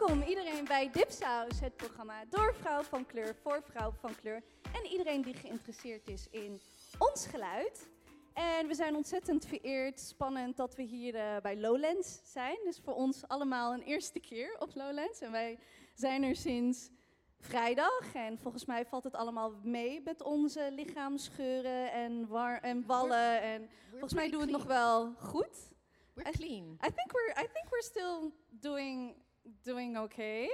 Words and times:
Welkom 0.00 0.28
iedereen 0.28 0.64
bij 0.64 0.90
Dipsaus, 0.92 1.60
het 1.60 1.76
programma 1.76 2.24
door 2.30 2.54
vrouw 2.54 2.82
van 2.82 3.06
kleur, 3.06 3.34
voor 3.42 3.62
vrouw 3.62 3.92
van 3.92 4.14
kleur. 4.14 4.42
En 4.62 4.86
iedereen 4.90 5.22
die 5.22 5.34
geïnteresseerd 5.34 6.08
is 6.08 6.28
in 6.30 6.60
ons 6.98 7.26
geluid. 7.26 7.88
En 8.34 8.66
we 8.66 8.74
zijn 8.74 8.96
ontzettend 8.96 9.46
vereerd, 9.46 10.00
spannend 10.00 10.56
dat 10.56 10.74
we 10.74 10.82
hier 10.82 11.14
eh, 11.14 11.36
bij 11.42 11.56
Lowlands 11.56 12.20
zijn. 12.24 12.58
Dus 12.64 12.80
voor 12.84 12.94
ons 12.94 13.28
allemaal 13.28 13.72
een 13.72 13.82
eerste 13.82 14.20
keer 14.20 14.56
op 14.58 14.74
Lowlands. 14.74 15.20
En 15.20 15.30
wij 15.30 15.58
zijn 15.94 16.22
er 16.22 16.36
sinds 16.36 16.90
vrijdag. 17.38 18.14
En 18.14 18.38
volgens 18.38 18.64
mij 18.64 18.86
valt 18.86 19.04
het 19.04 19.14
allemaal 19.14 19.52
mee 19.62 20.00
met 20.04 20.22
onze 20.22 20.68
lichaamsgeuren 20.72 21.92
en, 21.92 22.26
war 22.26 22.60
en 22.60 22.86
wallen. 22.86 23.42
En 23.42 23.70
volgens 23.90 24.14
mij 24.14 24.30
doen 24.30 24.38
we 24.38 24.46
het 24.46 24.56
nog 24.56 24.64
wel 24.64 25.14
goed. 25.18 25.68
We're 26.14 26.30
clean. 26.30 26.78
I 26.86 26.90
think 26.94 27.12
we're 27.12 27.42
I 27.42 27.46
think 27.52 27.68
we're 27.70 27.82
still 27.82 28.32
doing 28.50 29.14
doing 29.42 29.98
okay. 29.98 30.48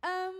Ehm, 0.00 0.34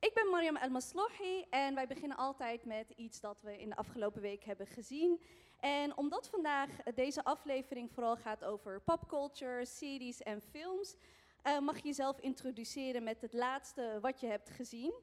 ik 0.00 0.14
ben 0.14 0.30
Mariam 0.30 0.56
El 0.56 0.70
Maslouhi 0.70 1.44
en 1.50 1.74
wij 1.74 1.86
beginnen 1.86 2.16
altijd 2.16 2.64
met 2.64 2.90
iets 2.96 3.20
dat 3.20 3.40
we 3.42 3.58
in 3.58 3.68
de 3.68 3.76
afgelopen 3.76 4.20
week 4.20 4.44
hebben 4.44 4.66
gezien. 4.66 5.20
En 5.60 5.96
omdat 5.96 6.28
vandaag 6.28 6.68
deze 6.94 7.24
aflevering 7.24 7.90
vooral 7.92 8.16
gaat 8.16 8.44
over 8.44 8.80
popculture, 8.80 9.64
series 9.64 10.22
en 10.22 10.40
films, 10.40 10.96
eh, 11.42 11.58
mag 11.58 11.76
je 11.76 11.86
jezelf 11.86 12.18
introduceren 12.20 13.02
met 13.02 13.20
het 13.20 13.32
laatste 13.32 13.98
wat 14.00 14.20
je 14.20 14.26
hebt 14.26 14.50
gezien. 14.50 14.94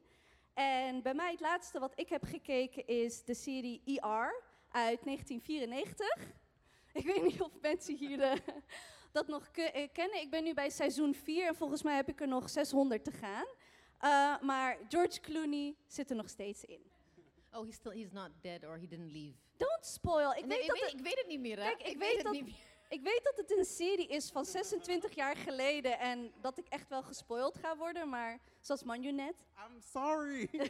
En 0.53 1.01
bij 1.01 1.13
mij 1.13 1.31
het 1.31 1.39
laatste 1.39 1.79
wat 1.79 1.99
ik 1.99 2.09
heb 2.09 2.23
gekeken 2.23 2.87
is 2.87 3.23
de 3.23 3.33
serie 3.33 3.81
ER 3.85 4.43
uit 4.69 5.03
1994. 5.03 6.07
Ik 6.93 7.05
weet 7.05 7.23
niet 7.23 7.41
of 7.41 7.51
mensen 7.61 7.95
hier 7.95 8.21
eh, 8.21 8.37
dat 9.11 9.27
nog 9.27 9.47
eh, 9.47 9.87
kennen. 9.93 10.21
Ik 10.21 10.29
ben 10.29 10.43
nu 10.43 10.53
bij 10.53 10.69
seizoen 10.69 11.13
4 11.15 11.47
en 11.47 11.55
volgens 11.55 11.83
mij 11.83 11.95
heb 11.95 12.07
ik 12.09 12.21
er 12.21 12.27
nog 12.27 12.49
600 12.49 13.03
te 13.03 13.11
gaan. 13.11 13.45
Eh, 13.97 14.41
maar 14.41 14.77
George 14.87 15.19
Clooney 15.19 15.75
zit 15.87 16.09
er 16.09 16.15
nog 16.15 16.29
steeds 16.29 16.63
in. 16.65 16.81
Oh, 17.53 17.65
he's 17.65 17.75
still 17.75 17.91
he's 18.01 18.11
not 18.11 18.29
dead 18.41 18.63
or 18.65 18.77
he 18.79 18.87
didn't 18.87 19.11
leave. 19.11 19.37
Don't 19.57 19.85
spoil. 19.85 20.31
Ik, 20.33 20.45
Nee, 20.45 20.47
weet, 20.57 20.61
ik, 20.61 20.67
dat 20.67 20.75
weet, 20.79 20.91
het, 20.91 20.99
ik 20.99 21.05
weet 21.05 21.17
het 21.17 21.27
niet 21.27 21.39
meer. 21.39 21.57
Hè? 21.59 21.63
Kijk, 21.75 21.81
ik 21.87 21.97
weet 21.97 22.15
het 22.15 22.23
dat- 22.23 22.33
niet 22.33 22.45
meer. 22.45 22.55
ik 22.89 23.01
weet 23.01 23.19
dat 23.23 23.37
het 23.37 23.57
een 23.57 23.65
serie 23.65 24.07
is 24.07 24.29
van 24.31 24.45
26 24.45 25.15
jaar 25.15 25.35
geleden 25.35 25.99
en 25.99 26.31
dat 26.41 26.57
ik 26.57 26.67
echt 26.67 26.89
wel 26.89 27.03
gespoild 27.03 27.57
ga 27.57 27.77
worden. 27.77 28.09
Maar 28.09 28.39
zoals 28.59 28.83
Manju 28.83 29.11
net. 29.11 29.35
I'm 29.67 29.81
sorry. 29.81 30.47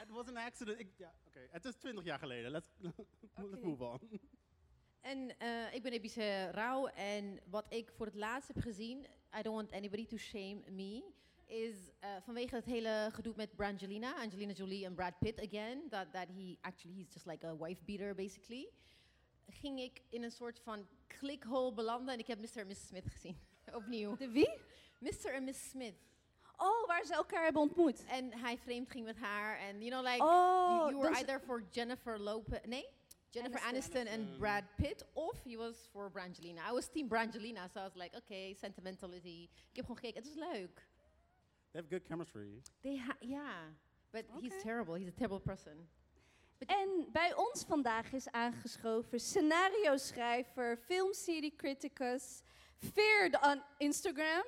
Het 0.00 0.10
was 0.10 0.26
een 0.26 0.36
accident. 0.36 0.78
Ik, 0.80 0.88
ja, 0.96 1.14
oké. 1.26 1.46
Het 1.50 1.64
is 1.64 1.74
20 1.74 2.04
jaar 2.04 2.18
geleden. 2.18 2.50
Let's, 2.50 2.68
let's 3.50 3.62
move 3.62 3.84
on. 3.84 4.20
En 5.00 5.38
eh, 5.38 5.74
ik 5.74 5.82
ben 5.82 5.92
Ebice 5.92 6.50
Rauw 6.50 6.86
en 6.86 7.40
wat 7.50 7.66
ik 7.68 7.90
voor 7.96 8.06
het 8.06 8.14
laatst 8.14 8.48
heb 8.48 8.62
gezien, 8.62 9.06
I 9.38 9.42
don't 9.42 9.56
want 9.56 9.72
anybody 9.72 10.06
to 10.06 10.16
shame 10.16 10.60
me, 10.70 11.04
is 11.46 11.76
eh, 11.98 12.10
vanwege 12.20 12.54
het 12.54 12.64
hele 12.64 13.08
gedoe 13.12 13.32
met 13.36 13.56
Brangelina, 13.56 14.14
Angelina 14.16 14.52
Jolie 14.52 14.84
en 14.84 14.94
Brad 14.94 15.18
Pitt 15.18 15.40
again, 15.40 15.88
that, 15.88 16.12
that 16.12 16.26
he 16.28 16.56
actually, 16.60 16.96
he's 16.96 17.12
just 17.12 17.26
like 17.26 17.46
a 17.46 17.56
wife 17.56 17.84
beater 17.84 18.14
basically, 18.14 18.68
ging 19.48 19.80
ik 19.80 20.02
in 20.08 20.22
een 20.22 20.30
soort 20.30 20.60
van 20.60 20.86
clickhole 21.06 21.72
belanden 21.72 22.14
en 22.14 22.20
ik 22.20 22.26
heb 22.26 22.38
Mr. 22.38 22.56
en 22.60 22.66
Mrs. 22.66 22.86
Smith 22.86 23.06
gezien. 23.06 23.38
Opnieuw. 23.74 24.16
De 24.16 24.28
wie? 24.28 24.50
Mr. 24.98 25.34
en 25.34 25.44
Mrs. 25.44 25.68
Smith. 25.68 25.94
Oh, 26.56 26.86
waar 26.86 27.04
ze 27.04 27.14
elkaar 27.14 27.44
hebben 27.44 27.62
ontmoet. 27.62 28.04
En 28.04 28.32
hij 28.32 28.58
vreemd 28.58 28.90
ging 28.90 29.04
met 29.04 29.16
haar. 29.16 29.58
En 29.58 29.82
you 29.82 29.90
know, 29.90 30.12
like, 30.12 30.24
Oh, 30.24 30.68
you, 30.68 30.90
you 30.90 30.96
were 30.96 31.08
dus- 31.08 31.18
either 31.18 31.40
for 31.40 31.64
Jennifer 31.70 32.20
Lopez. 32.20 32.60
Nee? 32.64 32.86
Jennifer 33.30 33.60
Aniston. 33.60 34.06
Aniston, 34.06 34.06
en 34.06 34.38
Brad 34.38 34.64
Pitt. 34.76 35.04
Of 35.12 35.42
he 35.44 35.56
was 35.56 35.88
for 35.92 36.10
Brangelina. 36.10 36.60
I 36.68 36.72
was 36.72 36.88
team 36.88 37.08
Brangelina, 37.08 37.68
so 37.72 37.80
I 37.80 37.82
was 37.84 37.94
like, 37.94 38.16
okay, 38.16 38.54
sentimentality. 38.54 39.48
Ik 39.70 39.76
heb 39.76 39.84
gewoon 39.84 39.96
gekeken. 39.96 40.22
Het 40.22 40.34
was 40.34 40.48
leuk. 40.52 40.88
They 41.72 41.80
have 41.80 41.88
good 41.88 42.04
chemistry. 42.06 42.62
They 42.80 42.96
ha 42.98 43.16
yeah. 43.20 43.68
But 44.10 44.24
Okay. 44.28 44.40
he's 44.48 44.62
terrible. 44.62 44.94
He's 44.94 45.08
a 45.08 45.12
terrible 45.16 45.40
person. 45.40 45.88
En 46.66 47.08
bij 47.12 47.34
ons 47.34 47.64
vandaag 47.64 48.12
is 48.12 48.30
aangeschoven 48.30 49.20
scenario-schrijver, 49.20 50.76
filmserie 50.78 51.54
criticus, 51.56 52.42
Veerd 52.78 53.40
on 53.46 53.62
Instagram. 53.78 54.44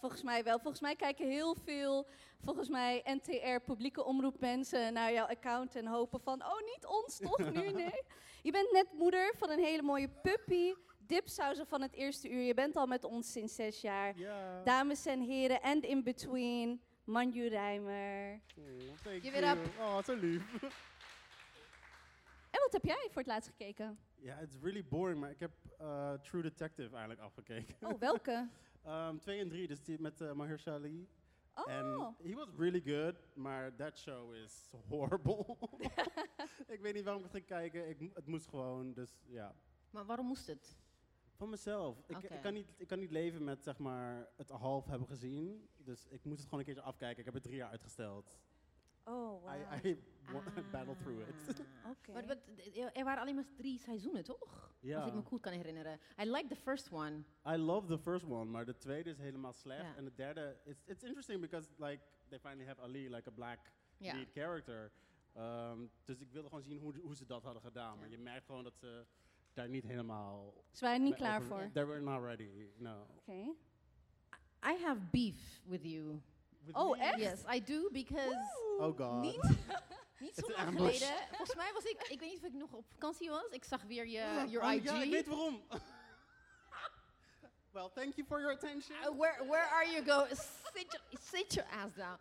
Volgens 0.00 0.22
mij 0.22 0.44
wel. 0.44 0.58
Volgens 0.58 0.80
mij 0.80 0.96
kijken 0.96 1.28
heel 1.28 1.54
veel, 1.54 2.06
volgens 2.44 2.68
mij 2.68 3.02
NTR, 3.04 3.60
publieke 3.64 4.04
omroep 4.04 4.40
mensen 4.40 4.92
naar 4.92 5.12
jouw 5.12 5.26
account 5.26 5.76
en 5.76 5.86
hopen 5.86 6.20
van, 6.20 6.42
oh 6.42 6.60
niet 6.74 6.86
ons 6.86 7.18
toch 7.18 7.38
nu, 7.54 7.70
nee. 7.70 8.02
Je 8.42 8.52
bent 8.52 8.72
net 8.72 8.86
moeder 8.92 9.32
van 9.36 9.50
een 9.50 9.58
hele 9.58 9.82
mooie 9.82 10.08
puppy, 10.08 10.74
dipsausen 10.98 11.66
van 11.66 11.82
het 11.82 11.92
eerste 11.92 12.30
uur. 12.30 12.42
Je 12.42 12.54
bent 12.54 12.76
al 12.76 12.86
met 12.86 13.04
ons 13.04 13.32
sinds 13.32 13.54
zes 13.54 13.80
jaar. 13.80 14.18
Ja. 14.18 14.62
Dames 14.64 15.06
en 15.06 15.20
heren, 15.20 15.60
and 15.60 15.84
in 15.84 16.02
between, 16.02 16.80
Manju 17.04 17.48
Rijmer. 17.48 18.40
Oh, 18.58 18.64
thank 19.02 19.22
Give 19.22 19.36
it 19.36 19.44
you. 19.44 19.58
up. 19.58 19.66
Oh, 19.78 20.02
zo 20.02 20.14
lief. 20.14 20.62
En 22.50 22.60
wat 22.60 22.72
heb 22.72 22.84
jij 22.84 23.06
voor 23.10 23.22
het 23.22 23.26
laatst 23.26 23.50
gekeken? 23.50 23.98
Ja, 24.14 24.38
it's 24.38 24.56
really 24.60 24.84
boring, 24.84 25.20
maar 25.20 25.30
ik 25.30 25.40
heb 25.40 25.52
eh, 25.78 26.12
True 26.12 26.42
Detective 26.42 26.90
eigenlijk 26.90 27.20
afgekeken. 27.20 27.74
Oh, 27.80 27.98
welke? 27.98 28.48
Um, 28.86 29.20
twee 29.24 29.40
en 29.40 29.48
drie, 29.48 29.66
dus 29.66 29.82
die 29.82 30.00
met 30.00 30.20
uh, 30.20 30.32
Mahershala 30.32 30.76
Ali. 30.76 31.08
Oh. 31.54 31.70
En 31.70 32.16
he 32.22 32.34
was 32.34 32.48
really 32.56 32.80
good, 32.80 33.14
maar 33.34 33.74
that 33.76 33.98
show 33.98 34.34
is 34.34 34.70
horrible. 34.88 35.56
ik 36.74 36.80
weet 36.80 36.94
niet 36.94 37.04
waarom 37.04 37.24
ik 37.24 37.32
het 37.32 37.36
ging 37.36 37.46
kijken. 37.46 37.88
Ik, 37.88 38.10
het 38.14 38.26
moest 38.26 38.48
gewoon, 38.48 38.92
dus 38.92 39.22
ja. 39.26 39.54
Maar 39.90 40.06
waarom 40.06 40.26
moest 40.26 40.46
het? 40.46 40.76
Van 41.36 41.50
mezelf. 41.50 42.02
Ik, 42.06 42.22
ik, 42.22 42.40
kan 42.40 42.52
niet, 42.52 42.72
ik 42.76 42.86
kan 42.86 42.98
niet 42.98 43.10
leven 43.10 43.44
met 43.44 43.62
zeg 43.62 43.78
maar, 43.78 44.28
het 44.36 44.48
half 44.48 44.86
hebben 44.86 45.08
gezien. 45.08 45.68
Dus 45.76 46.06
ik 46.08 46.24
moest 46.24 46.38
het 46.38 46.48
gewoon 46.48 46.58
een 46.58 46.64
keertje 46.64 46.90
afkijken. 46.90 47.18
Ik 47.18 47.24
heb 47.24 47.34
het 47.34 47.42
drie 47.42 47.56
jaar 47.56 47.70
uitgesteld. 47.70 48.36
Oh, 49.04 49.42
wow. 49.42 49.50
I, 49.84 49.88
I 49.88 49.96
wa- 50.32 50.62
battled 50.70 50.98
through 50.98 51.28
it. 51.28 51.60
Oké. 51.90 52.12
Maar, 52.12 52.26
wat- 52.26 52.38
er 52.92 53.04
waren 53.04 53.20
alleen 53.20 53.34
maar 53.34 53.44
drie 53.56 53.78
seizoenen, 53.78 54.24
toch? 54.24 54.74
Ja. 54.80 54.98
Als 54.98 55.06
ik 55.08 55.14
me 55.14 55.22
goed 55.22 55.40
kan 55.40 55.52
herinneren. 55.52 55.98
I 56.20 56.24
like 56.30 56.46
the 56.48 56.56
first 56.56 56.92
one. 56.92 57.22
I 57.46 57.56
love 57.56 57.86
the 57.86 57.98
first 57.98 58.24
one, 58.24 58.44
maar 58.44 58.64
de 58.64 58.76
tweede 58.78 59.10
is 59.10 59.18
helemaal 59.18 59.52
slecht. 59.52 59.80
Ja. 59.82 59.96
En 59.96 60.04
de 60.04 60.14
derde, 60.14 60.56
it's, 60.64 60.82
it's 60.86 61.02
interesting 61.02 61.40
because 61.40 61.68
like, 61.76 62.02
they 62.28 62.38
finally 62.38 62.66
have 62.66 62.80
Ali, 62.80 63.10
like 63.14 63.28
a 63.28 63.32
black 63.32 63.58
Ja. 63.96 64.14
lead 64.14 64.30
character. 64.32 64.92
Um, 65.36 65.90
dus 66.04 66.20
ik 66.20 66.30
wilde 66.32 66.48
gewoon 66.48 66.62
zien 66.64 66.78
hoe, 66.78 66.94
hoe 67.02 67.16
ze 67.16 67.26
dat 67.26 67.42
hadden 67.42 67.62
gedaan. 67.62 67.98
Maar 67.98 68.08
je 68.08 68.18
merkt 68.18 68.46
gewoon 68.46 68.64
dat 68.64 68.76
ze 68.76 69.06
daar 69.52 69.68
niet 69.68 69.84
helemaal... 69.84 70.54
Ze 70.70 70.84
waren 70.84 71.02
niet 71.02 71.14
klaar 71.14 71.40
over- 71.40 71.48
voor. 71.58 71.70
They 71.72 71.86
were 71.86 72.00
not 72.00 72.22
ready, 72.22 72.68
no. 72.76 73.06
Oké. 73.18 73.32
I 74.64 74.82
have 74.84 75.00
beef 75.10 75.60
with 75.64 75.82
you. 75.84 76.20
With 76.64 76.76
Oh, 76.76 76.90
me? 76.90 76.98
echt? 77.04 77.18
Yes, 77.18 77.42
I 77.54 77.60
do, 77.64 77.88
because... 77.92 78.36
Oh 78.78 78.96
god. 78.96 79.20
Niet, 79.20 79.42
niet 80.20 80.34
zo 80.46 80.52
lang 80.56 80.76
geleden. 80.76 81.08
Volgens 81.28 81.54
mij 81.56 81.70
was 81.74 81.84
ik, 81.84 82.02
ik 82.08 82.20
weet 82.20 82.30
niet 82.30 82.38
of 82.38 82.44
ik 82.46 82.52
nog 82.52 82.72
op 82.72 82.84
vakantie 82.92 83.30
was. 83.30 83.44
Ik 83.50 83.64
zag 83.64 83.82
weer 83.82 84.06
je 84.06 84.44
your 84.48 84.62
Oh, 84.66 84.72
IG. 84.74 84.84
Ja, 84.84 85.02
ik 85.02 85.10
weet 85.10 85.26
waarom. 85.26 85.62
well, 87.72 87.88
thank 87.94 88.14
you 88.16 88.24
for 88.26 88.40
your 88.40 88.52
attention. 88.52 88.96
Uh, 89.02 89.10
where, 89.18 89.44
where 89.48 89.66
are 89.70 89.86
you 89.86 90.04
going? 90.04 90.36
Sit, 90.36 90.92
your- 90.92 91.20
sit 91.20 91.54
your 91.54 91.68
ass 91.70 91.94
down. 91.94 92.18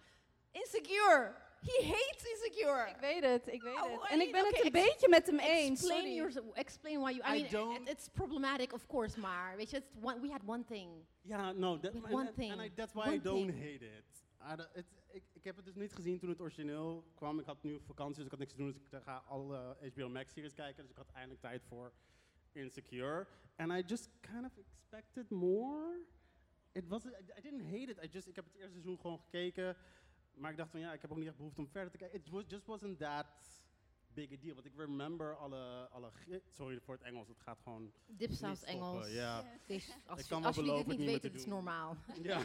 Insecure. 0.53 1.35
He 1.63 1.83
hates 1.83 2.23
insecure. 2.25 2.87
Ik 2.89 2.95
weet 2.99 3.23
het, 3.23 3.47
ik 3.47 3.61
weet 3.61 3.75
Oh, 3.75 4.01
het. 4.01 4.09
I 4.09 4.13
En 4.13 4.21
ik 4.21 4.31
ben 4.31 4.45
het 4.45 4.65
een 4.65 4.71
beetje 4.71 5.09
met 5.09 5.25
hem 5.27 5.39
eens. 5.39 5.79
Explain, 5.81 6.13
your, 6.13 6.31
explain 6.53 6.99
why 6.99 7.11
you... 7.11 7.35
I, 7.35 7.37
I 7.37 7.41
mean, 7.41 7.51
don't- 7.51 7.81
it- 7.81 7.89
it's 7.89 8.07
problematic, 8.13 8.73
of 8.73 8.87
course, 8.87 9.19
maar 9.19 9.55
weet 9.55 9.69
je, 9.69 9.77
it's 9.77 9.89
one, 10.01 10.19
we 10.19 10.29
had 10.31 10.41
one 10.45 10.63
thing. 10.63 11.05
Ja, 11.21 11.51
no, 11.51 11.79
that, 11.79 11.93
one 11.93 12.15
and- 12.27 12.35
thing. 12.35 12.51
and 12.51 12.61
I, 12.61 12.71
that's 12.75 12.93
why 12.93 13.03
One 13.05 13.15
I 13.15 13.21
don't 13.21 13.47
thing. 13.47 13.59
hate 13.59 13.85
it. 13.85 14.20
I 14.53 14.55
don't- 14.55 14.69
het- 14.73 14.85
ik, 15.11 15.23
ik 15.33 15.43
heb 15.43 15.55
het 15.55 15.65
dus 15.65 15.75
niet 15.75 15.93
gezien 15.93 16.19
toen 16.19 16.29
het 16.29 16.41
origineel 16.41 17.03
kwam. 17.15 17.39
Ik 17.39 17.45
had 17.45 17.63
nu 17.63 17.79
vakantie, 17.85 18.15
dus 18.15 18.25
ik 18.25 18.29
had 18.31 18.39
niks 18.39 18.51
te 18.51 18.57
doen. 18.57 18.71
Dus 18.71 18.81
ik 18.81 19.03
ga 19.03 19.23
alle 19.27 19.77
HBO 19.93 20.09
Max 20.09 20.33
series 20.33 20.53
kijken. 20.53 20.81
Dus 20.81 20.91
ik 20.91 20.97
had 20.97 21.09
eindelijk 21.11 21.41
tijd 21.41 21.63
voor 21.63 21.93
Insecure. 22.51 23.27
And 23.55 23.71
I 23.71 23.83
just 23.87 24.09
kind 24.19 24.45
of 24.45 24.57
expected 24.57 25.29
more. 25.29 26.05
It 26.71 26.87
was, 26.87 27.05
I, 27.05 27.09
I 27.37 27.41
didn't 27.41 27.63
hate 27.63 27.91
it. 27.91 28.03
I 28.03 28.07
just, 28.07 28.27
ik 28.27 28.35
heb 28.35 28.45
het 28.45 28.53
eerste 28.55 28.71
seizoen 28.71 28.99
gewoon 28.99 29.19
gekeken. 29.19 29.75
Maar 30.33 30.51
ik 30.51 30.57
dacht 30.57 30.71
van 30.71 30.79
ja, 30.79 30.93
ik 30.93 31.01
heb 31.01 31.11
ook 31.11 31.17
niet 31.17 31.27
echt 31.27 31.37
behoefte 31.37 31.61
om 31.61 31.67
verder 31.67 31.91
te 31.91 31.97
kijken. 31.97 32.19
It 32.19 32.29
was, 32.29 32.43
just 32.47 32.65
wasn't 32.65 32.99
that 32.99 33.25
big 34.13 34.31
a 34.31 34.35
deal. 34.39 34.53
Want 34.53 34.65
ik 34.65 34.75
remember 34.75 35.35
alle, 35.35 35.87
alle... 35.91 36.11
Sorry 36.49 36.79
voor 36.79 36.93
het 36.93 37.03
Engels, 37.03 37.27
het 37.27 37.39
gaat 37.41 37.59
gewoon 37.63 37.91
Dipsaus 38.07 38.63
Engels. 38.63 39.11
Ja. 39.11 39.45
Als, 40.05 40.19
Ik 40.19 40.27
kan 40.27 40.37
wel 40.39 40.47
als 40.47 40.55
jullie 40.55 40.71
dit 40.75 40.85
beloven 40.85 40.89
het 40.89 40.97
niet 40.97 41.07
weten, 41.07 41.31
het 41.31 41.39
is 41.39 41.45
normaal. 41.45 41.95
Ja. 42.21 42.41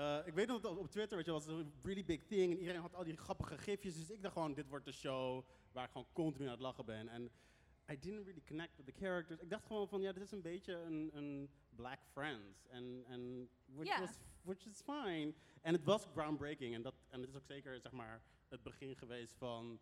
Eh, 0.00 0.18
ik 0.24 0.34
weet 0.34 0.46
nog 0.46 0.60
dat 0.60 0.76
op 0.76 0.90
Twitter 0.90 1.16
weet 1.16 1.26
je, 1.26 1.32
was 1.32 1.46
het 1.46 1.56
een 1.56 1.72
really 1.82 2.04
big 2.04 2.24
thing. 2.24 2.52
En 2.52 2.58
iedereen 2.58 2.80
had 2.80 2.94
al 2.94 3.04
die 3.04 3.16
grappige 3.16 3.58
gifjes. 3.58 3.96
Dus 3.96 4.10
ik 4.10 4.22
dacht 4.22 4.34
gewoon, 4.34 4.54
dit 4.54 4.68
wordt 4.68 4.84
de 4.84 4.92
show 4.92 5.44
waar 5.72 5.84
ik 5.84 5.90
gewoon 5.90 6.06
continu 6.12 6.44
aan 6.44 6.50
het 6.50 6.60
lachen 6.60 6.84
ben. 6.84 7.08
En 7.08 7.30
I 7.90 7.98
didn't 7.98 8.24
really 8.24 8.42
connect 8.46 8.76
with 8.76 8.86
the 8.86 9.04
characters. 9.04 9.40
Ik 9.40 9.50
dacht 9.50 9.66
gewoon 9.66 9.88
van, 9.88 10.00
ja, 10.00 10.12
dit 10.12 10.22
is 10.22 10.30
een 10.30 10.42
beetje 10.42 10.74
een, 10.74 11.10
een 11.12 11.50
Black 11.68 11.98
Friends. 12.12 12.66
En, 12.66 13.04
en 13.06 13.50
which, 13.66 13.98
was, 13.98 14.18
which 14.42 14.66
is 14.66 14.80
fine. 14.80 15.34
En 15.60 15.72
het 15.72 15.84
was 15.84 16.04
groundbreaking. 16.04 16.74
En, 16.74 16.82
dat, 16.82 16.94
en 17.08 17.20
het 17.20 17.28
is 17.28 17.36
ook 17.36 17.46
zeker, 17.46 17.80
zeg 17.80 17.92
maar, 17.92 18.22
het 18.48 18.62
begin 18.62 18.96
geweest 18.96 19.34
van 19.36 19.80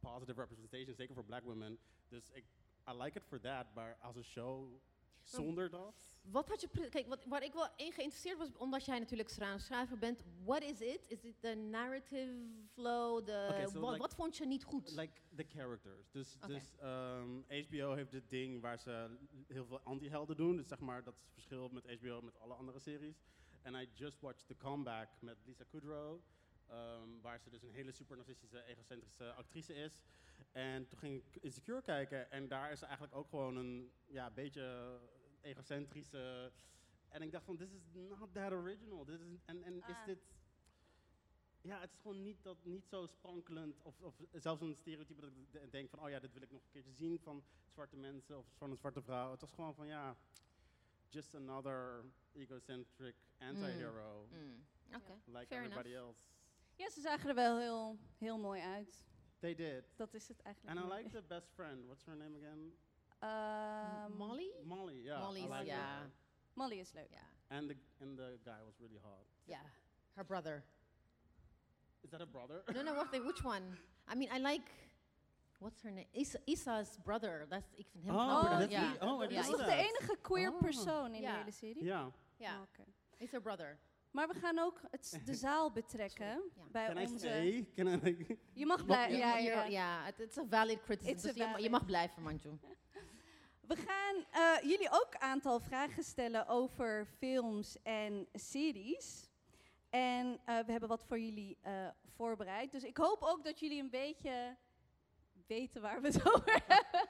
positive 0.00 0.40
representation. 0.40 0.94
Zeker 0.94 1.14
voor 1.14 1.24
black 1.24 1.44
women. 1.44 1.78
Dus 2.08 2.30
ik, 2.30 2.44
I 2.90 2.92
like 3.02 3.18
it 3.18 3.24
for 3.24 3.40
that. 3.40 3.66
Maar 3.74 3.96
als 4.00 4.16
een 4.16 4.24
show 4.24 4.80
zonder 5.28 5.70
dat. 5.70 6.16
Wat 6.22 6.48
had 6.48 6.60
je... 6.60 6.88
Kijk, 6.88 7.06
wat, 7.06 7.24
waar 7.24 7.42
ik 7.42 7.52
wel 7.52 7.68
in 7.76 7.92
geïnteresseerd 7.92 8.38
was, 8.38 8.56
omdat 8.56 8.84
jij 8.84 8.98
natuurlijk 8.98 9.28
schrijver 9.28 9.98
bent. 9.98 10.22
What 10.44 10.62
is 10.62 10.80
it? 10.80 11.06
Is 11.08 11.24
it 11.24 11.40
the 11.40 11.54
narrative 11.54 12.32
flow? 12.72 13.28
So 13.28 13.80
wat, 13.80 13.90
like- 13.90 13.96
wat 13.96 14.14
vond 14.14 14.36
je 14.36 14.46
niet 14.46 14.64
goed? 14.64 14.90
Like 14.96 15.20
the 15.36 15.44
characters. 15.48 16.10
Dus, 16.10 16.36
dus 16.46 16.76
ehm, 16.76 17.38
HBO 17.48 17.94
heeft 17.94 18.10
dit 18.10 18.30
ding 18.30 18.60
waar 18.60 18.78
ze 18.78 19.16
heel 19.46 19.66
veel 19.66 19.80
anti-helden 19.80 20.36
doen. 20.36 20.56
Dus 20.56 20.68
zeg 20.68 20.78
maar, 20.80 21.04
dat 21.04 21.14
is 21.14 21.22
het 21.22 21.32
verschil 21.32 21.68
met 21.68 22.00
HBO 22.00 22.20
met 22.22 22.38
alle 22.38 22.54
andere 22.54 22.78
series. 22.78 23.22
En 23.62 23.74
I 23.74 23.88
just 23.94 24.20
watched 24.20 24.46
The 24.46 24.56
Comeback 24.56 25.08
met 25.20 25.36
Lisa 25.44 25.64
Kudrow. 25.64 26.20
ehm, 26.66 27.20
waar 27.20 27.40
ze 27.40 27.50
dus 27.50 27.62
een 27.62 27.70
hele 27.70 27.92
super 27.92 28.16
narcistische, 28.16 28.64
egocentrische 28.64 29.32
actrice 29.32 29.74
is. 29.74 30.02
En 30.52 30.88
toen 30.88 30.98
ging 30.98 31.14
ik 31.14 31.36
Insecure 31.42 31.82
kijken. 31.82 32.30
En 32.30 32.48
daar 32.48 32.72
is 32.72 32.78
ze 32.78 32.84
eigenlijk 32.84 33.14
ook 33.14 33.28
gewoon 33.28 33.56
een 33.56 33.90
ja, 34.06 34.30
beetje 34.30 34.98
egocentrische... 35.46 36.52
En 37.08 37.22
ik 37.22 37.32
dacht 37.32 37.44
van, 37.44 37.56
this 37.56 37.72
is 37.72 37.82
not 37.92 38.32
that 38.34 38.52
original. 38.52 39.04
Dit 39.04 39.20
is, 39.20 39.26
en 39.44 39.62
en 39.62 39.76
is 39.76 39.82
Ah. 39.82 40.04
dit... 40.06 40.18
Ja, 41.60 41.80
het 41.80 41.92
is 41.92 41.98
gewoon 42.00 42.22
niet, 42.22 42.42
dat, 42.42 42.56
niet 42.64 42.86
zo 42.86 43.06
sprankelend. 43.06 43.82
Of, 43.82 44.00
of 44.00 44.14
zelfs 44.32 44.60
een 44.62 44.74
stereotype 44.74 45.20
dat 45.20 45.30
ik 45.30 45.52
de- 45.52 45.68
denk 45.70 45.90
van, 45.90 45.98
oh 46.00 46.08
ja, 46.10 46.18
dit 46.20 46.32
wil 46.32 46.42
ik 46.42 46.50
nog 46.50 46.62
een 46.62 46.70
keertje 46.70 46.92
zien 46.92 47.18
van 47.18 47.44
zwarte 47.66 47.96
mensen 47.96 48.38
of 48.38 48.46
van 48.56 48.70
een 48.70 48.76
zwarte 48.76 49.02
vrouw. 49.02 49.30
Het 49.30 49.40
was 49.40 49.52
gewoon 49.52 49.74
van, 49.74 49.86
ja, 49.86 50.16
just 51.08 51.34
another 51.34 52.04
egocentric 52.32 53.14
anti-hero. 53.38 54.28
Mm, 54.30 54.66
Oké. 54.94 55.20
Like 55.24 55.46
fair 55.46 55.62
everybody 55.62 55.94
else. 55.94 56.20
Ja, 56.74 56.90
ze 56.90 57.00
zagen 57.00 57.28
er 57.28 57.34
wel 57.34 57.58
heel, 57.58 57.98
heel 58.18 58.38
mooi 58.38 58.60
uit. 58.60 59.04
They 59.38 59.54
did. 59.54 59.84
Dat 59.96 60.14
is 60.14 60.28
het 60.28 60.40
eigenlijk. 60.42 60.78
And 60.78 60.92
I 60.92 60.94
like 60.94 61.10
the 61.10 61.22
best 61.22 61.48
friend. 61.54 61.84
What's 61.84 62.04
her 62.04 62.16
name 62.16 62.36
again? 62.36 62.76
Ehm, 63.18 64.16
Molly? 64.16 64.50
Molly, 64.64 65.02
yeah. 65.02 65.20
Molly 65.20 65.40
I 65.40 65.44
is- 65.44 65.50
like 65.50 65.70
her. 65.72 66.10
Molly 66.54 66.78
is 66.80 66.92
leuk. 66.92 67.10
Ja. 67.10 67.56
And 67.56 67.68
the, 67.68 67.76
and 68.00 68.16
the 68.16 68.38
guy 68.44 68.62
was 68.64 68.78
really 68.80 68.98
hot. 69.02 69.26
Ja. 69.44 69.60
Her 70.14 70.24
brother. 70.24 70.64
Is 72.02 72.10
that 72.10 72.20
a 72.20 72.26
brother? 72.26 72.62
No, 72.74 72.82
no, 72.82 72.94
wacht 72.94 73.14
even. 73.14 73.26
Which 73.26 73.42
one? 73.44 73.76
I 74.12 74.14
mean, 74.16 74.28
I 74.32 74.38
like... 74.38 74.70
What's 75.58 75.82
her 75.82 75.90
name? 75.92 76.06
Isa, 76.12 76.38
Isa's 76.44 76.98
brother. 77.02 77.46
Is, 77.50 77.64
ik 77.74 77.86
vind 77.92 78.04
hem 78.04 78.14
Oh, 78.14 78.42
dan- 78.42 78.58
that's 78.58 78.74
he? 78.74 79.06
Oh, 79.06 79.22
I 79.22 79.28
Dat 79.34 79.48
is 79.48 79.56
de 79.64 79.72
enige 79.72 80.16
queer 80.22 80.50
Oh. 80.52 80.58
persoon 80.58 81.14
in 81.14 81.20
Ja. 81.20 81.32
de 81.32 81.38
hele 81.38 81.50
serie? 81.50 81.84
Ja. 81.84 82.10
Ja, 82.36 82.54
Oh, 82.56 82.62
oké. 82.62 82.84
is 83.16 83.30
her 83.30 83.40
brother. 83.40 83.78
Maar 84.10 84.28
we 84.28 84.34
gaan 84.34 84.58
ook 84.58 84.80
het, 84.90 85.20
de 85.24 85.34
zaal 85.34 85.72
betrekken 85.72 86.26
Ja. 86.26 86.62
bij 86.70 86.86
Can 86.86 86.96
I 86.98 87.00
onze... 87.00 87.18
stay? 87.18 87.68
Can 87.74 87.86
I? 87.88 88.38
Je 88.52 88.66
mag 88.66 88.84
blijven. 88.84 89.18
Ja, 89.18 89.64
Ja, 89.64 90.06
it's 90.18 90.38
a 90.38 90.44
valid 90.48 90.82
criticism. 90.82 91.14
It's 91.16 91.24
a 91.24 91.28
Dus 91.28 91.36
je, 91.36 91.46
ma- 91.50 91.58
je 91.58 91.70
mag 91.70 91.84
blijven, 91.86 92.22
Manju. 92.22 92.58
We 93.66 93.76
gaan 93.76 94.24
eh, 94.30 94.70
jullie 94.70 94.90
ook 94.90 95.08
een 95.10 95.20
aantal 95.20 95.60
vragen 95.60 96.04
stellen 96.04 96.46
over 96.46 97.06
films 97.18 97.82
en 97.82 98.28
series. 98.32 99.28
En 99.90 100.40
eh, 100.44 100.58
we 100.58 100.70
hebben 100.70 100.88
wat 100.88 101.04
voor 101.04 101.18
jullie 101.18 101.58
eh, 101.62 101.88
voorbereid. 102.16 102.70
Dus 102.72 102.84
ik 102.84 102.96
hoop 102.96 103.22
ook 103.22 103.44
dat 103.44 103.60
jullie 103.60 103.80
een 103.80 103.90
beetje 103.90 104.56
weten 105.46 105.82
waar 105.82 106.00
we 106.00 106.06
het 106.06 106.26
over 106.34 106.62
hebben. 106.66 107.08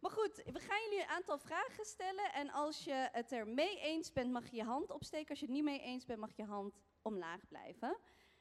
Maar 0.00 0.10
goed, 0.10 0.42
we 0.52 0.60
gaan 0.60 0.82
jullie 0.82 1.02
een 1.02 1.08
aantal 1.08 1.38
vragen 1.38 1.84
stellen. 1.84 2.32
En 2.32 2.50
als 2.50 2.84
je 2.84 3.08
het 3.12 3.32
er 3.32 3.48
mee 3.48 3.80
eens 3.80 4.12
bent, 4.12 4.32
mag 4.32 4.50
je 4.50 4.56
je 4.56 4.64
hand 4.64 4.90
opsteken. 4.90 5.28
Als 5.28 5.40
je 5.40 5.46
het 5.46 5.54
niet 5.54 5.64
mee 5.64 5.80
eens 5.80 6.04
bent, 6.04 6.20
mag 6.20 6.36
je 6.36 6.44
hand 6.44 6.80
omlaag 7.02 7.48
blijven. 7.48 7.96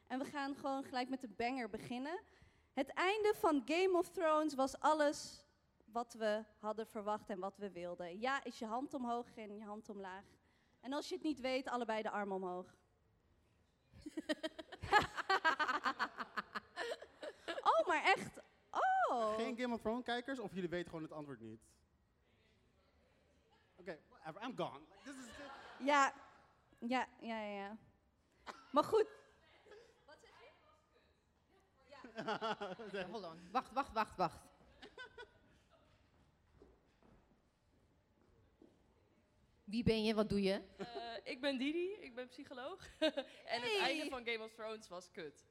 En 0.07 0.19
we 0.19 0.25
gaan 0.25 0.55
gewoon 0.55 0.83
gelijk 0.83 1.09
met 1.09 1.21
de 1.21 1.29
banger 1.29 1.69
beginnen. 1.69 2.19
Het 2.73 2.89
einde 2.89 3.33
van 3.35 3.61
Game 3.65 3.97
of 3.97 4.09
Thrones 4.09 4.53
was 4.53 4.79
alles 4.79 5.44
wat 5.95 6.13
we 6.13 6.43
hadden 6.59 6.87
verwacht 6.87 7.29
en 7.29 7.39
wat 7.39 7.57
we 7.57 7.71
wilden. 7.71 8.19
Ja, 8.19 8.43
is 8.43 8.59
je 8.59 8.65
hand 8.65 8.93
omhoog 8.93 9.35
en 9.35 9.57
je 9.57 9.63
hand 9.63 9.89
omlaag. 9.89 10.23
En 10.81 10.93
als 10.93 11.09
je 11.09 11.15
het 11.15 11.23
niet 11.23 11.39
weet, 11.39 11.67
allebei 11.67 12.01
de 12.01 12.09
arm 12.09 12.31
omhoog. 12.31 12.75
oh, 17.69 17.87
maar 17.87 18.03
echt. 18.03 18.39
Oh. 18.71 19.35
Geen 19.35 19.57
Game 19.57 19.73
of 19.73 19.81
Thrones 19.81 20.03
kijkers 20.03 20.39
of 20.39 20.53
jullie 20.53 20.69
weten 20.69 20.87
gewoon 20.87 21.03
het 21.03 21.11
antwoord 21.11 21.39
niet? 21.39 21.61
Oké, 23.75 23.99
whatever, 24.09 24.47
I'm 24.47 24.57
gone. 24.57 24.79
Like, 24.79 25.01
this 25.03 25.15
is. 25.15 25.29
Ja, 25.79 26.13
ja, 26.79 27.07
ja, 27.19 27.41
ja, 27.41 27.53
ja. 27.53 27.77
Maar 28.71 28.83
goed, 28.83 29.07
Hold 33.11 33.23
on. 33.23 33.39
Wacht, 33.51 33.73
wacht, 33.73 33.93
wacht, 33.93 34.17
wacht. 34.17 34.44
Wie 39.65 39.83
ben 39.83 40.03
je? 40.03 40.13
Wat 40.13 40.29
doe 40.29 40.41
je? 40.41 40.61
Eh, 40.77 40.85
ik 41.23 41.41
ben 41.41 41.57
Didi, 41.57 41.91
ik 41.99 42.15
ben 42.15 42.27
psycholoog. 42.27 42.79
en 42.99 43.61
het 43.61 43.77
einde 43.79 44.09
van 44.09 44.25
Game 44.25 44.43
of 44.43 44.53
Thrones 44.53 44.87
was 44.87 45.11
kut. 45.11 45.45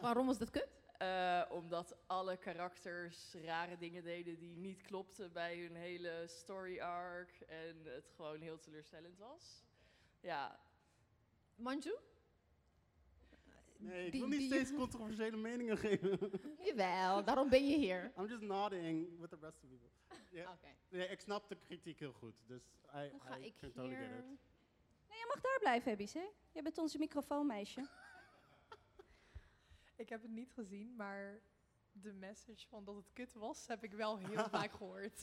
Waarom 0.00 0.26
was 0.26 0.38
dat 0.38 0.50
kut? 0.50 0.68
Eh, 0.98 1.42
omdat 1.50 1.96
alle 2.06 2.36
karakters 2.36 3.34
rare 3.44 3.76
dingen 3.76 4.04
deden 4.04 4.38
die 4.38 4.56
niet 4.56 4.82
klopten 4.82 5.32
bij 5.32 5.58
hun 5.58 5.74
hele 5.76 6.24
story 6.26 6.80
arc. 6.80 7.40
En 7.40 7.80
het 7.84 8.12
gewoon 8.16 8.40
heel 8.40 8.58
teleurstellend 8.58 9.18
was. 9.18 9.64
Ja, 10.20 10.60
Manju? 11.56 11.94
Nee, 13.76 14.06
ik 14.06 14.12
Die- 14.12 14.20
wil 14.20 14.28
niet 14.30 14.38
die- 14.38 14.48
steeds 14.52 14.72
controversiële 14.74 15.36
meningen 15.36 15.78
geven. 15.78 16.18
Jawel, 16.66 17.24
daarom 17.24 17.48
ben 17.48 17.68
je 17.68 17.76
hier. 17.76 18.12
I'm 18.18 18.26
just 18.26 18.42
nodding 18.42 19.20
with 19.20 19.30
the 19.30 19.36
rest 19.40 19.62
of 19.62 19.68
people. 19.68 19.90
Ja, 20.30 20.50
Oké. 20.52 20.68
nee, 20.88 21.08
ik 21.08 21.20
snap 21.20 21.48
de 21.48 21.56
kritiek 21.56 21.98
heel 21.98 22.12
goed, 22.12 22.42
dus 22.46 22.62
I, 22.94 23.08
Hoe 23.10 23.20
ga 23.20 23.38
I 23.38 23.44
ik 23.44 23.56
totally 23.58 23.88
hier... 23.88 23.96
get 23.98 24.18
it. 24.18 24.24
nee, 25.08 25.18
je 25.18 25.24
mag 25.28 25.40
daar 25.40 25.58
blijven, 25.58 25.92
Ebice. 25.92 26.30
Jij 26.52 26.62
bent 26.62 26.78
onze 26.78 26.98
microfoonmeisje. 26.98 27.80
Ik 29.96 30.08
heb 30.08 30.22
het 30.22 30.30
niet 30.30 30.52
gezien, 30.52 30.96
maar 30.96 31.40
de 31.92 32.12
message 32.12 32.66
van 32.68 32.84
dat 32.84 32.94
het 32.96 33.12
kut 33.12 33.32
was, 33.32 33.66
heb 33.66 33.84
ik 33.84 33.92
wel 33.92 34.18
heel 34.18 34.48
vaak 34.58 34.72
gehoord. 34.72 35.20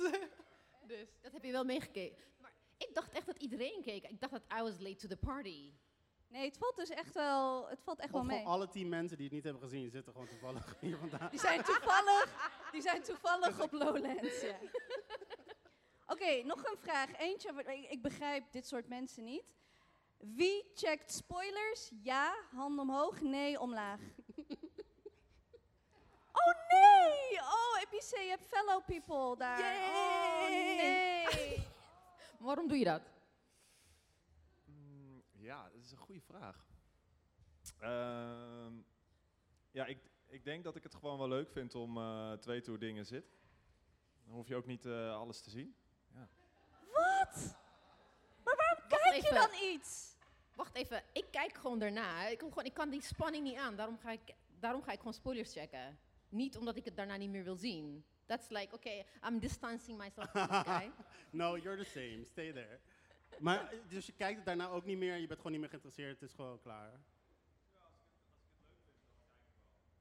dus 0.88 1.08
Dat 1.22 1.32
heb 1.32 1.44
je 1.44 1.52
wel 1.52 1.64
meegekeken. 1.66 2.18
Maar 2.42 2.54
ik 2.78 2.90
dacht 2.94 3.12
echt 3.12 3.26
dat 3.26 3.38
iedereen 3.38 3.82
keek. 3.82 4.04
Ik 4.08 4.20
dacht 4.20 4.34
dat 4.34 4.44
I 4.60 4.62
was 4.62 4.80
late 4.80 4.96
to 4.96 5.08
the 5.08 5.18
party. 5.18 5.72
Nee, 6.30 6.46
het 6.46 6.58
valt 6.58 6.76
dus 6.76 6.90
echt 6.90 7.14
wel, 7.14 7.68
het 7.70 7.82
valt 7.84 8.00
echt 8.00 8.12
wel 8.12 8.24
mee. 8.24 8.38
gewoon 8.38 8.54
alle 8.54 8.70
tien 8.70 8.90
mensen 8.90 9.18
die 9.18 9.26
het 9.26 9.36
niet 9.36 9.44
hebben 9.44 9.62
gezien, 9.62 9.90
zitten 9.90 10.12
gewoon 10.14 10.28
toevallig 10.28 10.76
hier 10.80 10.98
vandaan. 10.98 11.30
Die 11.30 11.40
zijn 11.40 11.64
toevallig, 11.64 12.52
die 12.72 12.82
zijn 12.82 13.04
toevallig 13.04 13.62
op 13.62 13.72
Lowlands. 13.72 14.42
Ja. 14.42 14.56
Oké, 16.14 16.44
nog 16.44 16.64
een 16.66 16.78
vraag. 16.78 17.18
Eentje, 17.18 17.64
ik, 17.90 18.02
begrijp 18.02 18.52
dit 18.52 18.68
soort 18.68 18.88
mensen 18.88 19.24
niet. 19.24 19.56
Wie 20.18 20.72
checkt 20.74 21.12
spoilers? 21.12 21.92
Ja, 22.04 22.34
hand 22.52 22.80
omhoog. 22.80 23.22
Nee, 23.22 23.60
omlaag. 23.60 24.00
Oh 26.32 26.54
nee! 26.70 27.40
Oh, 27.40 27.82
EPC, 27.82 28.18
je 28.18 28.30
hebt 28.30 28.46
fellow 28.48 28.86
people 28.86 29.38
daar. 29.38 29.76
Oh 29.76 30.50
nee! 30.50 31.68
Waarom 32.40 32.68
doe 32.68 32.78
je 32.78 32.84
dat? 32.84 33.02
Ja, 35.50 35.70
dat 35.74 35.84
is 35.84 35.92
een 35.92 35.98
goede 35.98 36.22
vraag. 36.22 36.68
Ehm, 37.80 38.74
ja, 39.72 39.86
ik, 39.86 39.98
ik 40.28 40.44
denk 40.44 40.64
dat 40.64 40.76
ik 40.76 40.84
het 40.84 40.96
gewoon 40.96 41.18
wel 41.18 41.28
leuk 41.28 41.50
vind 41.50 41.76
om 41.76 41.98
eh 41.98 42.32
te 42.32 42.50
weten 42.50 42.72
hoe 42.72 42.80
dingen 42.80 43.06
zitten. 43.06 43.32
Dan 44.26 44.34
hoef 44.34 44.48
je 44.48 44.56
ook 44.56 44.66
niet 44.66 44.86
eh, 44.86 45.16
alles 45.16 45.42
te 45.42 45.50
zien. 45.50 45.76
Wat? 46.94 47.56
Maar 48.44 48.56
waarom 48.56 48.90
Wacht 48.90 49.02
kijk 49.04 49.24
je 49.24 49.34
dan 49.34 49.70
iets? 49.74 50.18
Wacht 50.56 50.76
even, 50.76 51.04
ik 51.14 51.26
kijk 51.32 51.58
gewoon 51.58 51.80
daarna. 51.80 52.28
Ik, 52.28 52.38
kom 52.38 52.50
gewoon, 52.50 52.66
ik 52.66 52.74
kan 52.74 52.90
die 52.90 53.02
spanning 53.02 53.44
niet 53.44 53.58
aan. 53.58 53.76
Daarom 53.76 53.98
ga, 53.98 54.12
ik, 54.12 54.36
daarom 54.60 54.82
ga 54.82 54.92
ik 54.92 54.98
gewoon 54.98 55.14
spoilers 55.14 55.54
checken. 55.54 56.00
Niet 56.30 56.58
omdat 56.58 56.76
ik 56.76 56.86
het 56.86 56.96
daarna 56.96 57.16
niet 57.16 57.30
meer 57.30 57.44
wil 57.44 57.56
zien. 57.56 58.06
That's 58.26 58.50
like, 58.50 58.76
okay, 58.76 59.06
I'm 59.28 59.40
distancing 59.40 59.98
myself 59.98 60.30
from 60.30 60.48
this 60.48 60.64
guy. 60.78 60.92
No, 61.30 61.58
you're 61.58 61.84
the 61.84 61.90
same. 61.90 62.26
Stay 62.26 62.52
there. 62.52 62.80
Maar, 63.40 63.74
dus 63.88 64.06
je 64.06 64.14
kijkt 64.14 64.36
het 64.36 64.46
daarna 64.46 64.68
ook 64.68 64.86
niet 64.86 64.98
meer, 64.98 65.16
je 65.16 65.28
bent 65.28 65.38
gewoon 65.38 65.52
niet 65.52 65.62
meer 65.62 65.70
geïnteresseerd, 65.70 66.20
het 66.20 66.30
is 66.30 66.36
gewoon 66.36 66.62
klaar. 66.62 67.00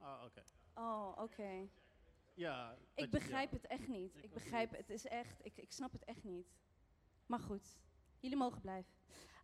Oh, 0.01 0.23
oké. 0.25 0.43
Oh, 0.75 1.13
oké. 1.19 1.69
Ja. 2.35 2.77
Ik 2.95 3.11
begrijp 3.11 3.51
ja. 3.51 3.57
het 3.57 3.67
echt 3.67 3.89
niet. 3.89 4.13
Ik 4.23 4.33
begrijp 4.33 4.71
niet. 4.71 4.81
het 4.81 4.91
is 4.91 5.07
echt. 5.07 5.45
Ik, 5.45 5.57
ik 5.57 5.73
snap 5.73 5.93
het 5.93 6.05
echt 6.05 6.25
niet. 6.25 6.47
Maar 7.27 7.41
goed, 7.41 7.79
jullie 8.21 8.37
mogen 8.37 8.61
blijven. 8.61 8.93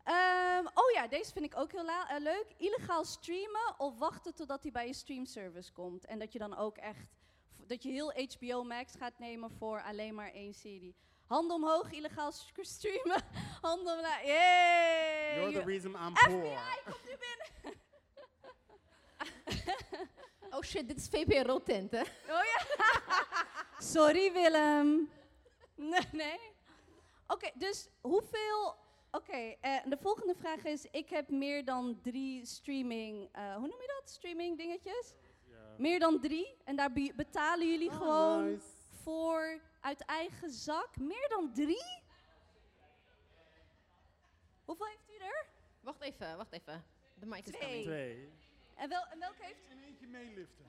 Ehm, 0.04 0.66
oh 0.74 0.90
ja, 0.94 1.08
deze 1.08 1.32
vind 1.32 1.44
ik 1.44 1.56
ook 1.56 1.72
heel 1.72 1.84
la- 1.84 2.08
eh, 2.08 2.20
leuk. 2.22 2.54
Illegaal 2.56 3.04
streamen 3.04 3.74
of 3.78 3.98
wachten 3.98 4.34
totdat 4.34 4.62
hij 4.62 4.72
bij 4.72 4.86
je 4.86 4.92
streamservice 4.92 5.72
komt. 5.72 6.04
En 6.04 6.18
dat 6.18 6.32
je 6.32 6.38
dan 6.38 6.56
ook 6.56 6.76
echt. 6.76 7.16
Dat 7.66 7.82
je 7.82 7.90
heel 7.90 8.12
HBO 8.12 8.64
Max 8.64 8.94
gaat 8.94 9.18
nemen 9.18 9.50
voor 9.50 9.82
alleen 9.82 10.14
maar 10.14 10.32
één 10.32 10.54
serie. 10.54 10.94
Handen 11.34 11.56
omhoog, 11.56 11.92
illegaal 11.92 12.32
streamen. 12.60 13.22
Handen 13.62 13.92
omlaag. 13.94 14.22
Yay! 14.24 15.40
You're 15.40 15.52
the 15.52 15.64
reason 15.64 15.90
I'm 15.94 16.16
FBI 16.16 16.30
poor. 16.30 16.82
komt 16.84 17.04
nu 17.04 17.16
binnen. 17.24 17.48
Oh 20.56 20.62
shit, 20.62 20.88
dit 20.88 20.96
is 20.96 21.08
VPRO 21.08 21.62
tent, 21.62 21.90
hè? 21.90 22.00
Oh 22.36 22.44
ja. 22.44 22.60
Sorry 23.78 24.32
Willem. 24.32 25.10
Nee. 25.74 26.00
nee. 26.12 26.38
Oké, 27.26 27.50
dus 27.54 27.88
hoeveel... 28.00 28.74
Oké, 29.10 29.54
eh, 29.60 29.76
de 29.84 29.96
volgende 30.00 30.34
vraag 30.34 30.64
is... 30.64 30.86
Ik 30.90 31.08
heb 31.10 31.28
meer 31.28 31.64
dan 31.64 31.98
drie 32.02 32.46
streaming... 32.46 33.28
eh, 33.32 33.42
hoe 33.54 33.66
noem 33.68 33.80
je 33.80 33.92
dat? 34.00 34.10
Streaming 34.10 34.56
dingetjes? 34.58 35.12
Meer 35.78 35.98
dan 35.98 36.20
drie. 36.20 36.56
En 36.64 36.76
daar 36.76 36.92
be- 36.92 37.12
betalen 37.16 37.70
jullie 37.70 37.90
Oh, 37.90 37.96
gewoon 37.96 38.50
nice. 38.52 38.66
voor 39.02 39.60
uit 39.84 40.00
eigen 40.00 40.50
zak. 40.50 40.96
Meer 40.98 41.28
dan 41.28 41.52
drie? 41.52 42.02
Hoeveel 44.64 44.86
heeft 44.86 45.10
u 45.10 45.24
er? 45.24 45.46
Wacht 45.80 46.00
even, 46.00 46.36
wacht 46.36 46.52
even. 46.52 46.84
De 47.14 47.26
mic 47.26 47.46
is 47.46 47.52
Twee. 47.52 47.60
coming. 47.60 47.84
Twee. 47.84 48.28
En, 48.74 48.88
wel, 48.88 49.06
en 49.06 49.18
welke 49.18 49.42
heeft 49.42 49.60
In 49.70 49.78
eentje 49.78 50.06
meeliften. 50.06 50.64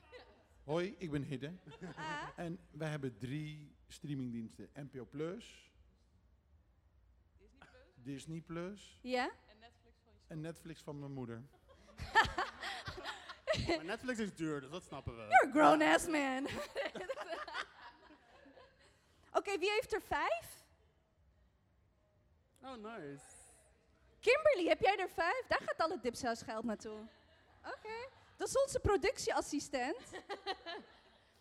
Hoi, 0.63 0.95
ik 0.97 1.11
ben 1.11 1.23
Hidde. 1.23 1.53
Ah, 1.95 2.29
En 2.35 2.59
wij 2.71 2.89
hebben 2.89 3.17
drie 3.17 3.75
streamingdiensten. 3.87 4.69
NPO 4.73 5.05
Plus. 5.05 5.71
Disney 7.95 8.41
Plus. 8.41 8.99
Ja? 9.01 9.31
En 10.27 10.41
Netflix 10.41 10.81
van 10.81 10.99
mijn 10.99 11.11
moeder. 11.11 11.43
Maar 13.67 13.85
Netflix 13.85 14.19
is 14.19 14.33
duur, 14.33 14.61
dus 14.61 14.69
dat 14.69 14.83
snappen 14.83 15.15
we. 15.15 15.21
You're 15.21 15.47
a 15.47 15.51
grown 15.51 15.81
ass 15.81 16.07
man. 16.07 16.47
Oké, 19.37 19.57
wie 19.57 19.71
heeft 19.71 19.93
er 19.93 20.01
vijf? 20.01 20.63
Oh, 22.63 22.75
nice. 22.75 23.25
Kimberly, 24.19 24.67
heb 24.67 24.79
jij 24.79 24.97
er 24.97 25.09
vijf? 25.09 25.43
Daar 25.47 25.61
gaat 25.61 25.79
al 25.79 25.89
het 25.89 26.03
dipsaus 26.03 26.41
geld 26.41 26.63
naartoe. 26.63 26.99
Oké. 27.65 28.09
Dat 28.37 28.47
is 28.47 28.61
onze 28.61 28.79
productieassistent. 28.79 29.97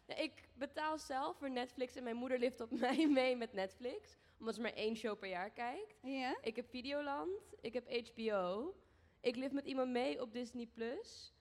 Ja, 0.07 0.17
ik 0.17 0.49
betaal 0.55 0.99
zelf 0.99 1.37
voor 1.37 1.51
Netflix 1.51 1.95
en 1.97 2.03
mijn 2.03 2.17
moeder 2.17 2.39
lift 2.39 2.61
op 2.61 2.71
mij 2.81 3.09
mee 3.09 3.37
met 3.37 3.53
Netflix. 3.53 4.17
Omdat 4.39 4.55
ze 4.55 4.61
maar 4.61 4.73
één 4.73 4.97
show 4.97 5.19
per 5.19 5.29
jaar 5.29 5.51
kijkt. 5.51 5.95
Ja? 6.03 6.37
Ik 6.43 6.57
heb 6.57 6.69
Videoland, 6.69 7.55
ik 7.61 7.73
heb 7.73 8.09
HBO. 8.09 8.75
Ik 9.21 9.37
lift 9.37 9.53
met 9.53 9.65
iemand 9.65 9.91
mee 9.91 10.21
op 10.21 10.33
Disney+. 10.33 10.67
Plus. 10.67 11.33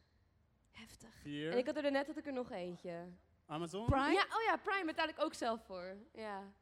Heftig. 0.71 1.13
Vier. 1.13 1.51
En 1.51 1.57
ik 1.57 1.65
had 1.65 1.75
er 1.75 1.91
net 1.91 2.07
had 2.07 2.17
ik 2.17 2.25
er 2.25 2.33
nog 2.33 2.51
eentje. 2.51 3.07
Amazon? 3.45 3.85
Prime? 3.85 4.11
Ja, 4.13 4.23
oh 4.23 4.43
ja, 4.45 4.57
Prime 4.57 4.85
betaal 4.85 5.07
ik 5.07 5.21
ook 5.21 5.33
zelf 5.33 5.63
voor. 5.65 5.97
Ja. 6.13 6.53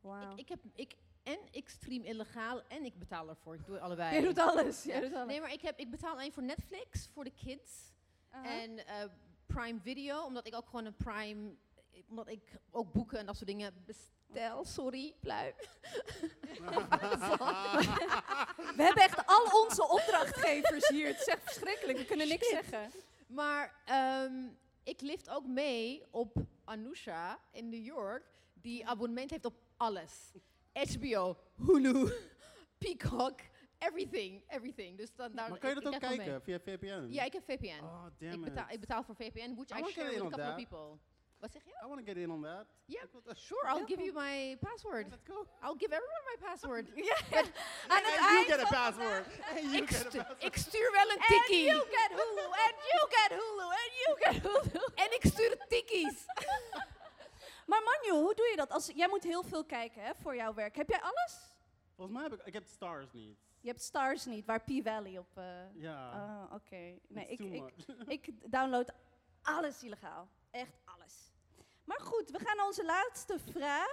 Wauw. 0.00 0.32
Ik, 0.32 0.38
ik 0.38 0.48
heb, 0.48 0.60
ik, 0.74 0.96
en 1.22 1.38
ik 1.50 1.68
stream 1.68 2.02
illegaal 2.02 2.62
en 2.68 2.84
ik 2.84 2.98
betaal 2.98 3.28
ervoor. 3.28 3.54
Ik 3.54 3.66
doe 3.66 3.80
allebei. 3.80 4.12
Jij 4.12 4.22
doet 4.22 4.38
alles. 4.38 4.82
Doet 4.82 5.14
alles. 5.14 5.26
Nee, 5.26 5.40
maar 5.40 5.52
ik, 5.52 5.62
heb, 5.62 5.78
ik 5.78 5.90
betaal 5.90 6.12
alleen 6.12 6.32
voor 6.32 6.42
Netflix, 6.42 7.08
voor 7.12 7.24
de 7.24 7.32
kids. 7.44 7.92
Aha. 8.30 8.60
En 8.60 8.86
eh, 8.86 9.04
Prime 9.46 9.80
Video, 9.80 10.24
omdat 10.24 10.46
ik 10.46 10.54
ook 10.54 10.66
gewoon 10.66 10.84
een 10.84 10.96
Prime... 10.96 11.54
Omdat 12.08 12.28
ik 12.28 12.56
ook 12.70 12.92
boeken 12.92 13.18
en 13.18 13.26
dat 13.26 13.36
soort 13.36 13.48
dingen 13.48 13.84
bestel. 13.86 14.64
Sorry, 14.64 15.14
pluim. 15.20 15.54
We 18.76 18.82
hebben 18.82 19.02
echt 19.02 19.26
al 19.26 19.62
onze 19.62 19.88
opdrachtgevers 19.88 20.88
hier. 20.88 21.06
Het 21.06 21.20
is 21.20 21.26
echt 21.26 21.42
verschrikkelijk. 21.42 21.98
We 21.98 22.04
kunnen 22.04 22.28
niks 22.28 22.46
Shit. 22.46 22.64
zeggen. 22.64 22.90
Maar 23.26 23.74
ehm, 23.84 24.32
ik 24.84 25.00
lift 25.00 25.30
ook 25.30 25.46
mee 25.46 26.02
op 26.10 26.36
Anusha 26.64 27.40
in 27.52 27.68
New 27.68 27.84
York, 27.84 28.22
die 28.54 28.86
abonnement 28.86 29.30
heeft 29.30 29.44
op 29.44 29.54
alles. 29.76 30.32
HBO, 30.72 31.36
Hulu, 31.56 32.12
Peacock, 32.78 33.40
everything, 33.78 34.42
everything. 34.48 34.96
Dus 34.96 35.14
dan, 35.14 35.32
daar, 35.32 35.50
maar 35.50 35.58
kan 35.58 35.70
je 35.70 35.76
ik- 35.76 35.82
dat 35.82 35.94
ook 35.94 36.00
ik 36.02 36.08
kijken 36.08 36.42
via 36.42 36.60
VPN? 36.60 37.06
Ja, 37.10 37.24
ik 37.24 37.32
heb 37.32 37.44
VPN. 37.44 37.82
Oh, 37.84 38.06
ik, 38.18 38.30
damn 38.30 38.44
betaal, 38.44 38.66
it. 38.66 38.74
ik 38.74 38.80
betaal 38.80 39.02
voor 39.02 39.14
VPN, 39.14 39.54
which 39.54 39.70
I 39.70 39.74
I, 39.74 39.80
wanna 39.80 39.88
share 39.88 40.10
with 40.10 40.18
a 40.18 40.28
couple 40.28 40.48
of 40.48 40.54
people. 40.56 40.98
Wat 41.44 41.52
zeg 41.52 41.64
je? 41.64 41.70
I 41.84 41.86
want 41.88 41.98
to 42.00 42.04
get 42.12 42.16
in 42.16 42.30
on 42.30 42.42
that. 42.42 42.66
Yeah, 42.86 43.04
Sure, 43.36 43.68
I'll 43.68 43.86
give 43.86 44.00
you 44.02 44.12
my 44.12 44.56
password. 44.60 45.06
Let's 45.10 45.24
go. 45.24 45.46
I'll 45.62 45.76
give 45.78 45.92
everyone 45.94 46.24
my 46.32 46.36
password. 46.46 46.88
Ja. 46.94 47.16
But 47.36 47.50
Aan 47.88 48.02
het 48.04 48.18
And 48.18 48.30
you 48.32 48.44
get 48.44 48.60
a 48.60 48.68
password. 48.68 49.24
And 49.56 49.70
you 49.72 49.86
get 49.86 50.06
a 50.06 50.10
stu- 50.10 50.18
password. 50.18 50.44
ik 50.44 50.56
stuur 50.56 50.90
wel 50.92 51.08
een 51.10 51.18
And 51.18 51.26
tikkie. 51.28 51.64
you 51.64 51.80
get 51.90 52.10
Hulu, 52.18 52.44
and 52.64 52.74
you 52.90 53.00
get 53.16 53.30
Hulu, 53.40 53.66
and 53.82 53.92
you 54.02 54.10
get 54.18 54.42
Hulu. 54.42 54.84
En 55.04 55.14
ik 55.14 55.24
stuur 55.32 55.66
tikkies. 55.68 56.24
Maar 57.70 57.82
Manju, 57.82 58.22
hoe 58.24 58.34
doe 58.34 58.46
je 58.50 58.56
dat? 58.56 58.70
Als, 58.70 58.86
jij 58.94 59.08
moet 59.08 59.22
heel 59.22 59.42
veel 59.42 59.64
kijken 59.64 60.02
hè, 60.02 60.14
voor 60.14 60.36
jouw 60.36 60.54
werk. 60.54 60.76
Heb 60.76 60.88
jij 60.88 61.00
alles? 61.00 61.38
Volgens 61.96 62.16
mij 62.16 62.28
heb 62.28 62.32
ik... 62.40 62.46
Ik 62.46 62.52
heb 62.52 62.64
Stars 62.66 63.12
niet. 63.12 63.38
Je 63.60 63.68
hebt 63.68 63.82
Stars 63.82 64.24
niet, 64.24 64.44
waar 64.46 64.60
P-Valley 64.60 65.18
op... 65.18 65.36
eh 65.38 65.44
Ja. 65.74 66.10
Oh, 66.12 66.54
oké. 66.54 66.98
Nee, 67.08 67.26
It's 67.26 67.42
ik, 67.42 68.26
ik 68.26 68.50
download 68.50 68.92
alles 69.42 69.82
illegaal. 69.82 70.28
Echt 70.50 70.80
alles. 70.84 71.33
Maar 71.84 72.00
goed, 72.00 72.30
we 72.30 72.38
gaan 72.38 72.56
naar 72.56 72.66
onze 72.66 72.84
laatste 72.84 73.38
vraag. 73.38 73.92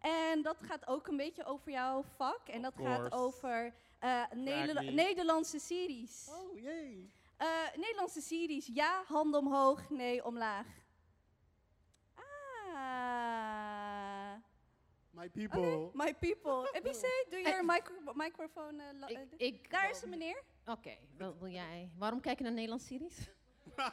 En 0.00 0.42
dat 0.42 0.56
gaat 0.60 0.86
ook 0.86 1.06
een 1.06 1.16
beetje 1.16 1.44
over 1.44 1.70
jouw 1.70 2.02
vak. 2.16 2.48
En 2.48 2.62
dat 2.62 2.74
gaat 2.76 3.12
over 3.12 3.74
eh, 3.98 4.22
Nederla- 4.34 4.80
me. 4.82 4.90
Nederlandse 4.90 5.58
series. 5.58 6.28
Oh, 6.30 6.60
yay. 6.60 7.10
Eh, 7.36 7.48
Nederlandse 7.76 8.20
series, 8.20 8.70
ja, 8.74 9.02
hand 9.06 9.34
omhoog, 9.34 9.90
nee, 9.90 10.24
omlaag. 10.24 10.66
Ah. 13.04 14.34
My 15.10 15.28
people. 15.28 15.90
my 15.94 16.14
people. 16.14 16.68
Ebice, 16.76 17.26
doe 17.30 17.38
je 17.38 17.62
micro 17.64 17.94
microfoon. 18.14 18.80
eh, 18.80 18.86
la- 18.98 19.06
Ik, 19.08 19.18
ik, 19.36 19.70
daar 19.70 19.90
is 19.90 20.00
de 20.00 20.06
meneer. 20.06 20.42
Oké, 20.66 20.96
wil, 21.16 21.36
wil 21.38 21.48
jij. 21.48 21.90
Waarom 21.98 22.20
kijk 22.20 22.38
je 22.38 22.44
naar 22.44 22.52
Nederlandse 22.52 22.86
series? 22.86 23.28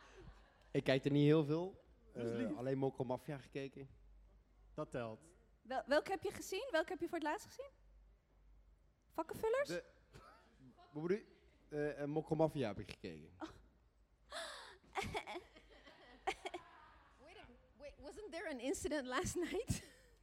Ik 0.70 0.84
kijk 0.84 1.04
er 1.04 1.10
niet 1.10 1.24
heel 1.24 1.44
veel. 1.44 1.84
Eh, 2.16 2.56
alleen 2.58 2.78
Mokko 2.78 3.04
Mafia 3.04 3.38
gekeken. 3.38 3.88
Dat 4.74 4.90
telt. 4.90 5.20
Wel, 5.62 5.82
welke 5.86 6.10
heb 6.10 6.22
je 6.22 6.30
gezien? 6.32 6.68
Welke 6.70 6.88
heb 6.90 7.00
je 7.00 7.08
voor 7.08 7.18
het 7.18 7.26
laatst 7.26 7.46
gezien? 7.46 7.70
Vakkenvullers? 9.12 9.68
De- 9.68 9.84
Wat 10.76 10.92
bedoel 10.92 11.10
je? 11.10 11.26
Eh, 11.68 12.02
eh, 12.02 12.08
Mokko 12.08 12.34
Mafia 12.34 12.66
heb 12.68 12.78
ik 12.78 12.90
gekeken. 12.90 13.30
Wait, 17.18 17.36
a- 17.38 17.46
wait, 17.78 17.94
wasn't 18.00 18.30
there 18.32 18.48
an 18.50 18.60
incident 18.60 19.06
last 19.06 19.34
night? 19.34 19.82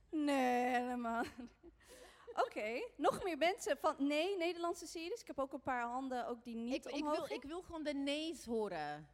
Nee, 0.10 0.66
helemaal. 0.82 1.24
Oké, 2.34 2.88
nog 2.98 3.24
meer 3.24 3.38
mensen 3.38 3.78
van 3.78 3.96
nee, 4.08 4.38
Nederlandse 4.38 4.88
series. 4.88 5.22
Ik 5.22 5.28
heb 5.28 5.40
ook 5.40 5.54
een 5.54 5.62
paar 5.62 5.84
handen 5.84 6.28
ook 6.28 6.44
die 6.44 6.56
niet 6.56 6.74
ik, 6.76 6.86
ik, 6.86 6.94
omhoog 6.94 7.16
wil, 7.18 7.26
gingen. 7.26 7.44
ik 7.44 7.50
wil 7.50 7.62
gewoon 7.62 7.84
de 7.84 7.94
nee's 7.94 8.46
horen. 8.46 9.08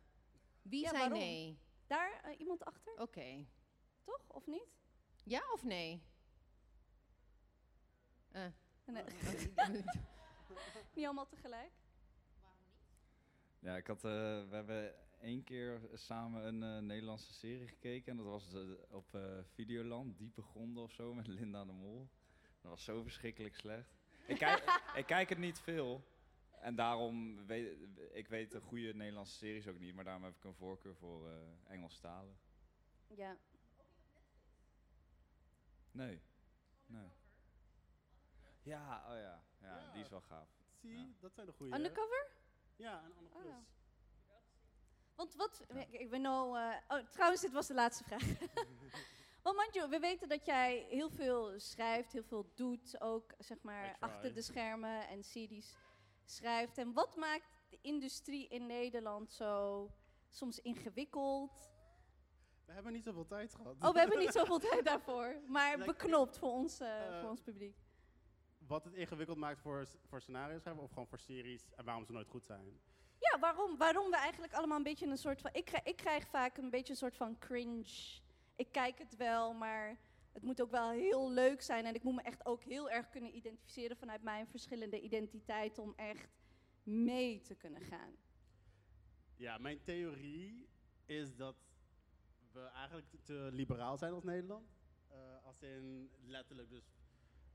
Wie 0.62 0.82
Ja, 0.82 0.90
zei 0.90 1.00
waarom? 1.02 1.20
nee? 1.20 1.60
Daar 1.90 2.22
eh, 2.24 2.40
iemand 2.40 2.64
achter, 2.66 2.94
Oké. 3.02 3.46
toch? 4.04 4.22
Of 4.28 4.48
niet? 4.48 4.68
Ja 5.24 5.42
of 5.54 5.64
nee? 5.64 6.04
Eh, 8.32 8.46
Nee, 8.86 9.04
oh, 9.56 9.70
niet 10.96 11.06
allemaal 11.06 11.28
tegelijk. 11.28 11.72
Ja, 13.60 13.76
ik 13.78 13.88
had, 13.88 13.98
eh, 13.98 14.12
we 14.50 14.56
hebben 14.56 14.96
één 15.20 15.44
keer 15.44 15.90
samen 15.94 16.46
een 16.46 16.64
eh, 16.64 16.82
Nederlandse 16.82 17.34
serie 17.34 17.68
gekeken. 17.68 18.12
En 18.12 18.18
dat 18.18 18.26
was 18.26 18.56
op 18.90 19.14
eh, 19.16 19.38
Videoland, 19.54 20.18
Diepe 20.18 20.42
Gronden 20.42 20.84
of 20.84 20.92
zo, 20.92 21.14
met 21.14 21.28
Linda 21.28 21.66
de 21.66 21.72
Mol. 21.72 22.10
Dat 22.62 22.72
was 22.72 22.84
zo 22.84 23.02
verschrikkelijk 23.02 23.56
slecht. 23.56 23.98
Ik 24.28 24.38
kijk, 24.38 24.82
ik 24.96 25.06
kijk 25.06 25.30
het 25.30 25.38
niet 25.38 25.60
veel. 25.60 26.04
En 26.62 26.76
daarom 26.76 27.46
weet 27.46 27.78
ik 28.12 28.28
weet 28.28 28.52
de 28.52 28.62
goede 28.62 28.94
Nederlandse 28.94 29.36
series 29.36 29.68
ook 29.68 29.80
niet. 29.80 29.96
Maar 29.96 30.04
daarom 30.04 30.24
heb 30.24 30.36
ik 30.36 30.44
een 30.44 30.54
voorkeur 30.56 30.96
voor 30.96 31.28
eh 31.30 31.34
Engelstalig. 31.74 32.36
Ja. 33.08 33.38
Nee. 35.92 36.22
Nee. 36.86 37.10
Ja, 38.62 39.04
oh 39.10 39.16
ja. 39.18 39.44
Ja, 39.62 39.78
Ja. 39.78 39.92
die 39.94 40.02
is 40.02 40.10
wel 40.10 40.22
gaaf. 40.22 40.50
Zie, 40.82 40.92
Ja. 40.98 41.08
dat 41.20 41.34
zijn 41.34 41.46
de 41.46 41.52
goede. 41.54 41.76
Undercover? 41.76 42.28
Ja, 42.76 43.04
en 43.04 43.14
Anne 43.16 43.30
Oh, 43.30 43.42
Plus. 43.42 43.52
ja. 43.52 43.64
Want 45.16 45.36
wat, 45.36 45.66
ik, 45.74 45.90
ik 45.92 46.10
ben 46.10 46.22
nou, 46.22 46.58
eh, 46.60 46.76
oh, 46.88 47.08
trouwens, 47.10 47.42
dit 47.42 47.52
was 47.52 47.68
de 47.68 47.74
laatste 47.74 48.04
vraag. 48.04 48.24
Want 49.44 49.56
Manju, 49.56 49.90
we 49.90 50.00
weten 50.00 50.30
dat 50.30 50.46
jij 50.46 50.86
heel 50.90 51.10
veel 51.10 51.60
schrijft, 51.60 52.12
heel 52.12 52.24
veel 52.24 52.52
doet, 52.56 53.02
ook 53.02 53.34
zeg 53.38 53.62
maar 53.62 53.84
try. 53.84 53.96
achter 54.00 54.34
de 54.34 54.42
schermen 54.42 55.08
en 55.08 55.24
series 55.24 55.76
schrijft. 56.32 56.78
En 56.78 56.94
wat 56.94 57.16
maakt 57.16 57.50
de 57.70 57.78
industrie 57.82 58.48
in 58.48 58.66
Nederland 58.66 59.32
zo 59.32 59.92
soms 60.30 60.60
ingewikkeld? 60.60 61.72
We 62.66 62.74
hebben 62.74 62.94
niet 62.94 63.04
zoveel 63.04 63.26
tijd 63.26 63.56
gehad. 63.56 63.76
Oh, 63.82 63.94
we 63.94 64.00
hebben 64.00 64.20
niet 64.20 64.34
zoveel 64.40 64.60
tijd 64.60 64.86
daarvoor, 64.86 65.42
maar 65.48 65.78
beknopt 65.78 66.38
voor 66.38 66.52
ons, 66.52 66.80
eh, 66.80 67.08
eh, 67.08 67.20
voor 67.20 67.30
ons 67.30 67.42
publiek. 67.42 67.76
Wat 68.58 68.84
het 68.84 68.94
ingewikkeld 68.94 69.38
maakt 69.38 69.60
voor, 69.60 69.88
voor 70.08 70.22
scenario 70.22 70.60
schrijven 70.60 70.84
of 70.84 70.90
gewoon 70.90 71.08
voor 71.08 71.20
series 71.20 71.74
en 71.76 71.86
waarom 71.86 72.06
ze 72.06 72.12
nooit 72.12 72.28
goed 72.28 72.46
zijn. 72.46 72.80
Ja, 73.20 73.40
waarom, 73.40 73.78
waarom 73.78 74.10
we 74.10 74.18
eigenlijk 74.18 74.54
allemaal 74.54 74.78
een 74.78 74.84
beetje 74.84 75.08
een 75.08 75.18
soort 75.18 75.42
van... 75.42 75.50
Ik 75.54 75.66
krijg, 75.66 75.84
ik 75.84 75.96
krijg 75.96 76.28
vaak 76.28 76.58
een 76.58 76.70
beetje 76.70 76.92
een 76.94 77.00
soort 77.00 77.16
van 77.16 77.38
cringe. 77.38 78.20
Ik 78.56 78.72
kijk 78.72 78.98
het 78.98 79.16
wel, 79.16 79.54
maar 79.54 79.98
het 80.40 80.48
moet 80.48 80.62
ook 80.62 80.72
wel 80.72 80.90
heel 80.90 81.32
leuk 81.32 81.62
zijn. 81.62 81.86
En 81.86 81.96
ik 81.96 82.04
moet 82.04 82.16
me 82.16 82.22
echt 82.22 82.46
ook 82.46 82.64
heel 82.64 82.90
erg 82.90 83.10
kunnen 83.10 83.36
identificeren 83.36 83.98
vanuit 83.98 84.24
mijn 84.24 84.48
verschillende 84.48 85.02
identiteiten... 85.02 85.84
om 85.84 85.94
echt 85.96 86.30
mee 86.84 87.42
te 87.42 87.56
kunnen 87.56 87.82
gaan. 87.82 88.16
Ja, 89.36 89.58
mijn 89.58 89.82
theorie 89.82 90.68
is 91.06 91.36
dat 91.36 91.56
we 92.52 92.60
eigenlijk 92.60 93.08
te 93.24 93.50
liberaal 93.52 93.98
zijn 93.98 94.14
als 94.14 94.24
Nederland. 94.24 94.70
Eh, 95.08 95.18
als 95.44 95.62
in 95.62 96.10
letterlijk 96.26 96.70
dus 96.70 96.92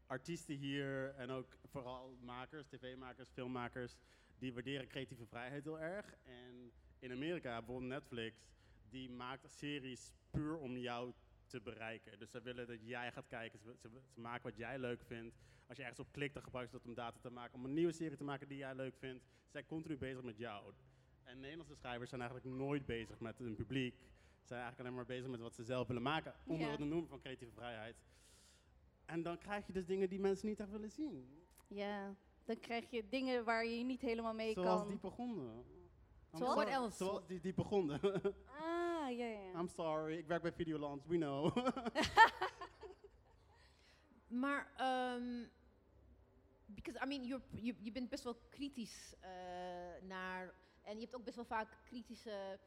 artiesten 0.07 0.55
hier 0.55 1.15
en 1.15 1.31
ook 1.31 1.59
vooral 1.65 2.17
makers, 2.21 2.67
tv-makers, 2.67 3.29
filmmakers, 3.29 3.97
die 4.39 4.53
waarderen 4.53 4.89
creatieve 4.89 5.27
vrijheid 5.27 5.65
heel 5.65 5.81
erg. 5.81 6.15
En 6.23 6.73
in 6.99 7.13
Amerika, 7.13 7.59
bijvoorbeeld 7.59 7.91
Netflix, 7.91 8.47
die 8.91 9.11
maakt 9.11 9.51
series 9.51 10.13
puur 10.31 10.59
om 10.59 10.77
jou 10.77 11.13
te 11.55 11.61
bereiken. 11.71 12.19
Dus 12.19 12.31
ze 12.31 12.41
willen 12.41 12.67
dat 12.67 12.79
jij 12.83 13.13
gaat 13.13 13.27
kijken, 13.27 13.59
ze, 13.59 13.75
ze, 13.81 13.89
ze 14.15 14.21
maken 14.21 14.43
wat 14.43 14.57
jij 14.57 14.79
leuk 14.79 15.03
vindt. 15.05 15.37
Als 15.67 15.77
je 15.77 15.83
ergens 15.83 16.01
op 16.01 16.13
klikt, 16.13 16.35
dan 16.35 16.43
gebruiken 16.43 16.73
ze 16.75 16.79
dat 16.79 16.89
om 16.89 16.95
data 17.05 17.19
te 17.21 17.31
maken, 17.31 17.55
om 17.55 17.65
een 17.65 17.73
nieuwe 17.73 17.93
serie 17.93 18.17
te 18.17 18.25
maken 18.25 18.49
die 18.49 18.59
jij 18.59 18.75
leuk 18.75 18.97
vindt. 18.97 19.23
Ze 19.25 19.51
zijn 19.51 19.67
continu 19.67 19.97
bezig 19.97 20.23
met 20.23 20.39
jou. 20.39 20.73
En 21.23 21.41
Nederlandse 21.41 21.75
schrijvers 21.75 22.09
zijn 22.09 22.21
eigenlijk 22.21 22.57
nooit 22.57 22.87
bezig 22.87 23.21
met 23.21 23.39
hun 23.39 23.55
publiek. 23.55 23.95
Ze 24.41 24.47
zijn 24.47 24.61
eigenlijk 24.61 24.81
alleen 24.81 24.95
maar 24.95 25.17
bezig 25.17 25.31
met 25.31 25.41
wat 25.41 25.55
ze 25.55 25.65
zelf 25.65 25.87
willen 25.87 26.03
maken, 26.03 26.35
onder 26.47 26.67
Ja. 26.67 26.71
het 26.73 26.81
noemen 26.81 27.09
van 27.09 27.21
creatieve 27.21 27.53
vrijheid. 27.53 27.97
En 29.05 29.23
dan 29.23 29.39
krijg 29.39 29.67
je 29.67 29.73
dus 29.73 29.87
dingen 29.87 30.09
die 30.09 30.21
mensen 30.21 30.49
niet 30.49 30.61
echt 30.61 30.71
willen 30.71 30.91
zien. 30.91 31.43
Ja, 31.69 32.15
dan 32.45 32.61
krijg 32.61 32.91
je 32.91 33.09
dingen 33.09 33.45
waar 33.45 33.67
je 33.67 33.85
niet 33.85 34.01
helemaal 34.01 34.35
mee 34.35 34.53
Zoals 34.53 34.81
kan. 34.81 34.89
diepe 34.89 35.11
gronden. 35.11 35.65
I'm 36.33 36.39
Zoals? 36.39 36.55
What 36.55 36.69
else? 36.69 36.97
Zoals 36.97 37.27
die 37.27 37.41
diepe 37.41 37.65
gronden. 37.65 38.01
Ah, 38.47 38.84
ja, 39.17 39.27
ja. 39.27 39.59
I'm 39.61 39.69
sorry, 39.69 40.19
ik 40.19 40.27
werk 40.27 40.43
bij 40.43 40.53
Videoland, 40.53 41.07
we 41.07 41.17
know. 41.17 41.57
Maar, 44.27 44.73
ehm 44.77 45.45
because, 46.67 46.99
I 47.05 47.07
mean, 47.07 47.25
you're, 47.25 47.43
je, 47.51 47.75
je 47.81 47.93
bent 47.93 48.09
best 48.09 48.25
wel 48.25 48.35
kritisch 48.51 49.15
eh, 49.21 49.31
naar... 50.03 50.55
En 50.83 50.95
je 50.95 51.01
hebt 51.01 51.15
ook 51.15 51.25
best 51.25 51.37
wel 51.37 51.45
vaak 51.45 51.69
kritische 51.85 52.59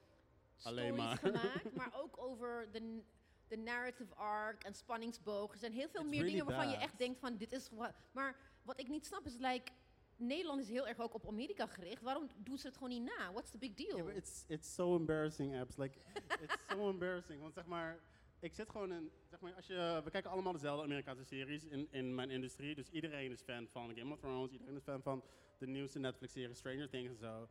Alleen 0.64 0.96
maar. 0.96 1.18
gemaakt. 1.18 1.74
maar 1.78 1.92
ook 1.96 2.18
over 2.18 2.72
de, 2.72 3.02
de 3.48 3.58
narrative 3.58 4.16
arc 4.16 4.64
en 4.64 4.74
spanningsboog. 4.74 5.52
Er 5.52 5.58
zijn 5.58 5.72
heel 5.74 5.90
veel 5.90 6.02
It's 6.02 6.10
meer 6.10 6.20
really 6.22 6.38
dingen 6.40 6.46
waarvan 6.46 6.70
je 6.70 6.78
echt 6.78 6.98
denkt 6.98 7.20
van, 7.20 7.38
dit 7.38 7.52
is... 7.52 7.70
wa- 7.70 7.96
Maar 8.12 8.36
wat 8.64 8.80
ik 8.80 8.88
niet 8.88 9.06
snap 9.06 9.26
is, 9.26 9.36
like... 9.38 9.72
Nederland 10.18 10.62
is 10.62 10.70
heel 10.70 10.88
erg 10.88 11.00
ook 11.00 11.14
op 11.14 11.28
Amerika 11.28 11.66
gericht. 11.66 12.02
Waarom 12.02 12.30
doen 12.38 12.58
ze 12.58 12.68
het 12.68 12.76
gewoon 12.76 12.90
niet 12.90 13.04
na? 13.04 13.32
What's 13.32 13.52
the 13.52 13.58
big 13.58 13.74
deal? 13.74 14.10
It's, 14.10 14.44
it's 14.48 14.74
so 14.74 14.96
embarrassing, 14.96 15.60
apps. 15.60 15.78
Like, 15.78 16.00
it's 16.44 16.56
so 16.70 16.90
embarrassing. 16.90 17.42
Want 17.42 17.54
zeg 17.54 17.66
maar, 17.66 18.00
ik 18.40 18.54
zit 18.54 18.70
gewoon 18.70 18.92
in, 18.92 19.12
zeg 19.30 19.40
maar, 19.40 19.54
als 19.54 19.68
je, 19.68 20.02
we 20.04 20.10
kijken 20.10 20.32
allemaal 20.32 20.54
dezelfde 20.54 20.84
Amerikaanse 20.84 21.24
series 21.24 21.64
in, 21.64 21.88
in 21.92 22.16
mijn 22.16 22.30
industrie. 22.30 22.76
Dus 22.76 22.90
iedereen 22.90 23.32
is 23.32 23.42
fan 23.42 23.68
van 23.68 23.96
Game 23.96 24.14
of 24.14 24.20
Thrones, 24.20 24.52
iedereen 24.52 24.76
is 24.76 24.84
fan 24.84 25.02
van 25.02 25.24
de 25.58 25.68
nieuwste 25.68 26.00
Netflix-serie 26.00 26.56
Stranger 26.56 26.90
Things 26.90 27.10
en 27.10 27.18
zo. 27.18 27.50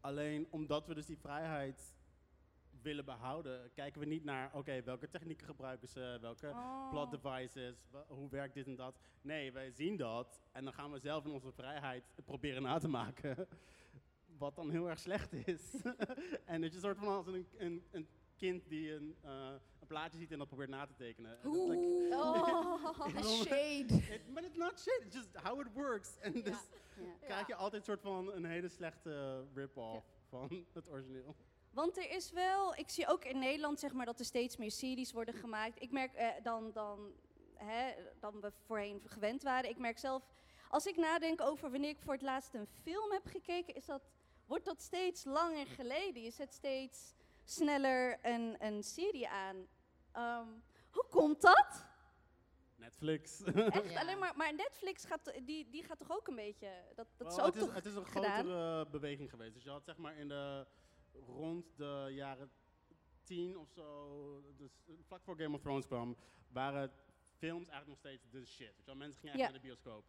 Alleen 0.00 0.46
omdat 0.50 0.86
we 0.86 0.94
dus 0.94 1.06
die 1.06 1.18
vrijheid 1.18 1.94
willen 2.84 3.04
behouden, 3.04 3.72
kijken 3.72 4.00
we 4.00 4.06
niet 4.06 4.24
naar, 4.24 4.50
oké, 4.54 4.82
welke 4.82 5.08
technieken 5.08 5.46
gebruiken 5.46 5.88
ze, 5.88 6.18
welke 6.20 6.48
Oh. 6.48 6.90
plot 6.90 7.10
devices, 7.10 7.76
hoe 8.08 8.30
werkt 8.30 8.54
dit 8.54 8.66
en 8.66 8.76
dat. 8.76 8.98
Nee, 9.20 9.52
wij 9.52 9.70
zien 9.70 9.96
dat 9.96 10.40
en 10.52 10.64
dan 10.64 10.72
gaan 10.72 10.92
we 10.92 10.98
zelf 10.98 11.24
in 11.24 11.30
onze 11.30 11.52
vrijheid 11.52 12.04
het 12.14 12.24
proberen 12.24 12.62
na 12.62 12.78
te 12.78 12.88
maken. 12.88 13.36
Wat 14.38 14.56
dan 14.56 14.70
heel 14.70 14.88
erg 14.88 14.98
slecht 14.98 15.32
is. 15.32 15.82
en 16.44 16.62
het 16.62 16.70
is 16.70 16.74
een 16.74 16.80
soort 16.80 16.98
van 16.98 17.08
als 17.08 17.26
een, 17.26 17.46
een, 17.56 17.84
een 17.90 18.08
kind 18.36 18.68
die 18.68 18.92
een, 18.94 19.16
eh, 19.22 19.52
een 19.80 19.86
plaatje 19.86 20.18
ziet 20.18 20.32
en 20.32 20.38
dat 20.38 20.46
probeert 20.48 20.68
na 20.70 20.86
te 20.86 20.94
tekenen. 20.94 21.30
En 21.30 21.42
dat 21.42 21.54
is 21.54 21.66
like- 21.68 22.14
Oh. 22.16 23.24
Shade. 23.44 23.86
but 24.34 24.44
it's 24.44 24.56
not 24.56 24.80
shit, 24.80 25.00
it's 25.06 25.14
just 25.16 25.36
how 25.42 25.60
it 25.60 25.72
works. 25.72 26.18
En 26.20 26.32
dus 26.32 26.44
Ja. 26.96 27.26
krijg 27.26 27.46
je 27.46 27.54
altijd 27.54 27.80
een 27.82 27.86
soort 27.86 28.00
van 28.00 28.32
een 28.32 28.44
hele 28.44 28.68
slechte 28.68 29.44
rip-off 29.54 30.06
van 30.28 30.66
het 30.72 30.88
origineel. 30.88 31.36
Want 31.74 31.96
er 31.96 32.10
is 32.10 32.30
wel, 32.32 32.74
ik 32.74 32.90
zie 32.90 33.06
ook 33.06 33.24
in 33.24 33.38
Nederland 33.38 33.80
zeg 33.80 33.92
maar 33.92 34.06
dat 34.06 34.18
er 34.18 34.24
steeds 34.24 34.56
meer 34.56 34.70
series 34.70 35.12
worden 35.12 35.34
gemaakt. 35.34 35.82
Ik 35.82 35.90
merk 35.90 36.14
eh, 36.14 36.28
dan, 36.42 36.72
dan, 36.72 37.12
hè, 37.54 37.92
dan 38.20 38.40
we 38.40 38.52
voorheen 38.66 39.02
gewend 39.06 39.42
waren. 39.42 39.70
Ik 39.70 39.78
merk 39.78 39.98
zelf, 39.98 40.22
als 40.68 40.86
ik 40.86 40.96
nadenk 40.96 41.40
over 41.40 41.70
wanneer 41.70 41.90
ik 41.90 42.00
voor 42.00 42.12
het 42.12 42.22
laatst 42.22 42.54
een 42.54 42.66
film 42.82 43.12
heb 43.12 43.26
gekeken, 43.26 43.74
is 43.74 43.86
dat, 43.86 44.02
wordt 44.46 44.64
dat 44.64 44.82
steeds 44.82 45.24
langer 45.24 45.66
geleden. 45.66 46.22
Je 46.22 46.30
zet 46.30 46.52
steeds 46.54 47.14
sneller 47.44 48.18
een, 48.22 48.56
een 48.58 48.82
serie 48.82 49.28
aan. 49.28 49.66
Ehm, 50.12 50.48
hoe 50.90 51.06
komt 51.10 51.40
dat? 51.40 51.84
Netflix. 52.76 53.42
Echt 53.42 53.90
Ja. 53.90 54.00
alleen 54.00 54.18
maar, 54.18 54.36
maar 54.36 54.54
Netflix 54.54 55.04
gaat, 55.04 55.32
die, 55.44 55.70
die 55.70 55.82
gaat 55.84 55.98
toch 55.98 56.10
ook 56.10 56.28
een 56.28 56.34
beetje, 56.34 56.68
dat, 56.94 57.06
dat 57.16 57.26
is 57.30 57.36
Wel, 57.36 57.44
ook 57.46 57.52
het, 57.54 57.62
is, 57.62 57.66
toch 57.68 57.74
het 57.74 57.86
is 57.86 57.94
een 57.94 58.06
gedaan? 58.06 58.32
grotere 58.44 58.86
beweging 58.90 59.30
geweest. 59.30 59.54
Dus 59.54 59.62
je 59.62 59.70
had 59.70 59.84
zeg 59.84 59.96
maar 59.96 60.16
in 60.16 60.28
de, 60.28 60.66
rond 61.26 61.76
de 61.76 62.06
jaren 62.10 62.50
tien 63.22 63.58
of 63.58 63.68
zo, 63.70 64.52
dus 64.56 64.80
eh, 64.86 64.94
vlak 65.06 65.22
voor 65.22 65.36
Game 65.36 65.54
of 65.54 65.60
Thrones 65.60 65.86
kwam, 65.86 66.16
waren 66.48 66.92
films 67.36 67.68
eigenlijk 67.68 67.86
nog 67.88 67.98
steeds 67.98 68.30
de 68.30 68.44
shit. 68.46 68.66
Weet 68.66 68.76
je 68.76 68.84
wel? 68.84 68.94
Mensen 68.94 69.20
gingen 69.20 69.34
echt 69.34 69.44
Ja. 69.44 69.50
naar 69.50 69.60
de 69.60 69.66
bioscoop. 69.66 70.04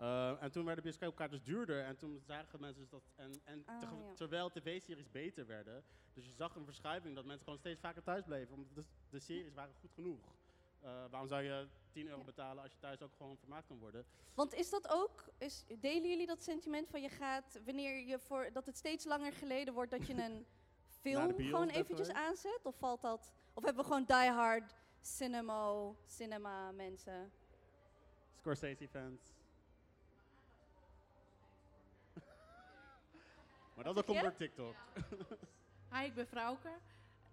Uh, 0.00 0.42
en 0.42 0.50
toen 0.52 0.64
werden 0.64 0.84
bioscoopkaartjes 0.84 1.42
duurder 1.42 1.84
en 1.84 1.96
toen 1.96 2.20
zagen 2.26 2.60
mensen 2.60 2.80
dus 2.80 2.90
dat, 2.90 3.02
en, 3.14 3.40
en 3.44 3.62
Ah, 3.66 3.80
ja. 3.82 4.14
terwijl 4.14 4.50
tv-series 4.50 5.10
beter 5.10 5.46
werden, 5.46 5.84
dus 6.14 6.26
je 6.26 6.32
zag 6.32 6.54
een 6.54 6.64
verschuiving 6.64 7.14
dat 7.14 7.24
mensen 7.24 7.44
gewoon 7.44 7.58
steeds 7.58 7.80
vaker 7.80 8.02
thuis 8.02 8.24
bleven, 8.24 8.54
omdat 8.54 8.74
de, 8.74 8.84
de 9.10 9.18
series 9.18 9.54
waren 9.54 9.74
goed 9.74 9.92
genoeg. 9.92 10.24
Uh, 10.82 11.04
waarom 11.10 11.28
zou 11.28 11.42
je 11.42 11.68
10 11.90 12.06
euro 12.06 12.18
Ja. 12.18 12.24
betalen 12.24 12.62
als 12.62 12.72
je 12.72 12.78
thuis 12.78 13.02
ook 13.02 13.14
gewoon 13.16 13.36
vermaakt 13.36 13.66
kan 13.66 13.78
worden? 13.78 14.04
Want 14.34 14.54
is 14.54 14.70
dat 14.70 14.88
ook, 14.88 15.24
is, 15.38 15.64
delen 15.78 16.08
jullie 16.08 16.26
dat 16.26 16.42
sentiment 16.42 16.88
van 16.88 17.02
je 17.02 17.08
gaat, 17.08 17.60
wanneer 17.64 18.06
je 18.06 18.18
voor, 18.18 18.52
dat 18.52 18.66
het 18.66 18.76
steeds 18.76 19.04
langer 19.04 19.32
geleden 19.32 19.74
wordt 19.74 19.90
dat 19.90 20.06
je 20.06 20.14
een 20.14 20.46
film 21.00 21.36
bios 21.36 21.50
gewoon 21.50 21.68
eventjes 21.68 22.08
aanzet? 22.08 22.60
Of 22.62 22.76
valt 22.78 23.00
dat, 23.00 23.32
of 23.54 23.64
hebben 23.64 23.82
we 23.82 23.88
gewoon 23.90 24.04
diehard 24.04 24.74
cinema, 25.00 25.92
cinema 26.06 26.72
mensen? 26.72 27.32
Scorsese 28.38 28.88
fans. 28.88 29.20
maar 33.74 33.84
dat 33.84 33.94
Wat 33.94 34.04
komt 34.04 34.20
door 34.20 34.34
TikTok. 34.34 34.74
Hi, 35.92 36.04
ik 36.04 36.14
ben 36.14 36.26
Frauke. 36.26 36.70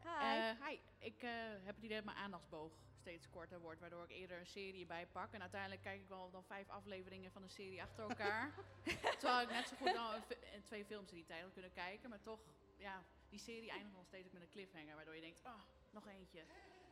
Hi. 0.03 0.37
Eh, 0.37 0.67
hi, 0.67 0.79
ik 0.99 1.23
eh, 1.23 1.29
heb 1.63 1.75
het 1.75 1.83
idee 1.83 1.95
dat 1.95 2.05
mijn 2.05 2.17
aandachtsboog 2.17 2.71
steeds 3.07 3.29
korter 3.29 3.59
wordt, 3.59 3.79
waardoor 3.79 4.03
ik 4.03 4.09
eerder 4.09 4.39
een 4.39 4.45
serie 4.45 4.85
bijpak. 4.85 5.33
En 5.33 5.41
uiteindelijk 5.41 5.81
kijk 5.81 6.01
ik 6.01 6.07
wel 6.07 6.29
dan 6.31 6.43
vijf 6.43 6.69
afleveringen 6.69 7.31
van 7.31 7.43
een 7.43 7.49
serie 7.49 7.81
achter 7.81 8.09
elkaar. 8.09 8.53
Terwijl 9.19 9.41
ik 9.41 9.49
net 9.49 9.67
zo 9.67 9.75
goed 9.75 9.93
dan 9.93 10.13
eh, 10.13 10.61
twee 10.63 10.85
films 10.85 11.09
in 11.09 11.15
die 11.15 11.25
tijd 11.25 11.41
had 11.41 11.53
kunnen 11.53 11.71
kijken. 11.71 12.09
Maar 12.09 12.21
toch, 12.21 12.39
ja, 12.77 13.03
die 13.29 13.39
serie 13.39 13.69
eindigt 13.69 13.95
nog 13.95 14.05
steeds 14.05 14.27
ook 14.27 14.33
met 14.33 14.41
een 14.41 14.49
cliffhanger, 14.49 14.95
waardoor 14.95 15.15
je 15.15 15.21
denkt, 15.21 15.43
ah, 15.43 15.61
nog 15.91 16.07
eentje. 16.07 16.43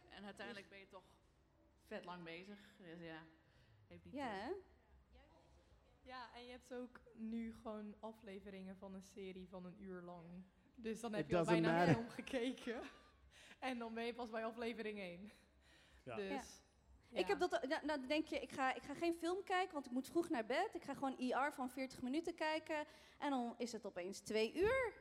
En 0.09 0.25
uiteindelijk 0.25 0.69
ben 0.69 0.79
je 0.79 0.87
toch 0.87 1.03
vet 1.85 2.05
lang 2.05 2.23
bezig. 2.23 2.59
Dus 2.77 2.99
ja, 2.99 3.23
heeft 3.87 4.05
niet... 4.05 4.13
ja, 4.13 4.29
hè? 4.29 4.51
Ja, 6.01 6.35
en 6.35 6.45
je 6.45 6.51
hebt 6.51 6.73
ook 6.73 7.01
nu 7.13 7.53
gewoon 7.53 7.95
afleveringen 7.99 8.77
van 8.77 8.93
een 8.93 9.03
serie 9.03 9.47
van 9.49 9.65
een 9.65 9.81
uur 9.83 10.01
lang. 10.01 10.43
Dus 10.75 10.99
dan 10.99 11.11
It 11.11 11.17
heb 11.17 11.29
je 11.29 11.37
al 11.37 11.45
bijna 11.45 11.77
matter. 11.77 11.93
film 11.95 12.09
gekeken. 12.09 12.81
En 13.59 13.77
dan 13.77 13.93
ben 13.93 14.05
je 14.05 14.13
pas 14.13 14.29
bij 14.29 14.45
aflevering 14.45 14.99
1. 14.99 15.31
Ja. 16.05 16.15
Dus, 16.15 16.27
Ja. 16.27 16.41
ja. 17.09 17.19
Ik 17.19 17.27
heb 17.27 17.39
dat, 17.39 17.51
nou, 17.51 17.85
nou 17.85 17.99
dan 17.99 18.07
denk 18.07 18.25
je, 18.25 18.39
ik 18.39 18.51
ga, 18.51 18.75
ik 18.75 18.83
ga 18.83 18.93
geen 18.93 19.13
film 19.13 19.43
kijken, 19.43 19.73
want 19.73 19.85
ik 19.85 19.91
moet 19.91 20.07
vroeg 20.07 20.29
naar 20.29 20.45
bed. 20.45 20.69
Ik 20.73 20.83
ga 20.83 20.93
gewoon 20.93 21.17
IR 21.17 21.51
van 21.53 21.69
40 21.69 22.01
minuten 22.01 22.35
kijken 22.35 22.85
en 23.19 23.29
dan 23.29 23.55
is 23.57 23.71
het 23.71 23.85
opeens 23.85 24.19
twee 24.19 24.53
uur. 24.55 24.93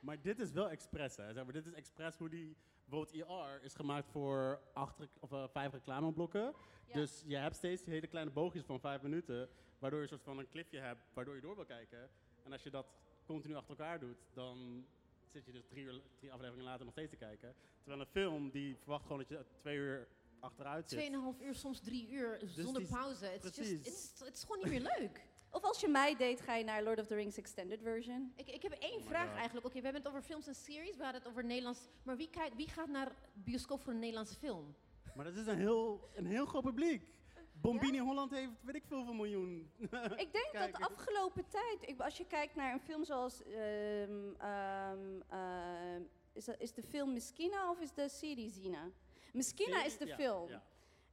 Maar 0.00 0.20
dit 0.22 0.38
is 0.40 0.52
wel 0.52 0.70
expres, 0.70 1.16
hè. 1.16 1.32
Zeg 1.32 1.44
maar, 1.44 1.52
dit 1.52 1.66
is 1.66 1.72
expres 1.72 2.16
hoe 2.16 2.28
die... 2.28 2.56
Bijvoorbeeld 2.84 3.28
IR 3.28 3.62
is 3.62 3.74
gemaakt 3.74 4.08
voor 4.08 4.60
acht, 4.72 4.98
of, 5.20 5.32
eh, 5.32 5.44
vijf 5.52 5.72
reclameblokken. 5.72 6.54
Ja. 6.86 6.92
Dus 6.94 7.22
je 7.26 7.36
hebt 7.36 7.56
steeds 7.56 7.86
hele 7.86 8.06
kleine 8.06 8.30
boogjes 8.30 8.64
van 8.64 8.80
vijf 8.80 9.02
minuten, 9.02 9.48
waardoor 9.78 9.98
je 9.98 10.04
een 10.04 10.10
soort 10.10 10.22
van 10.24 10.38
een 10.38 10.48
cliffje 10.48 10.78
hebt, 10.78 11.10
waardoor 11.14 11.34
je 11.34 11.40
door 11.40 11.54
wil 11.54 11.64
kijken. 11.64 12.10
En 12.42 12.52
als 12.52 12.62
je 12.62 12.70
dat 12.70 12.86
continu 13.26 13.54
achter 13.54 13.70
elkaar 13.78 13.98
doet, 14.00 14.16
dan 14.32 14.86
zit 15.32 15.44
je 15.46 15.52
dus 15.52 15.66
drie, 15.66 15.84
uur, 15.84 16.00
drie 16.18 16.32
afleveringen 16.32 16.64
later 16.64 16.84
nog 16.84 16.92
steeds 16.92 17.10
te 17.10 17.16
kijken. 17.16 17.54
Terwijl 17.82 18.00
een 18.00 18.06
film, 18.06 18.50
die 18.50 18.76
verwacht 18.76 19.02
gewoon 19.02 19.18
dat 19.18 19.28
je 19.28 19.44
twee 19.60 19.76
uur 19.76 20.08
achteruit 20.42 20.88
zit. 20.90 20.98
Tweeënhalf 20.98 21.40
uur, 21.40 21.54
soms 21.54 21.80
drie 21.80 22.10
uur, 22.10 22.40
zonder 22.44 22.74
die 22.74 22.82
is- 22.82 22.96
pauze. 22.96 23.34
It's 23.34 23.44
just, 23.44 23.54
precies. 23.56 23.86
it's, 23.86 24.20
het 24.24 24.36
is 24.36 24.42
gewoon 24.42 24.58
niet 24.58 24.68
meer 24.82 24.92
leuk. 24.98 25.20
Of 25.50 25.62
als 25.62 25.80
je 25.80 25.88
mij 25.88 26.16
deed, 26.16 26.40
ga 26.40 26.54
je 26.54 26.64
naar 26.64 26.82
Lord 26.82 26.98
of 27.00 27.06
the 27.06 27.14
Rings 27.14 27.36
Extended 27.36 27.80
Version. 27.82 28.32
Ik, 28.36 28.48
ik 28.48 28.62
heb 28.62 28.72
één 28.72 28.98
Oh 29.00 29.06
vraag 29.06 29.28
God. 29.28 29.36
eigenlijk. 29.36 29.66
Oké, 29.66 29.74
we 29.78 29.82
hebben 29.84 30.02
het 30.02 30.10
over 30.10 30.22
films 30.22 30.46
en 30.46 30.54
series, 30.54 30.96
we 30.96 31.02
hadden 31.02 31.20
het 31.20 31.30
over 31.30 31.44
Nederlands. 31.44 31.80
Maar 32.02 32.16
wie, 32.16 32.30
kijkt, 32.30 32.56
wie 32.56 32.68
gaat 32.68 32.88
naar 32.88 33.12
bioscoop 33.32 33.82
voor 33.82 33.92
een 33.92 33.98
Nederlandse 33.98 34.34
film? 34.38 34.74
Maar 35.14 35.24
dat 35.24 35.34
is 35.36 35.46
een 35.46 35.58
heel, 35.58 36.08
een 36.14 36.26
heel 36.26 36.46
groot 36.46 36.62
publiek. 36.64 37.02
Bombini 37.52 37.98
Holland 37.98 38.30
heeft, 38.30 38.50
weet 38.62 38.74
ik 38.74 38.84
veel, 38.86 38.96
hoeveel 38.96 39.14
miljoen. 39.14 39.70
Ik 40.24 40.32
denk 40.32 40.48
dat 40.52 40.72
de 40.72 40.84
afgelopen 40.84 41.44
tijd, 41.48 41.78
ik, 41.80 42.00
als 42.00 42.16
je 42.16 42.26
kijkt 42.26 42.54
naar 42.54 42.72
een 42.72 42.80
film 42.80 43.04
zoals, 43.04 43.42
ehm, 43.42 44.32
ehm, 44.38 45.20
ehm, 45.28 46.02
is, 46.32 46.44
dat, 46.44 46.54
is 46.58 46.72
de 46.72 46.82
film 46.82 47.12
Miskina 47.12 47.70
of 47.70 47.80
is 47.80 47.92
de 47.92 48.08
serie 48.08 48.50
Zina? 48.50 48.90
Miskina 49.32 49.84
is 49.84 49.98
de 49.98 50.06
film. 50.06 50.60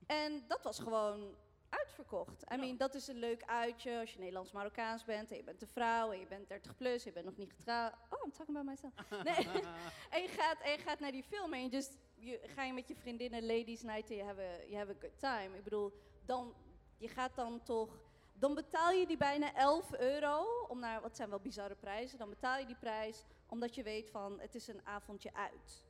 En 0.06 0.44
dat 0.48 0.64
was 0.64 0.80
gewoon 0.80 1.36
uitverkocht. 1.70 2.44
I 2.54 2.58
mean, 2.58 2.78
dat 2.78 2.96
is 2.96 3.08
een 3.08 3.20
leuk 3.20 3.44
uitje 3.44 4.00
als 4.00 4.14
je 4.14 4.20
Nederlands-Marokkaans 4.20 5.04
bent 5.04 5.32
en 5.32 5.38
je 5.38 5.44
bent 5.44 5.62
een 5.62 5.68
vrouw 5.68 6.12
en 6.12 6.20
je 6.20 6.26
bent 6.26 6.48
30 6.48 6.76
plus, 6.76 7.04
je 7.04 7.12
bent 7.12 7.26
nog 7.26 7.38
niet 7.38 7.54
getrouwd. 7.54 7.94
Oh, 8.10 8.26
I'm 8.26 8.32
talking 8.32 8.58
about 8.58 8.66
myself. 8.66 8.94
Nee. 9.24 9.64
en, 10.16 10.22
je 10.22 10.28
gaat, 10.28 10.62
en 10.62 10.72
je 10.72 10.78
gaat 10.78 11.00
naar 11.00 11.12
die 11.12 11.24
film 11.24 11.54
en 11.54 11.64
je, 11.64 11.70
just, 11.70 11.98
je 12.16 12.40
ga 12.44 12.64
je 12.64 12.74
met 12.74 12.88
je 12.88 12.96
vriendinnen 12.96 13.46
ladies 13.46 13.82
night 13.82 14.10
en 14.10 14.16
je 14.16 14.24
a, 14.24 14.78
have 14.78 14.92
a 14.92 14.96
good 15.00 15.20
time. 15.20 15.58
Ik 15.58 15.64
bedoel, 15.64 15.94
dan 16.26 16.54
je 16.98 17.08
gaat 17.08 17.36
dan 17.36 17.64
toch, 17.64 18.00
dan 18.34 18.56
betaal 18.56 18.92
je 18.92 19.08
die 19.08 19.18
bijna 19.18 19.54
11 19.56 19.94
euro 19.94 20.66
om 20.68 20.80
naar, 20.80 21.02
wat 21.02 21.16
zijn 21.16 21.30
wel 21.30 21.40
bizarre 21.40 21.76
prijzen, 21.76 22.18
dan 22.18 22.30
betaal 22.30 22.60
je 22.60 22.66
die 22.66 22.80
prijs 22.80 23.26
omdat 23.48 23.76
je 23.76 23.84
weet 23.84 24.10
van 24.10 24.40
het 24.40 24.56
is 24.56 24.68
een 24.68 24.82
avondje 24.84 25.34
uit. 25.34 25.84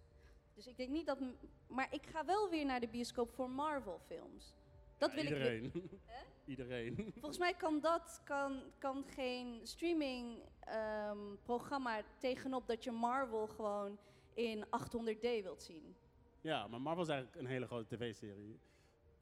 Dus 0.59 0.67
ik 0.67 0.77
denk 0.77 0.89
niet 0.89 1.05
dat, 1.05 1.19
maar 1.67 1.87
ik 1.93 2.05
ga 2.05 2.25
wel 2.25 2.49
weer 2.49 2.65
naar 2.65 2.79
de 2.79 2.87
bioscoop 2.87 3.31
voor 3.31 3.49
Marvel 3.49 3.99
films. 4.05 4.53
Dat 4.97 5.09
Ja, 5.09 5.15
wil 5.15 5.25
ik 5.25 5.29
iedereen. 5.31 5.89
iedereen. 6.53 6.95
Volgens 7.13 7.37
mij 7.37 7.53
kan 7.53 7.79
dat 7.79 8.21
kan, 8.23 8.61
kan 8.77 9.03
geen 9.03 9.67
streaming 9.67 10.43
ehm, 10.59 11.35
programma 11.43 12.03
tegenop 12.17 12.67
dat 12.67 12.83
je 12.83 12.91
Marvel 12.91 13.47
gewoon 13.47 13.97
in 14.33 14.65
800D 14.65 15.19
wilt 15.21 15.61
zien. 15.61 15.95
Ja, 16.41 16.67
maar 16.67 16.81
Marvel 16.81 17.03
is 17.03 17.09
eigenlijk 17.09 17.39
een 17.41 17.47
hele 17.51 17.65
grote 17.65 17.95
tv-serie. 17.95 18.59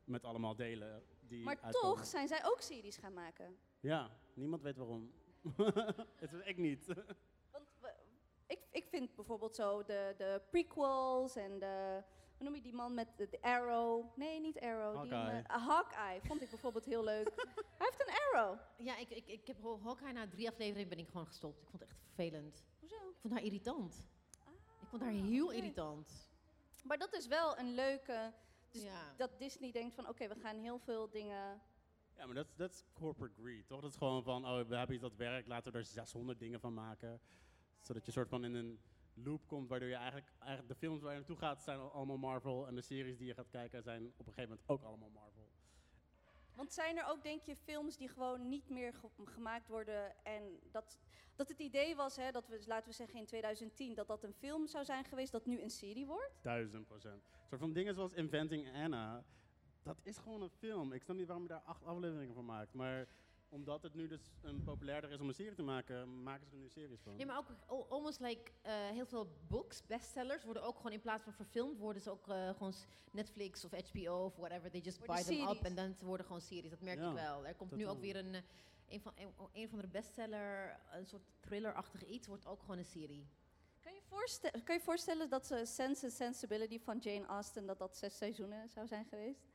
Met 0.04 0.24
allemaal 0.24 0.56
delen 0.56 1.04
die 1.28 1.44
Maar 1.44 1.58
uitkomen. 1.62 1.96
toch 1.98 2.06
zijn 2.06 2.28
zij 2.28 2.46
ook 2.46 2.62
series 2.62 2.98
gaan 2.98 3.14
maken. 3.14 3.58
Ja, 3.80 4.10
niemand 4.34 4.62
weet 4.62 4.78
waarom. 4.78 5.12
Het 6.22 6.34
is 6.34 6.42
ik 6.46 6.58
niet. 6.58 6.86
Want 7.52 7.66
we- 7.82 7.94
ik, 8.48 8.60
ik 8.72 8.77
vind 8.90 9.16
bijvoorbeeld 9.16 9.56
zo 9.56 9.84
de, 9.84 10.14
de 10.18 10.42
prequels 10.50 11.36
en 11.36 11.60
de. 11.60 12.04
Hoe 12.38 12.46
noem 12.46 12.56
je 12.56 12.62
die 12.62 12.74
man 12.74 12.94
met 12.94 13.08
de, 13.18 13.30
de 13.30 13.42
Arrow? 13.42 14.06
Nee, 14.16 14.40
niet 14.40 14.60
Arrow. 14.60 15.02
Die, 15.02 15.14
Hawkeye. 15.14 15.36
met- 15.36 15.48
ah, 15.48 15.68
Hawkeye 15.68 16.22
vond 16.22 16.42
ik 16.42 16.50
bijvoorbeeld 16.50 16.86
heel 16.86 17.04
leuk. 17.04 17.32
Hij 17.78 17.88
heeft 17.90 18.02
een 18.08 18.14
Arrow. 18.34 18.60
Ja, 18.78 18.98
ik, 18.98 19.10
ik, 19.10 19.28
ik 19.28 19.48
heb 19.48 19.62
Haw- 19.62 19.84
Hawkeye 19.84 20.14
na 20.14 20.28
drie 20.28 20.48
afleveringen 20.50 20.90
ben 20.90 20.98
ik 21.00 21.08
gewoon 21.08 21.26
gestopt. 21.28 21.62
Ik 21.62 21.68
vond 21.70 21.82
het 21.82 21.90
echt 21.92 22.00
vervelend. 22.04 22.66
Hoezo? 22.80 22.96
Ik 22.96 23.18
vond 23.22 23.34
haar 23.34 23.44
irritant. 23.44 24.06
ik 24.82 24.88
vond 24.88 25.02
haar 25.02 25.12
heel 25.12 25.52
irritant. 25.52 26.30
Maar 26.84 26.98
dat 26.98 27.14
is 27.14 27.28
wel 27.28 27.58
een 27.58 27.74
leuke. 27.76 28.34
Dus 28.72 28.82
Ja. 28.84 29.14
dat 29.18 29.40
Disney 29.40 29.72
denkt 29.72 29.96
van 29.96 30.08
oké, 30.10 30.28
we 30.28 30.36
gaan 30.36 30.56
heel 30.56 30.80
veel 30.80 31.10
dingen. 31.10 31.62
Ja, 32.18 32.26
maar 32.26 32.36
dat 32.36 32.48
dat 32.56 32.72
is 32.72 32.84
corporate 32.94 33.42
greed, 33.42 33.68
toch? 33.68 33.82
Dat 33.82 33.92
is 33.92 33.98
gewoon 33.98 34.24
van, 34.24 34.46
oh, 34.46 34.68
we 34.68 34.76
hebben 34.76 34.96
iets 34.96 35.04
dat 35.04 35.16
werkt, 35.16 35.48
laten 35.48 35.72
we 35.72 35.78
er 35.78 35.86
600 35.86 36.40
dingen 36.40 36.60
van 36.60 36.74
maken. 36.74 37.20
Zodat 37.82 38.06
je 38.06 38.12
soort 38.12 38.30
van 38.30 38.44
in 38.44 38.54
een 38.54 38.80
loop 39.14 39.48
komt, 39.48 39.70
waardoor 39.70 39.90
je 39.90 39.96
eigenlijk, 39.96 40.32
eigenlijk 40.40 40.70
de 40.70 40.76
films 40.80 41.02
waar 41.02 41.12
je 41.12 41.18
naartoe 41.18 41.38
gaat 41.38 41.62
zijn 41.62 41.80
al- 41.80 41.92
allemaal 41.92 42.18
Marvel. 42.18 42.68
En 42.68 42.76
de 42.76 42.82
series 42.82 43.18
die 43.18 43.28
je 43.28 43.34
gaat 43.34 43.50
kijken 43.50 43.84
zijn 43.84 44.06
op 44.06 44.28
een 44.28 44.34
gegeven 44.34 44.50
moment 44.50 44.70
ook 44.70 44.84
allemaal 44.84 45.10
Marvel. 45.10 45.50
Want 46.56 46.74
zijn 46.74 46.98
er 46.98 47.06
ook, 47.08 47.24
denk 47.24 47.42
je, 47.42 47.56
films 47.56 47.98
die 47.98 48.08
gewoon 48.08 48.48
niet 48.50 48.70
meer 48.70 48.94
ge- 48.94 49.10
gemaakt 49.26 49.68
worden? 49.68 50.24
En 50.26 50.60
dat, 50.72 51.00
dat 51.36 51.50
het 51.50 51.60
idee 51.60 51.96
was, 51.96 52.16
hè, 52.16 52.32
dat 52.32 52.48
we, 52.48 52.64
laten 52.66 52.90
we 52.90 52.96
zeggen 52.96 53.20
in 53.20 53.26
2010, 53.26 53.94
dat 53.96 54.08
dat 54.08 54.24
een 54.24 54.34
film 54.34 54.68
zou 54.68 54.86
zijn 54.86 55.06
geweest, 55.06 55.32
dat 55.32 55.46
nu 55.46 55.62
een 55.62 55.70
serie 55.70 56.06
wordt? 56.06 56.40
Duizend 56.42 56.86
procent. 56.88 57.24
Een 57.32 57.48
soort 57.48 57.60
van 57.62 57.74
dingen 57.74 57.94
zoals 57.94 58.14
Inventing 58.14 58.74
Anna, 58.74 59.24
dat 59.84 60.00
is 60.04 60.18
gewoon 60.18 60.42
een 60.42 60.50
film. 60.50 60.92
Ik 60.94 61.02
snap 61.04 61.16
niet 61.18 61.26
waarom 61.28 61.44
je 61.46 61.50
daar 61.52 61.62
acht 61.62 61.84
afleveringen 61.84 62.34
van 62.36 62.46
maakt. 62.46 62.74
Maar 62.74 63.08
omdat 63.50 63.84
het 63.84 63.94
nu 63.94 64.08
dus 64.08 64.22
een 64.42 64.64
populairder 64.64 65.12
is 65.12 65.20
om 65.20 65.28
een 65.28 65.34
serie 65.34 65.54
te 65.56 65.64
maken, 65.64 66.24
maken 66.24 66.46
ze 66.48 66.52
er 66.56 66.62
nu 66.62 66.70
series 66.70 67.02
van. 67.02 67.18
Ja, 67.18 67.26
maar 67.26 67.38
ook 67.38 67.48
al- 67.66 67.86
almost 67.90 68.20
like 68.20 68.52
eh, 68.62 68.74
heel 68.74 69.06
veel 69.06 69.28
books, 69.48 69.86
bestsellers, 69.86 70.44
worden 70.44 70.64
ook 70.64 70.76
gewoon 70.78 70.92
in 70.92 71.02
plaats 71.02 71.24
van 71.24 71.34
verfilmd, 71.34 71.78
worden 71.78 72.02
ze 72.02 72.10
ook 72.10 72.28
eh, 72.28 72.50
gewoon 72.50 72.74
Netflix 73.12 73.66
of 73.66 73.72
HBO 73.92 74.26
of 74.26 74.36
whatever. 74.36 74.72
They 74.72 74.80
just 74.82 74.98
Worden 75.06 75.16
buy 75.26 75.36
them 75.38 75.48
up 75.48 75.64
en 75.64 75.76
dan 75.76 75.94
ze 76.00 76.06
worden 76.06 76.26
gewoon 76.26 76.42
series. 76.42 76.70
Dat 76.70 76.82
merk 76.82 77.00
Ja, 77.00 77.08
ik 77.10 77.14
wel. 77.16 77.46
Er 77.46 77.56
komt 77.56 77.76
nu 77.76 77.88
ook 77.88 78.00
weer 78.00 78.16
een, 78.16 78.36
eh, 78.36 78.42
een 78.90 79.02
van, 79.02 79.12
een, 79.16 79.34
een 79.54 79.66
of 79.66 79.72
andere 79.72 79.88
bestseller, 79.88 80.80
een 80.92 81.06
soort 81.06 81.24
thriller-achtig 81.40 82.06
iets, 82.06 82.28
wordt 82.28 82.46
ook 82.46 82.60
gewoon 82.62 82.78
een 82.78 82.86
serie. 82.86 83.28
Kan 83.80 83.94
je, 83.94 84.02
voorste- 84.04 84.54
kan 84.64 84.76
je 84.76 84.82
voorstellen 84.82 85.30
dat 85.30 85.46
ze 85.48 85.66
Sense 85.66 86.04
and 86.06 86.14
Sensibility 86.14 86.80
van 86.80 86.98
Jane 86.98 87.26
Austen, 87.26 87.66
dat 87.66 87.78
dat 87.80 87.98
zes 87.98 88.18
seizoenen 88.18 88.70
zou 88.70 88.88
zijn 88.88 89.06
geweest? 89.06 89.46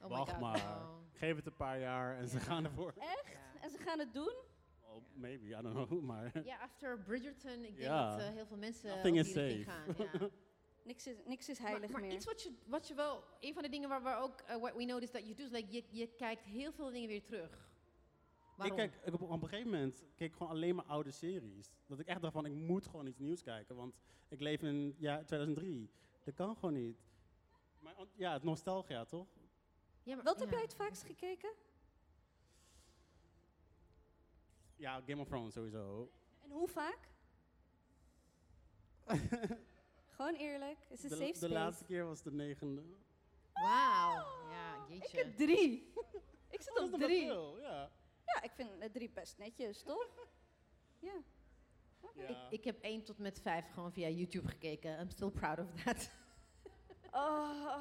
Oh 0.00 0.08
my 0.10 0.16
Wacht 0.16 0.30
god. 0.30 0.40
maar. 0.40 0.56
oh. 0.56 0.96
Geef 1.12 1.36
het 1.36 1.46
een 1.46 1.56
paar 1.56 1.78
jaar 1.80 2.16
en 2.18 2.28
ze 2.28 2.40
gaan 2.40 2.64
ervoor. 2.64 2.94
Echt? 2.98 3.37
Ze 3.68 3.78
gaan 3.78 3.98
het 3.98 4.12
doen? 4.14 4.32
Well, 4.80 5.02
maybe, 5.14 5.44
I 5.46 5.62
don't 5.62 5.86
know, 5.88 6.00
maar... 6.12 6.44
Ja, 6.44 6.58
after 6.58 6.98
Bridgerton, 6.98 7.64
ik 7.64 7.76
denk 7.76 7.88
dat 7.88 8.18
eh, 8.20 8.28
heel 8.28 8.46
veel 8.46 8.56
mensen 8.56 8.88
Nothing 8.90 9.18
op 9.18 9.24
is 9.26 9.32
die 9.32 9.42
richting 9.42 9.64
safe. 9.64 9.94
gaan. 10.04 10.20
Ja. 10.20 10.28
Niks 10.84 11.06
is, 11.06 11.16
niks 11.26 11.48
is 11.48 11.58
Maar, 11.58 11.68
heilig 11.68 11.90
maar 11.90 12.00
meer. 12.00 12.12
iets 12.12 12.24
wat 12.24 12.42
je, 12.42 12.52
wat 12.66 12.88
je 12.88 12.94
wel, 12.94 13.24
een 13.40 13.54
van 13.54 13.62
de 13.62 13.68
dingen 13.68 13.88
waar 13.88 14.02
we 14.02 14.14
ook, 14.14 14.40
eh, 14.40 14.56
what 14.56 14.74
we 14.76 14.84
noticed 14.84 15.12
that 15.12 15.22
you 15.22 15.34
do, 15.34 15.42
is 15.44 15.50
like, 15.50 15.72
je, 15.72 15.84
je 15.90 16.06
kijkt 16.06 16.44
heel 16.44 16.72
veel 16.72 16.90
dingen 16.90 17.08
weer 17.08 17.22
terug. 17.22 17.52
Ik 17.52 18.54
Waarom? 18.56 18.76
kijk, 18.76 18.94
ik 19.04 19.14
op, 19.14 19.22
op 19.22 19.42
een 19.42 19.48
gegeven 19.48 19.70
moment 19.70 20.04
keek 20.16 20.28
ik 20.28 20.36
gewoon 20.36 20.52
alleen 20.52 20.74
maar 20.74 20.84
oude 20.84 21.10
series. 21.10 21.72
Dat 21.86 21.98
ik 21.98 22.06
echt 22.06 22.20
dacht 22.20 22.32
van, 22.32 22.46
ik 22.46 22.52
moet 22.52 22.86
gewoon 22.86 23.06
iets 23.06 23.18
nieuws 23.18 23.42
kijken, 23.42 23.76
want 23.76 23.94
ik 24.28 24.40
leef 24.40 24.62
in 24.62 24.94
ja, 24.98 25.16
2003. 25.24 25.90
Dat 26.24 26.34
kan 26.34 26.54
gewoon 26.54 26.74
niet. 26.74 26.98
Maar 27.78 27.94
ja, 28.14 28.32
het 28.32 28.42
nostalgia, 28.42 29.04
toch? 29.04 29.26
Ja, 30.02 30.14
maar- 30.14 30.24
Wat 30.24 30.40
heb 30.40 30.50
jij 30.50 30.60
het 30.62 30.74
vaakst 30.74 31.02
gekeken? 31.02 31.50
Ja, 34.78 35.00
Game 35.06 35.20
of 35.20 35.28
Thrones 35.28 35.52
sowieso. 35.52 36.10
En 36.42 36.50
hoe 36.50 36.68
vaak? 36.68 36.98
Gewoon 40.16 40.34
eerlijk. 40.34 40.78
Het 40.88 40.98
is 40.98 41.02
een 41.02 41.08
De, 41.08 41.14
safe 41.16 41.30
de 41.30 41.36
space. 41.36 41.52
laatste 41.52 41.84
keer 41.84 42.04
was 42.04 42.22
de 42.22 42.32
negende. 42.32 42.82
Wauw, 43.52 44.26
ja, 44.50 44.84
Ik 44.88 44.88
jeetje. 45.02 45.16
heb 45.18 45.36
drie. 45.36 45.92
ik 46.50 46.62
zit 46.62 46.78
Oh, 46.78 46.92
op 46.92 47.00
drie. 47.00 47.26
veel, 47.26 47.60
ja. 47.60 47.90
Ja, 48.24 48.42
ik 48.42 48.50
vind 48.54 48.80
de 48.80 48.90
drie 48.90 49.10
best 49.10 49.38
netjes, 49.38 49.82
toch? 49.82 50.06
ja. 50.98 51.12
Ja. 52.14 52.26
Ik, 52.28 52.36
ik 52.50 52.64
heb 52.64 52.82
1 52.82 53.04
tot 53.04 53.18
met 53.18 53.40
5 53.40 53.70
gewoon 53.72 53.92
via 53.92 54.08
YouTube 54.08 54.48
gekeken. 54.48 55.00
I'm 55.00 55.10
still 55.10 55.30
proud 55.30 55.58
of 55.58 55.82
that. 55.82 56.10
Oh, 57.10 57.76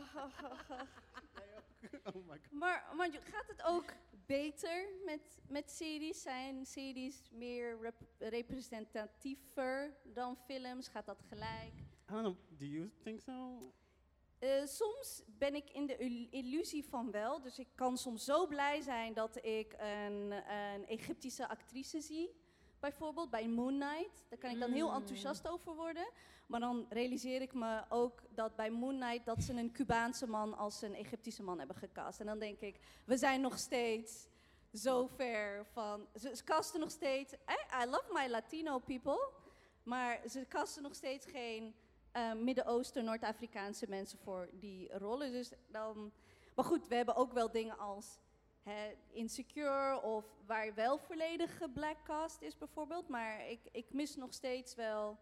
oh 2.03 2.15
my 2.27 2.37
god. 2.37 2.51
maar, 2.51 2.93
maar 2.95 3.11
je- 3.11 3.21
gaat 3.21 3.47
het 3.47 3.63
ook 3.63 3.93
beter 4.27 4.89
met, 5.05 5.39
met 5.47 5.71
series? 5.71 6.21
Zijn 6.21 6.65
series 6.65 7.29
meer 7.31 7.77
rep- 7.81 8.07
representatiever 8.19 9.97
dan 10.03 10.37
films? 10.45 10.87
Gaat 10.87 11.05
dat 11.05 11.21
gelijk? 11.27 11.73
I 12.09 12.13
don't 12.13 12.21
know, 12.23 12.35
do 12.59 12.65
you 12.65 12.91
think 13.03 13.21
so? 13.21 13.59
Eh, 14.39 14.65
soms 14.65 15.23
ben 15.27 15.55
ik 15.55 15.69
in 15.69 15.85
de 15.85 15.97
il- 15.97 16.27
illusie 16.29 16.83
van 16.85 17.11
wel. 17.11 17.41
Dus 17.41 17.59
ik 17.59 17.67
kan 17.75 17.97
soms 17.97 18.23
zo 18.25 18.47
blij 18.47 18.81
zijn 18.81 19.13
dat 19.13 19.45
ik 19.45 19.73
een, 19.77 20.31
een 20.53 20.85
Egyptische 20.85 21.47
actrice 21.49 22.01
zie. 22.01 22.35
Bijvoorbeeld 22.79 23.29
bij 23.29 23.47
Moon 23.47 23.79
Knight. 23.79 24.25
Daar 24.29 24.39
kan 24.39 24.49
ik 24.51 24.59
dan 24.59 24.71
heel 24.71 24.89
Mm. 24.89 24.95
enthousiast 24.95 25.47
over 25.47 25.75
worden. 25.75 26.07
Maar 26.47 26.59
dan 26.59 26.85
realiseer 26.89 27.41
ik 27.41 27.53
me 27.53 27.83
ook 27.89 28.21
dat 28.29 28.55
bij 28.55 28.69
Moon 28.69 28.99
Knight 28.99 29.25
dat 29.25 29.43
ze 29.43 29.53
een 29.53 29.71
Cubaanse 29.71 30.27
man 30.27 30.57
als 30.57 30.81
een 30.81 30.93
Egyptische 30.95 31.43
man 31.43 31.57
hebben 31.57 31.75
gecast. 31.75 32.19
En 32.19 32.25
dan 32.25 32.39
denk 32.39 32.59
ik, 32.59 32.79
we 33.05 33.17
zijn 33.17 33.41
nog 33.41 33.57
steeds 33.57 34.27
zo 34.73 35.07
ver 35.07 35.65
van. 35.71 36.07
Ze, 36.15 36.35
ze 36.35 36.43
casten 36.43 36.79
nog 36.79 36.91
steeds. 36.91 37.33
I, 37.33 37.83
I 37.83 37.85
love 37.85 38.13
my 38.13 38.27
Latino 38.27 38.79
people. 38.79 39.29
Maar 39.83 40.21
ze 40.29 40.45
casten 40.47 40.83
nog 40.83 40.95
steeds 40.95 41.25
geen 41.25 41.75
eh, 42.11 42.33
Midden-Oosten, 42.33 43.03
Noord-Afrikaanse 43.05 43.85
mensen 43.89 44.19
voor 44.19 44.49
die 44.53 44.97
rollen. 44.97 45.31
Dus 45.31 45.51
dan, 45.67 46.11
maar 46.55 46.65
goed, 46.65 46.87
we 46.87 46.95
hebben 46.95 47.15
ook 47.15 47.33
wel 47.33 47.51
dingen 47.51 47.77
als 47.77 48.19
Insecure 49.11 50.01
of 50.01 50.25
waar 50.45 50.73
wel 50.73 50.97
volledige 50.97 51.69
black 51.69 51.97
cast 52.03 52.41
is 52.41 52.57
bijvoorbeeld. 52.57 53.07
Maar 53.07 53.49
ik, 53.49 53.59
ik 53.71 53.93
mis 53.93 54.15
nog 54.15 54.33
steeds 54.33 54.75
wel 54.75 55.17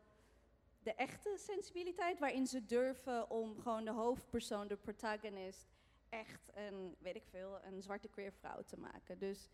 de 0.84 0.94
echte 0.94 1.38
sensibiliteit 1.38 2.20
waarin 2.20 2.48
ze 2.48 2.66
durven 2.66 3.30
om 3.30 3.60
gewoon 3.62 3.86
de 3.86 3.92
hoofdpersoon, 3.92 4.68
de 4.68 4.76
protagonist, 4.76 5.68
echt 6.10 6.42
een, 6.54 6.96
weet 7.00 7.16
ik 7.16 7.24
veel, 7.30 7.60
een 7.64 7.82
zwarte 7.82 8.08
queer 8.08 8.32
vrouw 8.40 8.62
te 8.66 8.78
maken. 8.80 9.20
Dus 9.20 9.50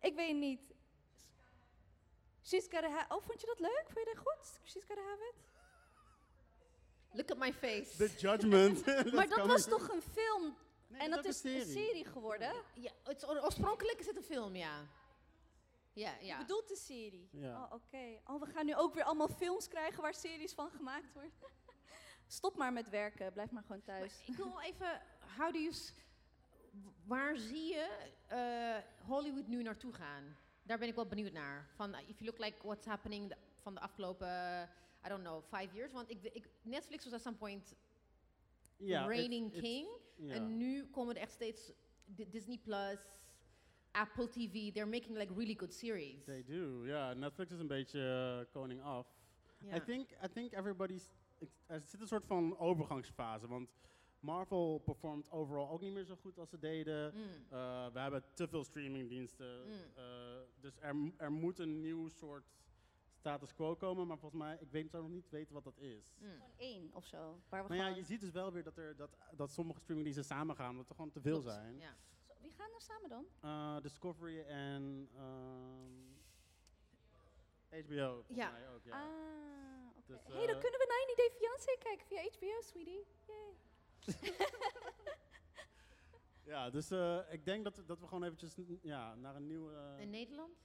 ik 0.00 0.14
weet 0.14 0.36
niet. 0.36 0.60
She's 2.44 2.66
gotta 2.70 2.90
ha- 2.90 3.06
oh, 3.08 3.22
vond 3.22 3.40
je 3.40 3.46
dat 3.46 3.60
leuk? 3.60 3.82
Vond 3.84 3.98
je 4.06 4.12
dat 4.14 4.24
goed? 4.26 4.60
She's 4.64 4.84
gotta 4.84 5.02
have 5.02 5.32
it? 5.32 5.50
Look 7.12 7.30
at 7.30 7.38
my 7.38 7.52
face. 7.52 7.96
The 7.96 8.10
Judgment. 8.18 8.84
Maar 9.14 9.28
dat 9.28 9.46
was 9.46 9.66
toch 9.66 9.88
een 9.88 10.02
film? 10.02 10.56
Nee, 10.92 11.00
en 11.00 11.10
dat 11.10 11.24
is 11.24 11.44
een 11.44 11.66
serie 11.66 12.04
geworden? 12.04 12.52
Ja, 12.74 12.90
het 13.04 13.28
oorspronkelijk 13.28 13.98
is 13.98 14.06
het 14.06 14.16
een 14.16 14.22
film, 14.22 14.56
ja. 14.56 14.86
Ja, 15.92 16.14
ja. 16.20 16.38
Je 16.38 16.44
bedoelt 16.44 16.68
de 16.68 16.76
serie? 16.76 17.28
Ja. 17.32 17.62
Oh, 17.64 17.72
oké. 17.72 18.20
Oh, 18.26 18.40
we 18.40 18.46
gaan 18.46 18.66
nu 18.66 18.76
ook 18.76 18.94
weer 18.94 19.04
allemaal 19.04 19.28
films 19.28 19.68
krijgen 19.68 20.02
waar 20.02 20.14
series 20.14 20.52
van 20.52 20.70
gemaakt 20.70 21.12
worden. 21.12 21.32
Stop 22.26 22.56
maar 22.56 22.72
met 22.72 22.88
werken, 22.90 23.32
blijf 23.32 23.50
maar 23.50 23.62
gewoon 23.62 23.82
thuis. 23.82 24.22
Ik 24.26 24.36
wil 24.36 24.60
even, 24.60 25.02
how 25.36 25.52
do 25.52 25.58
you, 25.58 25.74
waar 27.04 27.36
zie 27.36 27.68
je 27.74 28.10
eh, 28.26 29.06
Hollywood 29.06 29.46
nu 29.46 29.62
naartoe 29.62 29.92
gaan? 29.92 30.36
Daar 30.62 30.78
ben 30.78 30.88
ik 30.88 30.94
wel 30.94 31.06
benieuwd 31.06 31.32
naar. 31.32 31.68
Van, 31.74 31.94
uh, 31.94 32.08
if 32.08 32.18
you 32.18 32.24
look 32.24 32.38
like 32.38 32.56
what's 32.66 32.86
happening 32.86 33.28
de- 33.28 33.36
van 33.60 33.74
de 33.74 33.80
afgelopen, 33.80 34.28
uh, 34.28 34.62
I 35.06 35.08
don't 35.08 35.22
know, 35.22 35.42
five 35.54 35.74
years. 35.74 35.92
Want 35.92 36.10
ik, 36.10 36.22
ik, 36.22 36.48
Netflix 36.62 37.04
was 37.04 37.12
at 37.12 37.22
some 37.22 37.36
point 37.36 37.74
Ja, 38.76 39.06
reigning 39.06 39.52
king. 39.60 39.88
Ja. 40.16 40.34
En 40.34 40.56
nu 40.56 40.86
komen 40.86 41.14
er 41.14 41.20
echt 41.22 41.32
steeds 41.32 41.72
Di- 42.04 42.28
Disney 42.28 42.58
Plus, 42.58 42.98
Apple 43.90 44.28
TV. 44.28 44.72
They're 44.72 44.86
making 44.90 45.16
like 45.16 45.32
really 45.34 45.54
good 45.58 45.72
series. 45.74 46.24
They 46.24 46.44
do, 46.44 46.86
ja. 46.86 47.12
Netflix 47.14 47.52
is 47.52 47.58
een 47.58 47.66
beetje 47.66 48.00
eh, 48.46 48.52
koning 48.52 48.82
af. 48.82 49.06
Ja. 49.58 49.76
I 49.76 49.80
think, 49.80 50.10
I 50.24 50.28
think 50.32 50.52
everybody's... 50.52 51.10
Er 51.66 51.80
zit 51.80 52.00
een 52.00 52.06
soort 52.06 52.26
van 52.26 52.58
overgangsfase, 52.58 53.48
want 53.48 53.68
Marvel 54.20 54.78
performt 54.84 55.30
overal 55.30 55.70
ook 55.70 55.80
niet 55.80 55.92
meer 55.92 56.04
zo 56.04 56.16
goed 56.16 56.38
als 56.38 56.50
ze 56.50 56.58
deden. 56.58 57.12
Mm. 57.14 57.22
Eh, 57.48 57.86
we 57.92 57.98
hebben 57.98 58.24
te 58.34 58.48
veel 58.48 58.64
streamingdiensten. 58.64 59.66
Mm. 59.66 59.72
Eh, 59.94 60.04
dus 60.60 60.76
er, 60.80 60.96
er 61.16 61.32
moet 61.32 61.58
een 61.58 61.80
nieuw 61.80 62.08
soort 62.08 62.44
status 63.22 63.54
quo 63.54 63.76
komen. 63.76 64.06
Maar 64.06 64.18
volgens 64.18 64.40
mij, 64.42 64.56
ik 64.60 64.70
weet, 64.70 64.90
zou 64.90 65.02
nog 65.02 65.12
niet 65.12 65.30
weten 65.30 65.54
wat 65.54 65.64
dat 65.64 65.78
is. 65.78 66.14
Mm. 66.18 66.30
Gewoon 66.32 66.52
één 66.56 66.90
of 66.94 67.04
zo. 67.06 67.40
Waar 67.48 67.62
we 67.62 67.68
Maar 67.68 67.76
ja, 67.76 67.82
gewoon- 67.84 67.98
je 67.98 68.04
ziet 68.04 68.20
dus 68.20 68.30
wel 68.30 68.52
weer 68.52 68.62
dat, 68.62 68.76
er, 68.76 68.96
dat, 68.96 69.10
dat 69.36 69.50
sommige 69.52 69.80
streamingdiensten 69.80 70.24
samen 70.36 70.56
gaan. 70.56 70.70
Omdat 70.70 70.88
er 70.88 70.94
gewoon 70.94 71.10
te 71.10 71.20
veel 71.20 71.40
Klopt, 71.40 71.52
zijn. 71.54 71.78
Ja. 71.78 71.96
Zo, 72.26 72.32
Wie 72.40 72.50
gaan 72.50 72.70
er 72.74 72.80
samen 72.80 73.08
dan? 73.08 73.26
Eh, 73.40 73.80
Discovery 73.82 74.40
en 74.40 75.08
ehm, 75.16 76.00
HBO. 77.84 78.12
volgens 78.14 78.36
Ja. 78.36 78.50
mij 78.50 78.68
ook, 78.68 78.84
ja. 78.84 78.92
Ah, 79.02 79.88
oké. 79.98 80.02
Dus, 80.06 80.34
hey, 80.34 80.46
dan 80.46 80.54
eh, 80.56 80.60
kunnen 80.60 80.78
we 80.80 81.14
90 81.16 81.16
Day 81.16 81.30
Fiancé 81.38 81.76
kijken 81.78 82.06
via 82.06 82.22
HBO, 82.22 82.60
sweetie. 82.60 83.06
Yay. 83.26 83.56
Ja, 86.44 86.70
dus 86.70 86.90
eh, 86.90 87.18
ik 87.30 87.44
denk 87.44 87.64
dat, 87.64 87.82
dat 87.86 88.00
we 88.00 88.06
gewoon 88.06 88.22
eventjes 88.24 88.56
ja, 88.82 89.14
naar 89.14 89.36
een 89.36 89.46
nieuwe... 89.46 89.96
In 89.98 90.10
Nederland? 90.10 90.56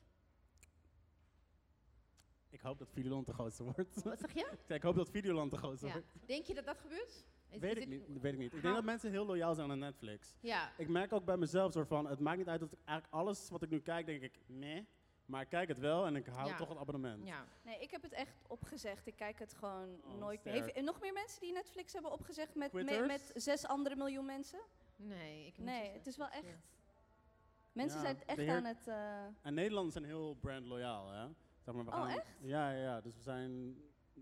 Ik 2.50 2.62
hoop 2.62 2.80
dat 2.80 2.90
Videoland 2.92 3.26
de 3.26 3.34
grootste 3.34 3.64
wordt. 3.64 4.04
Wat 4.04 4.20
zeg 4.20 4.34
je? 4.34 4.48
Ik 4.76 4.82
hoop 4.82 4.96
dat 4.96 5.10
Videoland 5.10 5.52
de 5.52 5.58
grootste 5.58 5.86
Ja. 5.88 5.92
wordt. 5.94 6.08
Denk 6.26 6.46
je 6.46 6.54
dat 6.54 6.66
dat 6.66 6.78
gebeurt? 6.80 7.26
Is- 7.50 7.60
Weet 7.60 7.78
is 7.78 7.84
ik 7.84 7.90
dit- 7.90 8.08
niet, 8.08 8.22
weet 8.22 8.34
ik 8.34 8.40
niet. 8.40 8.54
Ik 8.54 8.62
denk 8.62 8.76
dat 8.76 8.84
mensen 8.84 9.12
heel 9.12 9.26
loyaal 9.26 9.56
zijn 9.56 9.72
aan 9.72 9.80
Netflix. 9.80 10.36
Ja. 10.40 10.72
Ik 10.78 10.88
merk 10.88 11.14
ook 11.14 11.26
bij 11.26 11.38
mezelf 11.38 11.72
soort 11.72 11.88
van, 11.88 12.06
het 12.08 12.20
maakt 12.20 12.38
niet 12.38 12.48
uit 12.48 12.60
dat 12.60 12.72
ik 12.72 12.78
eigenlijk 12.86 13.14
alles 13.14 13.50
wat 13.50 13.62
ik 13.64 13.70
nu 13.70 13.80
kijk, 13.82 14.06
denk 14.06 14.22
ik, 14.22 14.40
nee. 14.46 14.88
Maar 15.26 15.42
ik 15.42 15.50
kijk 15.50 15.68
het 15.68 15.80
wel 15.80 16.06
en 16.06 16.16
ik 16.16 16.26
hou 16.26 16.48
Ja. 16.50 16.56
toch 16.56 16.70
het 16.70 16.78
abonnement. 16.78 17.26
Ja. 17.28 17.48
Nee, 17.64 17.80
ik 17.82 17.92
heb 17.92 18.02
het 18.02 18.12
echt 18.12 18.44
opgezegd. 18.48 19.08
Ik 19.08 19.16
kijk 19.16 19.40
het 19.40 19.54
gewoon 19.54 20.02
Oh, 20.04 20.14
nooit 20.20 20.44
meer. 20.44 20.54
Heeft, 20.54 20.82
nog 20.82 21.02
meer 21.02 21.14
mensen 21.14 21.42
die 21.42 21.52
Netflix 21.52 21.94
hebben 21.94 22.12
opgezegd 22.12 22.56
met, 22.56 22.74
me- 22.74 23.06
met 23.08 23.32
zes 23.36 23.66
andere 23.66 23.96
miljoen 23.96 24.26
mensen? 24.26 24.60
Nee, 24.96 25.46
ik 25.46 25.58
moet 25.58 25.66
Nee, 25.66 25.92
het 25.92 26.08
is 26.08 26.18
wel 26.18 26.30
echt. 26.30 26.58
Mensen 27.72 27.98
Ja, 28.00 28.06
zijn 28.06 28.24
echt 28.26 28.38
heer- 28.38 28.56
aan 28.56 28.66
het. 28.66 28.88
eh, 28.88 29.24
En 29.42 29.54
Nederlanders 29.54 29.94
zijn 29.94 30.06
heel 30.06 30.34
brandloyaal, 30.42 31.10
hè? 31.12 31.28
Zeg 31.68 31.76
maar, 31.76 31.86
we 31.86 31.92
Oh, 31.92 31.98
gaan, 31.98 32.10
echt? 32.10 32.28
Ja, 32.42 32.72
ja, 32.72 32.82
ja, 32.82 33.02
dus 33.02 33.16
we 33.16 33.22
zijn 33.22 33.78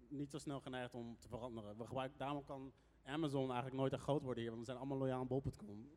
niet 0.08 0.32
zo 0.32 0.38
snel 0.38 0.60
geneigd 0.60 0.94
om 0.94 1.18
te 1.20 1.28
veranderen. 1.28 1.78
We 1.78 1.86
gebruiken, 1.86 2.18
daarom 2.18 2.44
kan 2.44 2.74
Amazon 3.04 3.46
eigenlijk 3.46 3.76
nooit 3.76 3.94
echt 3.94 4.02
groot 4.02 4.22
worden 4.22 4.42
hier, 4.42 4.52
want 4.52 4.60
we 4.66 4.72
zijn 4.72 4.78
allemaal 4.78 4.98
loyaal 4.98 5.20
aan 5.20 5.28
bol.com. 5.28 5.90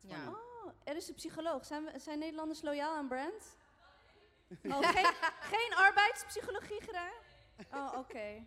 Ja. 0.00 0.28
Oh, 0.28 0.70
er 0.84 0.96
is 0.96 1.08
een 1.08 1.14
psycholoog. 1.14 1.64
Zijn, 1.64 1.84
we, 1.84 1.98
zijn 1.98 2.18
Nederlanders 2.18 2.62
loyaal 2.62 2.96
aan 2.96 3.08
brands? 3.08 3.46
Oh, 4.64 4.78
geen, 4.78 5.14
geen 5.40 5.74
arbeidspsychologie 5.76 6.80
gedaan? 6.80 7.12
Oh, 7.72 7.98
oké. 7.98 8.44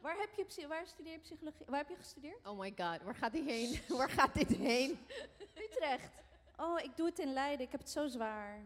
Waar, 0.00 0.16
heb 0.18 0.50
je 0.50 0.66
waar 0.68 0.86
studeer 0.86 1.12
je 1.12 1.18
psychologie? 1.18 1.66
Waar 1.66 1.78
heb 1.78 1.88
je 1.88 1.96
gestudeerd? 1.96 2.46
Oh 2.46 2.58
my 2.58 2.74
god, 2.76 3.02
waar 3.02 3.14
gaat 3.14 3.32
die 3.32 3.42
heen? 3.42 3.80
waar 3.98 4.10
gaat 4.10 4.34
dit 4.34 4.48
heen? 4.48 4.98
Utrecht. 5.54 6.22
Oh, 6.56 6.80
ik 6.80 6.96
doe 6.96 7.06
het 7.06 7.18
in 7.18 7.32
Leiden. 7.32 7.66
Ik 7.66 7.72
heb 7.72 7.80
het 7.80 7.90
zo 7.90 8.06
zwaar. 8.06 8.58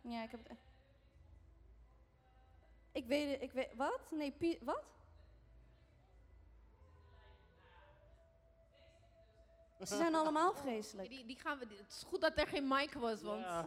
Ja, 0.00 0.22
ik 0.22 0.30
heb 0.30 0.48
het. 0.48 0.58
Ik 2.92 3.06
weet 3.06 3.30
het. 3.30 3.42
Ik 3.42 3.52
weet, 3.52 3.68
wat? 3.76 4.00
Nee, 4.10 4.30
pi- 4.32 4.58
wat? 4.62 4.82
Ze 9.80 9.96
zijn 9.96 10.14
allemaal 10.14 10.54
vreselijk. 10.54 11.08
Die, 11.08 11.26
die 11.26 11.38
gaan 11.38 11.58
we, 11.58 11.66
het 11.76 11.90
is 11.90 12.02
goed 12.06 12.20
dat 12.20 12.38
er 12.38 12.46
geen 12.46 12.68
mic 12.68 12.92
was, 12.92 13.22
want... 13.22 13.40
Ja. 13.40 13.66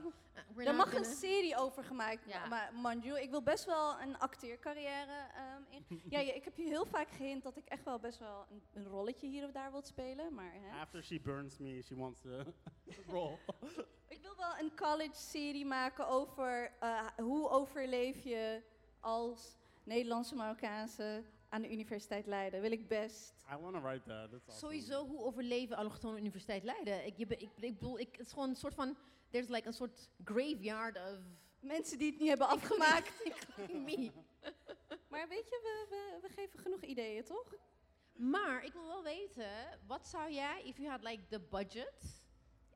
eh, 0.58 0.68
Er 0.68 0.76
mag 0.76 0.94
een 0.94 1.06
serie 1.06 1.58
over 1.58 1.84
gemaakt, 1.84 2.26
Ja. 2.28 2.40
ma- 2.40 2.48
maar 2.48 2.74
Manju, 2.74 3.20
ik 3.20 3.30
wil 3.30 3.42
best 3.44 3.66
wel 3.66 4.00
een 4.00 4.18
acteercarrière 4.20 5.28
ehm, 5.36 5.62
in. 5.70 6.02
ja, 6.10 6.20
ik 6.20 6.44
heb 6.44 6.58
je 6.58 6.64
heel 6.64 6.86
vaak 6.86 7.10
gehint 7.10 7.44
dat 7.44 7.58
ik 7.58 7.66
echt 7.68 7.84
wel 7.84 8.00
best 8.00 8.20
wel 8.20 8.46
een, 8.50 8.62
een 8.74 8.88
rolletje 8.88 9.28
hier 9.28 9.46
of 9.46 9.52
daar 9.52 9.72
wil 9.72 9.82
spelen, 9.82 10.34
maar 10.34 10.52
hè. 10.54 10.80
After 10.82 11.04
she 11.04 11.20
burns 11.22 11.58
me, 11.58 11.82
she 11.82 11.96
wants 11.96 12.22
to 12.22 12.30
roll. 13.12 13.38
Ik 14.08 14.22
wil 14.22 14.36
wel 14.38 14.58
een 14.60 14.76
college-serie 14.76 15.66
maken 15.66 16.08
over 16.08 16.72
eh, 16.80 17.08
hoe 17.18 17.50
overleef 17.50 18.24
je 18.24 18.62
als 19.04 19.58
Nederlandse 19.84 20.36
Marokkaanse 20.36 21.24
aan 21.50 21.62
de 21.62 21.72
Universiteit 21.72 22.26
Leiden. 22.26 22.62
Wil 22.62 22.72
ik 22.72 22.88
best. 22.88 23.34
I 23.52 23.56
want 23.56 23.74
to 23.74 23.82
write 23.82 24.04
that. 24.08 24.32
That's 24.32 24.48
awesome. 24.48 24.58
Sowieso, 24.58 25.08
hoe 25.08 25.24
overleven 25.24 25.78
allochtone 25.78 26.18
universiteit 26.18 26.64
Leiden? 26.64 27.06
Ik, 27.06 27.18
je, 27.18 27.26
ik, 27.28 27.50
ik 27.60 27.80
bedoel, 27.80 28.00
ik, 28.00 28.16
het 28.16 28.26
is 28.26 28.34
gewoon 28.34 28.50
een 28.50 28.56
soort 28.56 28.74
van... 28.74 28.98
There's 29.30 29.48
like 29.48 29.68
een 29.68 29.74
soort 29.74 30.10
graveyard 30.24 30.98
of... 30.98 31.20
Mensen 31.60 31.98
die 31.98 32.10
het 32.12 32.20
niet 32.20 32.30
hebben 32.30 32.48
afgemaakt. 32.48 33.24
me. 33.86 34.12
maar 35.08 35.28
weet 35.28 35.50
je, 35.50 35.60
we, 35.64 35.86
we, 35.90 36.28
we 36.28 36.34
geven 36.34 36.60
genoeg 36.60 36.82
ideeën, 36.82 37.24
toch? 37.24 37.54
Maar 38.14 38.64
ik 38.66 38.74
wil 38.74 38.88
wel 38.88 39.04
weten, 39.04 39.80
wat 39.88 40.08
zou 40.08 40.32
jij, 40.32 40.64
if 40.64 40.78
you 40.78 40.90
had 40.90 41.04
like 41.04 41.28
the 41.30 41.40
budget, 41.40 42.24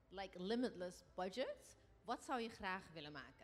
like 0.10 0.44
limitless 0.44 1.04
budget, 1.16 1.78
wat 2.06 2.24
zou 2.24 2.42
je 2.42 2.50
graag 2.50 2.84
willen 2.94 3.12
maken? 3.12 3.37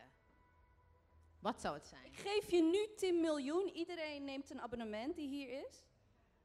Wat 1.44 1.60
zou 1.60 1.74
het 1.74 1.86
zijn? 1.86 2.04
Ik 2.04 2.16
geef 2.18 2.50
je 2.50 2.62
nu 2.62 2.94
10 2.96 3.20
miljoen. 3.20 3.68
Iedereen 3.74 4.24
neemt 4.24 4.50
een 4.50 4.60
abonnement 4.60 5.16
die 5.16 5.28
hier 5.28 5.48
is. 5.66 5.84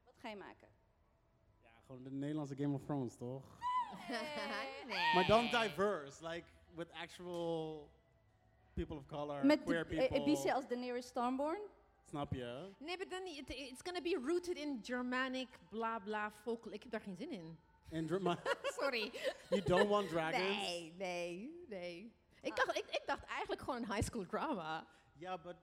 Wat 0.06 0.16
ga 0.18 0.30
je 0.30 0.36
maken? 0.36 0.68
Ja, 1.64 1.70
gewoon 1.86 2.04
de 2.04 2.12
Nederlandse 2.12 2.56
Game 2.56 2.74
of 2.76 2.84
Thrones, 2.84 3.16
toch? 3.16 3.44
nee. 4.88 5.14
Maar 5.14 5.26
dan 5.28 5.42
diverse, 5.62 6.28
like 6.28 6.48
with 6.76 6.92
actual 6.92 7.90
people 8.74 8.96
of 8.98 9.06
color, 9.06 9.46
Met 9.46 9.64
queer 9.64 9.88
de, 9.88 9.96
eh, 9.96 10.00
people. 10.10 10.20
Ibiza 10.32 10.54
als 10.54 10.68
Daenerys 10.68 11.08
Stormborn. 11.08 11.60
Snap 12.04 12.34
je? 12.34 12.72
Nee, 12.78 12.98
maar 12.98 13.08
dan 13.10 13.24
niet. 13.24 13.38
it- 13.38 13.50
It's 13.50 13.82
gonna 13.84 14.02
be 14.02 14.20
rooted 14.26 14.58
in 14.58 14.80
Germanic, 14.84 15.48
bla 15.70 16.00
bla, 16.00 16.32
folklore. 16.32 16.76
Ik 16.76 16.82
heb 16.84 16.92
daar 16.92 17.02
geen 17.02 17.16
zin 17.16 17.32
in. 17.32 17.58
Maar 18.22 18.58
Sorry. 18.80 19.12
you 19.50 19.62
don't 19.64 19.88
want 19.90 20.10
dragons? 20.14 20.44
Nee, 20.44 20.94
nee, 20.98 21.66
nee. 21.68 22.12
Ik 22.42 22.56
dacht, 22.56 22.78
ik, 22.78 22.86
ik 22.86 23.04
dacht 23.06 23.24
eigenlijk 23.24 23.62
gewoon 23.62 23.82
een 23.84 23.94
high 23.94 24.08
school 24.08 24.26
drama. 24.26 24.88
Ja, 25.18 25.38
but 25.38 25.56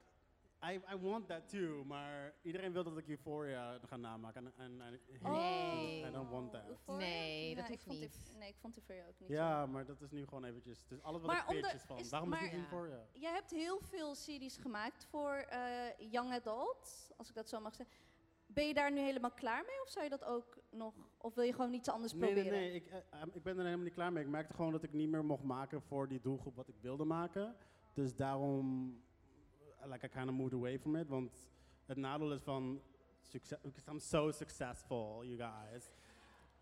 I, 0.65 0.81
I 0.93 0.97
want 1.01 1.29
that 1.29 1.49
too. 1.49 1.85
Maar 1.85 2.35
iedereen 2.43 2.73
wil 2.73 2.85
dat 2.85 2.99
ik 2.99 3.09
Euphoria 3.09 3.79
ga 3.87 3.97
namaken. 3.97 4.45
En, 4.47 4.53
en, 4.57 4.81
en 4.81 5.01
Nee. 5.33 6.05
I 6.07 6.11
don't 6.11 6.31
want 6.31 6.53
that. 6.53 6.63
Euphoria? 6.69 7.07
Nee, 7.07 7.55
dat 7.55 7.65
ik 7.65 7.71
hoeft 7.71 7.83
vond 7.85 8.01
niet. 8.01 8.35
Nee, 8.39 8.49
ik 8.49 8.57
vond 8.59 8.77
Euphoria 8.77 9.07
ook 9.09 9.19
niet. 9.21 9.29
Ja, 9.29 9.67
maar 9.67 9.87
dat 9.87 10.01
is 10.01 10.11
nu 10.11 10.25
gewoon 10.25 10.45
eventjes. 10.45 10.87
Dus 10.87 11.03
alles 11.03 11.23
wat 11.23 11.31
Maar 11.31 11.55
ik 11.55 11.61
pitch 11.61 11.75
is 11.75 11.83
van, 11.83 11.99
is- 11.99 12.09
waarom 12.11 12.33
is 12.33 12.41
maar- 12.41 12.51
dit 12.51 12.59
Euphoria? 12.59 13.07
Jij 13.13 13.33
hebt 13.33 13.51
heel 13.51 13.81
veel 13.81 14.15
series 14.15 14.57
gemaakt 14.57 15.05
voor 15.05 15.35
eh, 15.35 15.61
young 16.11 16.33
adult, 16.33 17.11
als 17.17 17.29
ik 17.29 17.35
dat 17.35 17.49
zo 17.49 17.61
mag 17.61 17.75
zeggen. 17.75 17.97
Ben 18.47 18.67
je 18.67 18.75
daar 18.75 18.93
nu 18.93 19.01
helemaal 19.01 19.31
klaar 19.33 19.65
mee 19.67 19.83
of 19.83 19.89
zou 19.91 20.05
je 20.05 20.11
dat 20.11 20.25
ook 20.25 20.57
nog, 20.77 20.95
of 21.19 21.35
wil 21.35 21.45
je 21.45 21.53
gewoon 21.53 21.73
iets 21.73 21.89
anders 21.89 22.13
Nee, 22.13 22.21
nee, 22.21 22.33
proberen? 22.33 22.59
nee. 22.59 22.75
Ik, 22.75 22.87
eh, 22.87 22.99
ehm, 23.11 23.29
ik 23.33 23.43
ben 23.43 23.57
er 23.57 23.65
helemaal 23.65 23.85
niet 23.85 23.95
klaar 23.95 24.13
mee. 24.13 24.25
Ik 24.25 24.31
merkte 24.31 24.55
gewoon 24.55 24.73
dat 24.73 24.83
ik 24.83 24.93
niet 24.93 25.09
meer 25.09 25.25
mocht 25.25 25.43
maken 25.43 25.83
voor 25.83 26.09
die 26.09 26.21
doelgroep 26.21 26.57
wat 26.57 26.69
ik 26.69 26.75
wilde 26.81 27.05
maken. 27.05 27.57
Dus 27.95 28.15
daarom, 28.15 28.97
eh, 29.81 29.91
like, 29.91 30.07
I 30.07 30.09
kind 30.09 30.29
of 30.29 30.35
moved 30.35 30.53
away 30.55 30.79
from 30.79 30.97
it. 30.97 31.09
Want 31.09 31.51
het 31.85 31.97
nadeel 31.97 32.33
is 32.33 32.43
van, 32.43 32.83
succes, 33.23 33.59
because 33.63 33.91
I'm 33.91 33.99
so 34.01 34.31
successful, 34.31 35.25
you 35.25 35.37
guys. 35.37 35.91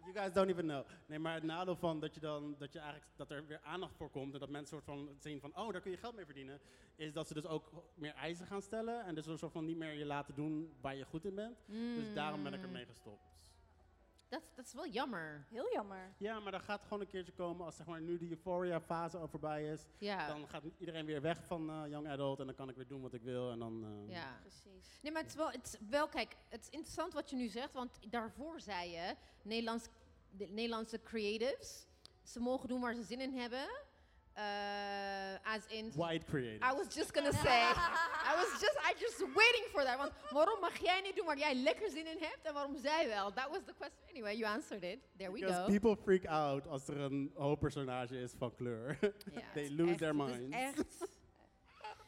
You 0.04 0.16
guys 0.16 0.32
don't 0.32 0.48
even 0.50 0.64
know. 0.66 0.84
Nee, 1.06 1.18
maar 1.18 1.34
het 1.34 1.42
nadeel 1.42 1.76
van 1.76 2.00
dat 2.00 2.14
je 2.14 2.20
dan, 2.20 2.54
dat 2.58 2.72
je 2.72 2.78
eigenlijk, 2.78 3.10
dat 3.16 3.30
er 3.30 3.46
weer 3.46 3.60
aandacht 3.62 3.96
voor 3.96 4.10
komt 4.10 4.34
en 4.34 4.40
dat 4.40 4.48
mensen 4.48 4.68
soort 4.68 4.84
van 4.84 5.08
zien 5.18 5.40
van, 5.40 5.56
oh, 5.56 5.72
daar 5.72 5.80
kun 5.80 5.90
je 5.90 5.96
geld 5.96 6.14
mee 6.16 6.24
verdienen, 6.24 6.60
is 6.96 7.12
dat 7.12 7.26
ze 7.26 7.34
dus 7.34 7.46
ook 7.46 7.70
meer 7.94 8.14
eisen 8.14 8.46
gaan 8.46 8.62
stellen 8.62 9.04
en 9.04 9.14
dus 9.14 9.26
een 9.26 9.38
soort 9.38 9.52
van 9.52 9.64
niet 9.64 9.76
meer 9.76 9.92
je 9.92 10.04
laten 10.04 10.34
doen 10.34 10.72
waar 10.80 10.96
je 10.96 11.04
goed 11.04 11.24
in 11.24 11.34
bent. 11.34 11.56
Dus 11.66 12.14
daarom 12.14 12.42
ben 12.42 12.54
ik 12.54 12.62
ermee 12.62 12.86
gestopt. 12.86 13.32
Dat, 14.28 14.42
dat 14.54 14.64
is 14.66 14.72
wel 14.72 14.86
jammer. 14.88 15.46
Heel 15.50 15.72
jammer. 15.72 16.14
Ja, 16.18 16.40
maar 16.40 16.52
dat 16.52 16.62
gaat 16.62 16.82
gewoon 16.82 17.00
een 17.00 17.06
keertje 17.06 17.32
komen 17.32 17.66
als 17.66 17.76
zeg 17.76 17.86
maar, 17.86 18.00
nu 18.00 18.18
die 18.18 18.30
euphoria-fase 18.30 19.16
al 19.18 19.28
voorbij 19.28 19.64
is. 19.72 19.86
Ja. 19.98 20.26
Dan 20.26 20.48
gaat 20.48 20.62
iedereen 20.78 21.06
weer 21.06 21.20
weg 21.20 21.44
van 21.44 21.70
eh, 21.70 21.82
young 21.88 22.08
adult 22.08 22.40
en 22.40 22.46
dan 22.46 22.54
kan 22.54 22.68
ik 22.68 22.76
weer 22.76 22.86
doen 22.86 23.00
wat 23.02 23.12
ik 23.14 23.22
wil. 23.22 23.50
En 23.50 23.58
dan, 23.58 23.84
eh, 23.84 24.14
Ja. 24.14 24.38
Precies. 24.40 24.98
Nee, 25.02 25.12
maar 25.12 25.22
het 25.22 25.30
is 25.30 25.36
wel, 25.36 25.50
het 25.50 25.66
is 25.66 25.88
wel, 25.88 26.08
kijk, 26.08 26.36
het 26.48 26.60
is 26.60 26.68
interessant 26.70 27.12
wat 27.12 27.30
je 27.30 27.36
nu 27.36 27.48
zegt, 27.48 27.72
want 27.72 27.98
daarvoor 28.10 28.60
zei 28.60 28.90
je, 28.90 29.14
Nederlands, 29.42 29.88
de 30.30 30.46
Nederlandse 30.46 31.02
creatives, 31.02 31.86
ze 32.22 32.40
mogen 32.40 32.68
doen 32.68 32.80
waar 32.80 32.94
ze 32.94 33.02
zin 33.02 33.20
in 33.20 33.34
hebben. 33.34 33.66
Eh, 34.34 35.54
as 35.54 35.66
in, 35.66 35.92
White 35.96 36.24
creative. 36.26 36.64
I 36.72 36.76
was 36.76 36.94
just 36.94 37.12
gonna 37.14 37.32
say, 37.32 37.60
I 38.30 38.34
was 38.36 38.60
just, 38.60 38.76
I 38.90 38.94
just 38.98 39.18
waiting 39.20 39.64
for 39.72 39.82
that. 39.84 39.96
Want 39.96 40.12
waarom 40.30 40.60
mag 40.60 40.76
jij 40.76 41.00
niet 41.00 41.16
doen 41.16 41.26
waar 41.26 41.38
jij 41.38 41.54
lekker 41.54 41.90
zin 41.90 42.06
in 42.06 42.18
hebt 42.20 42.38
en 42.42 42.54
waarom 42.54 42.76
zij 42.76 43.08
wel? 43.08 43.32
That 43.32 43.48
was 43.50 43.60
the 43.66 43.74
question. 43.78 44.08
Anyway, 44.10 44.36
you 44.36 44.52
answered 44.54 44.82
it. 44.84 44.98
There 45.16 45.32
we 45.32 45.40
Because 45.40 45.60
go. 45.60 45.78
people 45.78 45.96
freak 46.02 46.26
out 46.26 46.66
als 46.66 46.88
er 46.88 47.00
een 47.00 47.32
hoofdpersonage 47.34 48.20
is 48.20 48.32
van 48.38 48.54
kleur. 48.54 48.98
They 49.54 49.70
lose 49.70 49.90
echt- 49.90 49.98
their 49.98 50.14
het 50.18 50.30
is 50.30 50.38
minds. 50.38 50.56
echt. 50.56 50.98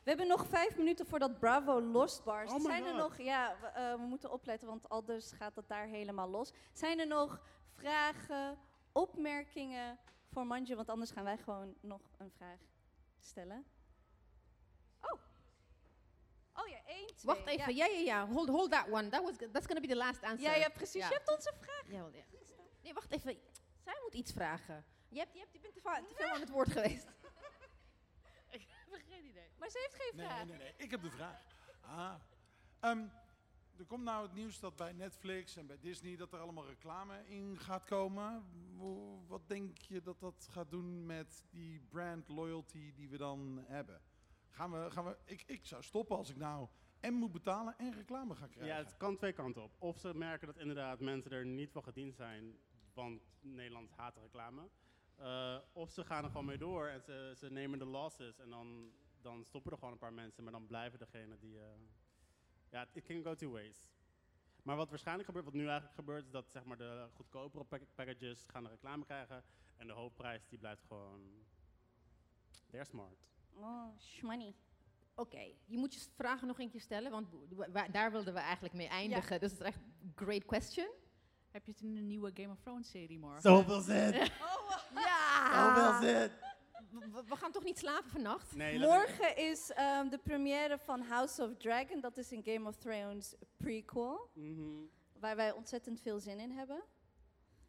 We 0.07 0.13
hebben 0.13 0.29
nog 0.31 0.47
vijf 0.47 0.77
minuten 0.77 1.07
voordat 1.07 1.39
Bravo 1.39 1.81
losbarst. 1.81 2.53
Oh 2.55 2.61
Zijn 2.61 2.85
er 2.85 2.89
God. 2.91 2.99
nog, 2.99 3.19
ja, 3.19 3.57
we, 3.61 3.67
eh, 3.67 3.91
we 3.95 4.03
moeten 4.07 4.33
opletten, 4.33 4.69
want 4.69 4.89
anders 4.89 5.33
gaat 5.33 5.57
het 5.57 5.69
daar 5.69 5.87
helemaal 5.87 6.29
los. 6.29 6.53
Zijn 6.73 6.99
er 6.99 7.07
nog 7.07 7.41
vragen, 7.77 8.59
opmerkingen 8.93 9.99
voor 10.31 10.47
Manju? 10.47 10.75
Want 10.77 10.89
anders 10.89 11.11
gaan 11.11 11.25
wij 11.25 11.39
gewoon 11.39 11.75
nog 11.81 12.01
een 12.17 12.31
vraag 12.31 12.59
stellen. 13.19 13.65
Oh. 15.01 15.21
Oh 16.55 16.69
ja, 16.69 16.79
één, 16.87 17.07
twee. 17.07 17.35
Wacht 17.35 17.47
even, 17.47 17.75
ja, 17.75 17.87
ja, 17.87 17.99
ja. 17.99 18.27
Hold, 18.27 18.49
hold 18.49 18.71
that 18.71 18.89
one. 18.91 19.09
That 19.09 19.23
was, 19.23 19.37
that's 19.53 19.67
gonna 19.67 19.81
be 19.81 19.87
the 19.87 19.97
last 19.97 20.23
answer. 20.23 20.51
Ja, 20.51 20.55
ja, 20.57 20.69
precies. 20.69 21.03
Ja. 21.03 21.09
Je 21.09 21.15
hebt 21.15 21.31
onze 21.31 21.53
vraag. 21.61 21.85
Ja, 21.87 21.99
wel, 21.99 22.09
ja. 22.15 22.25
Nee, 22.83 22.95
wacht 22.95 23.11
even. 23.13 23.39
Zij 23.85 23.99
moet 24.03 24.15
iets 24.15 24.33
vragen. 24.33 24.85
Je, 25.09 25.19
hebt, 25.19 25.33
je, 25.33 25.39
hebt, 25.39 25.53
je 25.53 25.61
bent 25.61 25.75
te, 25.75 25.81
va- 25.81 26.03
te 26.09 26.15
veel 26.15 26.29
aan 26.31 26.41
het 26.41 26.51
woord 26.51 26.73
geweest. 26.73 27.07
Ik 28.51 28.67
heb 28.69 29.01
geen 29.09 29.25
idee. 29.25 29.51
Maar 29.59 29.69
ze 29.71 29.79
heeft 29.91 30.03
geen 30.05 30.17
Nee, 30.17 30.27
vraag. 30.27 30.45
nee, 30.45 30.57
nee, 30.57 30.59
nee. 30.59 30.75
Ik 30.77 30.91
heb 30.91 31.03
de 31.03 31.11
vraag. 31.11 31.41
Ah. 31.81 32.15
Ehm, 32.81 33.07
er 33.79 33.85
komt 33.87 34.05
nou 34.05 34.23
het 34.23 34.35
nieuws 34.35 34.61
dat 34.61 34.77
bij 34.77 34.93
Netflix 34.93 35.57
en 35.57 35.67
bij 35.67 35.79
Disney 35.81 36.17
dat 36.17 36.33
er 36.33 36.39
allemaal 36.39 36.67
reclame 36.67 37.27
in 37.29 37.59
gaat 37.59 37.85
komen. 37.85 38.45
Wat 39.27 39.49
denk 39.49 39.79
je 39.79 40.03
dat 40.03 40.21
dat 40.21 40.49
gaat 40.51 40.71
doen 40.71 41.07
met 41.07 41.45
die 41.51 41.81
brand 41.81 42.29
loyalty 42.29 42.95
die 42.95 43.09
we 43.09 43.17
dan 43.17 43.65
hebben? 43.67 44.01
Gaan 44.51 44.73
we, 44.73 44.91
gaan 44.91 45.05
we, 45.05 45.17
ik, 45.25 45.43
ik 45.47 45.67
zou 45.67 45.83
stoppen 45.83 46.17
als 46.17 46.31
ik 46.31 46.37
nou 46.37 46.69
en 47.01 47.15
moet 47.15 47.33
betalen 47.33 47.79
en 47.79 47.93
reclame 47.93 48.35
ga 48.35 48.47
krijgen. 48.47 48.77
Ja, 48.77 48.83
het 48.85 48.97
kan 48.97 49.17
twee 49.17 49.33
kanten 49.33 49.63
op. 49.63 49.75
Of 49.79 49.99
ze 49.99 50.15
merken 50.15 50.47
dat 50.47 50.59
inderdaad 50.59 51.01
mensen 51.01 51.31
er 51.31 51.47
niet 51.47 51.71
van 51.73 51.83
gediend 51.83 52.15
zijn, 52.15 52.59
want 52.95 53.23
Nederland 53.41 53.91
haat 53.91 54.17
reclame. 54.17 54.69
Eh, 55.15 55.59
of 55.73 55.91
ze 55.91 56.05
gaan 56.05 56.25
er 56.25 56.31
gewoon 56.31 56.47
mee 56.47 56.59
door 56.59 56.87
en 56.87 57.03
ze, 57.03 57.33
ze 57.37 57.51
nemen 57.51 57.79
de 57.79 57.85
losses 57.85 58.39
en 58.39 58.51
dan, 58.51 58.93
dan 59.21 59.45
stoppen 59.45 59.73
er 59.73 59.79
gewoon 59.79 59.93
een 59.93 59.99
paar 59.99 60.13
mensen, 60.13 60.43
maar 60.43 60.53
dan 60.53 60.67
blijven 60.67 60.99
degene 60.99 61.39
die... 61.39 61.59
eh, 61.59 61.65
ja, 62.77 62.87
it 62.93 63.05
can 63.05 63.23
go 63.23 63.35
two 63.35 63.51
ways. 63.51 63.91
Maar 64.63 64.77
wat 64.77 64.89
waarschijnlijk 64.91 65.27
gebeurt, 65.27 65.45
wat 65.45 65.55
nu 65.55 65.65
eigenlijk 65.67 65.95
gebeurt, 65.95 66.25
is 66.25 66.31
dat 66.31 66.51
zeg 66.51 66.65
maar, 66.65 66.77
de 66.77 67.09
goedkopere 67.15 67.65
pack- 67.65 67.95
packages 67.95 68.45
gaan 68.49 68.63
de 68.63 68.69
reclame 68.71 69.05
krijgen 69.05 69.45
en 69.77 69.87
de 69.87 69.93
hoofdprijs 69.93 70.49
die 70.49 70.59
blijft 70.59 70.83
gewoon... 70.89 71.45
They're 72.71 72.85
smart. 72.87 73.27
Oh, 73.55 73.99
shmoney. 73.99 74.55
Oké, 75.15 75.41
je 75.65 75.79
moet 75.79 75.95
je 75.95 76.01
vragen 76.15 76.47
nog 76.47 76.59
een 76.59 76.71
keer 76.71 76.81
stellen, 76.81 77.11
want 77.11 77.29
wa- 77.49 77.71
wa- 77.71 77.89
daar 77.89 78.11
wilden 78.13 78.35
we 78.35 78.41
eigenlijk 78.41 78.75
mee 78.75 78.89
eindigen. 78.89 79.41
Dus 79.41 79.51
het 79.51 79.61
is 79.61 79.67
echt 79.67 79.81
een 80.03 80.13
great 80.15 80.45
question. 80.45 80.89
Heb 81.51 81.67
je 81.67 81.73
het 81.73 81.81
in 81.81 81.95
de 81.95 82.01
nieuwe 82.01 82.31
Game 82.35 82.53
of 82.53 82.61
Thrones 82.61 82.91
serie 82.91 83.19
morgen? 83.19 83.41
Zoveel 83.41 83.81
zin! 83.81 84.13
Ja! 84.95 85.75
Zoveel 85.75 86.09
zin! 86.09 86.31
We, 87.29 87.37
gaan 87.37 87.53
toch 87.53 87.65
niet 87.65 87.79
slapen 87.79 88.11
vannacht? 88.11 88.57
Nee, 88.57 88.79
Morgen 88.79 89.37
is 89.37 89.71
ehm, 89.73 90.09
de 90.09 90.19
première 90.19 90.79
van 90.79 91.01
House 91.03 91.43
of 91.43 91.57
Dragon. 91.57 92.01
Dat 92.01 92.17
is 92.17 92.31
een 92.31 92.43
Game 92.45 92.69
of 92.69 92.77
Thrones 92.77 93.35
prequel. 93.57 94.31
Mhm. 94.35 94.63
Waar 95.21 95.37
wij 95.37 95.53
ontzettend 95.53 96.01
veel 96.01 96.21
zin 96.21 96.39
in 96.41 96.51
hebben. 96.51 96.83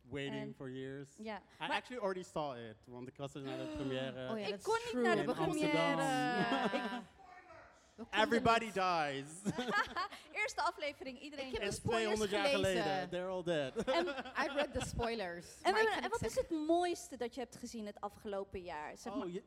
Waiting 0.02 0.42
En- 0.42 0.54
for 0.56 0.72
years. 0.72 1.10
Ja. 1.18 1.38
I 1.38 1.42
Maar- 1.60 1.72
actually 1.72 2.02
already 2.02 2.24
saw 2.24 2.58
it, 2.70 2.78
want 2.86 3.08
ik 3.08 3.18
was 3.18 3.34
er 3.34 3.42
naar 3.42 3.58
de 3.58 3.74
première. 3.76 4.28
Oh 4.32 4.40
ja, 4.40 4.46
Ik 4.46 4.50
dat 4.50 4.60
is 4.60 4.66
kon 4.66 4.78
niet 4.84 4.90
true. 4.90 5.04
naar 5.04 5.16
de 5.16 5.24
première. 5.34 6.02
Ja. 6.02 6.64
Ik- 6.66 6.72
We 6.72 6.78
konden 6.78 7.06
Everybody 8.12 8.66
dies. 8.72 9.54
Eerste 10.42 10.62
aflevering, 10.62 11.20
iedereen. 11.20 11.46
Ik 11.48 11.52
heb 11.54 11.62
Het 11.62 11.72
de 11.72 11.78
is 11.78 11.84
200 11.84 12.30
jaar 12.30 12.48
spoilers 12.48 12.72
geleden. 12.74 12.84
gelezen. 12.84 13.10
They're 13.10 13.28
all 13.30 13.44
dead. 13.44 13.76
En, 13.84 14.06
I 14.44 14.54
read 14.56 14.74
the 14.74 14.86
spoilers. 14.88 15.62
en, 15.62 15.76
en 15.76 16.10
wat 16.10 16.26
is 16.26 16.36
het 16.36 16.50
mooiste 16.50 17.18
dat 17.18 17.34
je 17.34 17.40
hebt 17.40 17.56
gezien 17.56 17.86
het 17.86 18.02
afgelopen 18.02 18.62
jaar? 18.62 18.98
Zeg 18.98 19.14
maar, 19.14 19.26
oh, 19.26 19.34
je- 19.34 19.44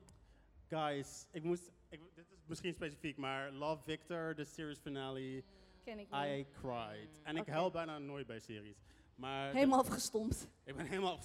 guys, 0.69 1.27
ik 1.33 1.43
moest, 1.43 1.71
ik, 1.89 2.01
dit 2.15 2.31
is 2.31 2.47
misschien 2.47 2.73
specifiek, 2.75 3.17
maar 3.17 3.51
Love 3.53 3.83
Victor, 3.83 4.35
de 4.35 4.45
series 4.45 4.79
finale, 4.79 5.45
ken 5.85 5.99
ik 5.99 6.11
niet. 6.11 6.21
I 6.25 6.47
cried. 6.61 7.21
En 7.23 7.37
ik 7.37 7.47
huil 7.47 7.71
bijna 7.71 7.99
nooit 7.99 8.27
bij 8.27 8.39
series. 8.39 8.77
Maar 9.15 9.53
Helemaal 9.53 9.79
afgestompt. 9.81 10.49
Ik 10.65 10.77
ben 10.77 10.87
helemaal 10.87 11.19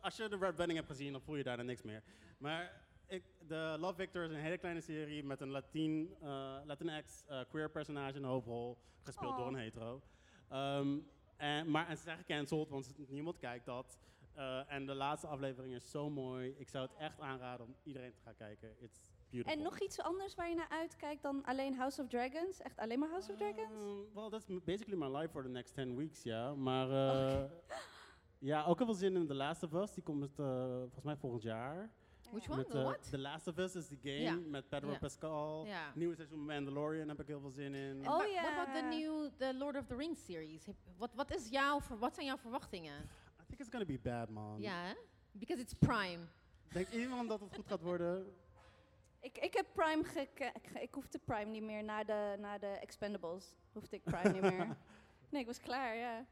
Als 0.00 0.16
je 0.16 0.28
de 0.28 0.36
Red 0.36 0.56
Wedding 0.56 0.78
hebt 0.78 0.90
gezien, 0.90 1.12
dan 1.12 1.20
voel 1.20 1.36
je 1.36 1.42
daarna 1.42 1.62
niks 1.62 1.82
meer. 1.82 2.02
Maar 2.38 2.85
ik, 3.08 3.24
de 3.48 3.76
Love 3.78 3.94
Victor 3.94 4.24
is 4.24 4.30
een 4.30 4.36
hele 4.36 4.58
kleine 4.58 4.80
serie 4.80 5.24
met 5.24 5.40
een 5.40 5.50
Latin, 5.50 6.14
eh 6.22 6.56
Latinx 6.64 7.24
eh, 7.26 7.40
queer 7.48 7.70
personage 7.70 8.14
in 8.16 8.22
de 8.22 8.28
hoofdrol, 8.28 8.76
gespeeld 9.02 9.32
Oh. 9.32 9.38
door 9.38 9.46
een 9.46 9.54
hetero. 9.54 10.02
Ehm, 10.48 10.98
en, 11.36 11.70
maar 11.70 11.88
en 11.88 11.96
ze 11.96 12.02
zijn 12.02 12.18
gecanceld, 12.18 12.68
want 12.68 12.92
niemand 13.08 13.38
kijkt 13.38 13.64
dat. 13.66 13.98
Eh, 14.34 14.72
en 14.72 14.86
de 14.86 14.94
laatste 14.94 15.26
aflevering 15.26 15.74
is 15.74 15.90
zo 15.90 16.10
mooi. 16.10 16.54
Ik 16.58 16.68
zou 16.68 16.86
het 16.86 16.96
echt 16.98 17.20
aanraden 17.20 17.66
om 17.66 17.74
iedereen 17.82 18.12
te 18.12 18.20
gaan 18.20 18.34
kijken. 18.34 18.76
It's 18.80 19.00
beautiful. 19.30 19.56
En 19.58 19.62
nog 19.64 19.80
iets 19.80 20.00
anders 20.00 20.34
waar 20.34 20.48
je 20.48 20.54
naar 20.54 20.68
uitkijkt 20.68 21.22
dan 21.22 21.44
alleen 21.44 21.74
House 21.74 22.02
of 22.02 22.08
Dragons? 22.08 22.60
Echt 22.60 22.78
alleen 22.78 22.98
maar 22.98 23.08
House 23.08 23.30
of 23.32 23.36
Dragons? 23.38 23.70
Um, 23.72 24.14
well, 24.14 24.28
that's 24.28 24.46
basically 24.64 24.96
my 24.98 25.16
life 25.18 25.28
for 25.32 25.42
the 25.42 25.48
next 25.48 25.74
10 25.74 25.96
weeks, 25.96 26.22
ja. 26.22 26.54
Maar 26.54 26.86
Oh. 26.88 27.32
eh, 27.32 27.50
ja, 28.50 28.64
ook 28.64 28.76
heel 28.76 28.86
veel 28.86 28.94
zin 28.94 29.16
in 29.16 29.26
The 29.26 29.34
Last 29.34 29.62
of 29.62 29.72
Us. 29.72 29.92
Die 29.94 30.02
komt 30.02 30.38
eh, 30.38 30.46
volgens 30.78 31.04
mij 31.04 31.16
volgend 31.16 31.42
jaar. 31.42 31.90
Which 32.30 32.48
one? 32.48 32.56
Met, 32.56 32.70
The 32.70 32.78
eh, 32.78 32.84
what? 32.84 33.10
The 33.10 33.18
Last 33.18 33.46
of 33.48 33.58
Us 33.58 33.74
is 33.76 33.88
die 33.88 33.98
game 34.02 34.20
Ja. 34.20 34.34
met 34.48 34.68
Pedro 34.68 34.90
Ja. 34.90 34.98
Pascal. 34.98 35.64
Ja. 35.66 35.92
Nieuwe 35.94 36.14
seizoen 36.14 36.44
Mandalorian 36.46 37.08
heb 37.08 37.20
ik 37.20 37.26
heel 37.26 37.40
veel 37.40 37.50
zin 37.50 37.74
in. 37.74 38.08
Oh 38.08 38.26
ja. 38.26 38.42
What 38.42 38.52
about 38.52 38.74
the 38.74 38.96
new 38.96 39.30
the 39.38 39.54
Lord 39.54 39.76
of 39.76 39.86
the 39.86 39.96
Rings 39.96 40.24
series? 40.24 40.66
Heb- 40.66 40.74
Wat, 40.96 41.14
wat, 41.14 41.34
is 41.34 41.48
jouw, 41.48 41.80
ver- 41.80 41.98
wat 41.98 42.14
zijn 42.14 42.26
jouw 42.26 42.36
verwachtingen? 42.38 43.02
I 43.40 43.44
think 43.46 43.60
it's 43.60 43.68
gonna 43.70 43.84
be 43.86 43.98
bad, 44.02 44.28
man. 44.28 44.60
Ja, 44.60 44.82
hè? 44.84 44.94
Because 45.32 45.60
it's 45.62 45.74
Prime. 45.74 46.18
Denkt 46.72 46.92
iemand 46.94 47.28
dat 47.28 47.40
het 47.40 47.54
goed 47.54 47.66
gaat 47.66 47.82
worden? 47.82 48.26
Ik, 49.20 49.38
ik 49.38 49.54
heb 49.54 49.66
Prime 49.72 50.04
geke- 50.04 50.52
ge- 50.62 50.80
Ik 50.80 50.94
hoefde 50.94 51.18
Prime 51.18 51.50
niet 51.50 51.62
meer 51.62 51.84
na 51.84 52.04
de, 52.04 52.36
na 52.38 52.58
de 52.58 52.66
Expendables. 52.66 53.54
Hoefde 53.72 53.96
ik 53.96 54.02
Prime 54.04 54.32
niet 54.32 54.40
meer. 54.42 54.76
Nee, 55.30 55.40
ik 55.40 55.46
was 55.46 55.60
klaar, 55.60 55.96
ja. 55.96 56.26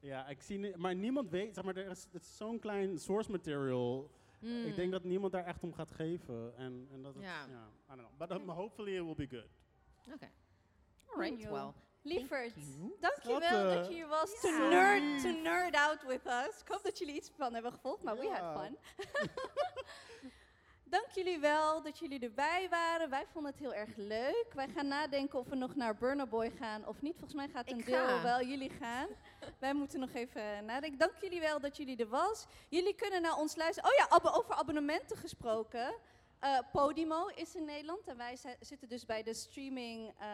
Ja, 0.00 0.28
ik 0.28 0.42
zie 0.42 0.76
maar 0.76 0.94
niemand 0.94 1.30
weet, 1.30 1.54
zeg 1.54 1.64
maar, 1.64 1.76
er 1.76 1.90
is, 1.90 2.06
het 2.12 2.22
is 2.22 2.36
zo'n 2.36 2.58
klein 2.58 2.98
source 2.98 3.30
material. 3.30 4.10
Hmm. 4.40 4.64
Ik 4.66 4.76
denk 4.76 4.92
dat 4.92 5.04
niemand 5.04 5.32
daar 5.32 5.44
echt 5.44 5.62
om 5.62 5.72
gaat 5.74 5.90
geven. 5.90 6.56
En, 6.56 6.88
en 6.92 7.02
dat 7.02 7.14
het, 7.14 7.22
Ja. 7.22 7.46
ja. 7.48 7.68
I 7.94 7.96
don't 7.96 8.08
know. 8.08 8.28
But 8.28 8.30
um, 8.40 8.48
hopefully 8.48 8.96
it 8.96 9.02
will 9.04 9.14
be 9.14 9.26
good. 9.36 9.48
Oké. 10.14 10.30
Alright, 11.06 11.40
Joh. 11.42 11.52
well. 11.52 11.72
Lieverd, 12.02 12.52
Thank 12.54 12.66
you. 12.76 12.96
dankjewel 13.00 13.62
dat 13.74 13.84
eh, 13.84 13.88
je 13.88 13.94
hier 13.94 14.06
was 14.08 14.40
to, 14.40 14.50
nerd, 14.68 15.22
to 15.22 15.28
nerd 15.30 15.74
out 15.74 16.02
with 16.06 16.26
us. 16.26 16.60
Ik 16.60 16.68
hoop 16.68 16.82
dat 16.82 16.98
jullie 16.98 17.14
iets 17.14 17.30
van 17.36 17.54
hebben 17.54 17.72
gevolgd, 17.72 18.02
maar 18.02 18.16
we 18.18 18.28
had 18.28 18.62
fun. 18.64 18.78
Dank 20.90 21.06
jullie 21.14 21.38
wel 21.38 21.82
dat 21.82 21.98
jullie 21.98 22.18
erbij 22.20 22.66
waren. 22.70 23.10
Wij 23.10 23.26
vonden 23.32 23.50
het 23.50 23.60
heel 23.60 23.74
erg 23.74 23.88
leuk. 23.96 24.46
Wij 24.54 24.68
gaan 24.68 24.86
nadenken 24.88 25.38
of 25.38 25.48
we 25.48 25.56
nog 25.56 25.74
naar 25.74 25.96
Burner 25.96 26.28
Boy 26.28 26.50
gaan 26.58 26.86
of 26.86 27.02
niet. 27.02 27.12
Volgens 27.12 27.34
mij 27.34 27.48
gaat 27.48 27.70
een 27.70 27.84
deel 27.84 28.20
wel 28.22 28.42
jullie 28.42 28.70
gaan. 28.70 29.06
Wij 29.58 29.74
moeten 29.74 30.00
nog 30.00 30.12
even 30.12 30.64
nadenken. 30.64 30.98
Dank 30.98 31.12
jullie 31.20 31.40
wel 31.40 31.60
dat 31.60 31.76
jullie 31.76 31.96
er 31.96 32.08
was. 32.08 32.46
Jullie 32.68 32.94
kunnen 32.94 33.22
naar 33.22 33.36
ons 33.36 33.56
luisteren. 33.56 33.90
Oh 33.90 33.96
ja, 33.96 34.16
over 34.32 34.54
abonnementen 34.54 35.16
gesproken. 35.16 35.94
Eh, 36.38 36.58
Podimo 36.72 37.26
is 37.34 37.54
in 37.54 37.64
Nederland 37.64 38.06
en 38.08 38.16
wij 38.16 38.36
zi- 38.36 38.56
zitten 38.60 38.88
dus 38.88 39.06
bij 39.06 39.22
de 39.22 39.34
streaming, 39.34 40.12
eh, 40.18 40.26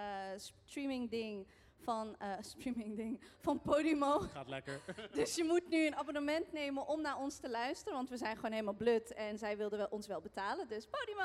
streaming 0.64 1.10
ding 1.10 1.46
van 1.86 2.16
eh, 2.18 2.32
streaming 2.40 2.96
ding 2.96 3.20
van 3.38 3.60
Podimo. 3.60 4.18
Gaat 4.34 4.48
lekker. 4.48 4.80
Dus 5.18 5.34
je 5.34 5.44
moet 5.44 5.68
nu 5.68 5.86
een 5.86 5.96
abonnement 5.96 6.52
nemen 6.52 6.86
om 6.86 7.00
naar 7.00 7.18
ons 7.18 7.36
te 7.38 7.50
luisteren, 7.50 7.94
want 7.94 8.08
we 8.08 8.16
zijn 8.16 8.36
gewoon 8.36 8.52
helemaal 8.52 8.74
blut 8.74 9.12
en 9.14 9.38
zij 9.38 9.56
wilden 9.56 9.78
wel, 9.78 9.88
ons 9.90 10.06
wel 10.06 10.20
betalen. 10.20 10.68
Dus 10.68 10.86
Podimo! 10.86 11.24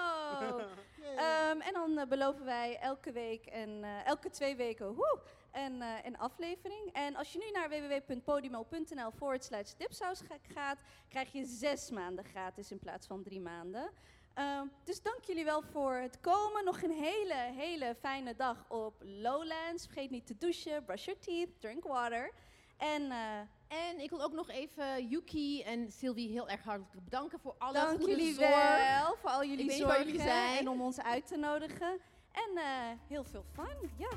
Ehm, 1.02 1.60
en 1.60 1.74
dan 1.74 1.98
eh, 1.98 2.08
beloven 2.08 2.46
wij 2.46 2.78
elke 2.80 3.12
week 3.12 3.46
en 3.46 3.84
eh, 3.84 4.06
elke 4.06 4.30
twee 4.30 4.56
weken 4.56 4.94
woe, 4.94 5.20
een, 5.52 5.82
eh, 5.82 5.88
een 6.04 6.18
aflevering. 6.18 6.94
En 6.94 7.16
als 7.16 7.34
je 7.34 7.40
nu 7.40 7.52
naar 7.52 7.70
www.podimo.nl 7.70 9.12
forward 9.12 9.44
slash 9.44 9.74
dipsaus 9.78 10.22
gaat, 10.48 10.82
krijg 11.10 11.32
je 11.32 11.46
zes 11.46 11.90
maanden 11.90 12.26
gratis 12.26 12.72
in 12.72 12.80
plaats 12.80 13.08
van 13.08 13.24
drie 13.24 13.42
maanden. 13.42 13.92
Ehm, 14.34 14.66
dus 14.84 15.02
dank 15.02 15.24
jullie 15.24 15.46
wel 15.46 15.62
voor 15.62 15.94
het 15.96 16.20
komen. 16.20 16.64
Nog 16.66 16.82
een 16.82 16.92
hele, 16.92 17.34
hele 17.34 17.96
fijne 18.00 18.36
dag 18.36 18.66
op 18.68 18.94
Lowlands. 19.00 19.86
Vergeet 19.86 20.10
niet 20.10 20.28
te 20.28 20.38
douchen, 20.38 20.86
brush 20.86 21.06
your 21.06 21.20
teeth, 21.20 21.50
drink 21.60 21.84
water. 21.84 22.32
En 22.78 23.12
eh, 23.12 23.40
En 23.68 24.00
ik 24.00 24.10
wil 24.10 24.22
ook 24.22 24.34
nog 24.34 24.50
even 24.50 25.08
Yuki 25.08 25.62
en 25.64 25.92
Sylvie 25.92 26.30
heel 26.30 26.50
erg 26.50 26.64
hartelijk 26.64 27.04
bedanken 27.04 27.40
voor 27.40 27.56
alle 27.58 27.74
dank 27.74 27.90
goede 27.90 28.12
jullie 28.16 28.34
zorg. 28.34 28.78
wel 28.78 29.16
voor 29.22 29.30
al 29.30 29.46
jullie 29.46 29.72
zorgen 29.72 30.06
jullie 30.06 30.22
zijn. 30.22 30.58
en 30.58 30.70
om 30.70 30.82
ons 30.82 31.02
uit 31.02 31.28
te 31.28 31.38
nodigen. 31.38 32.00
En 32.32 32.58
eh, 32.58 32.64
heel 33.08 33.24
veel 33.24 33.46
fun. 33.54 33.92
Ja. 33.98 34.10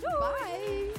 Bye. 0.00 0.92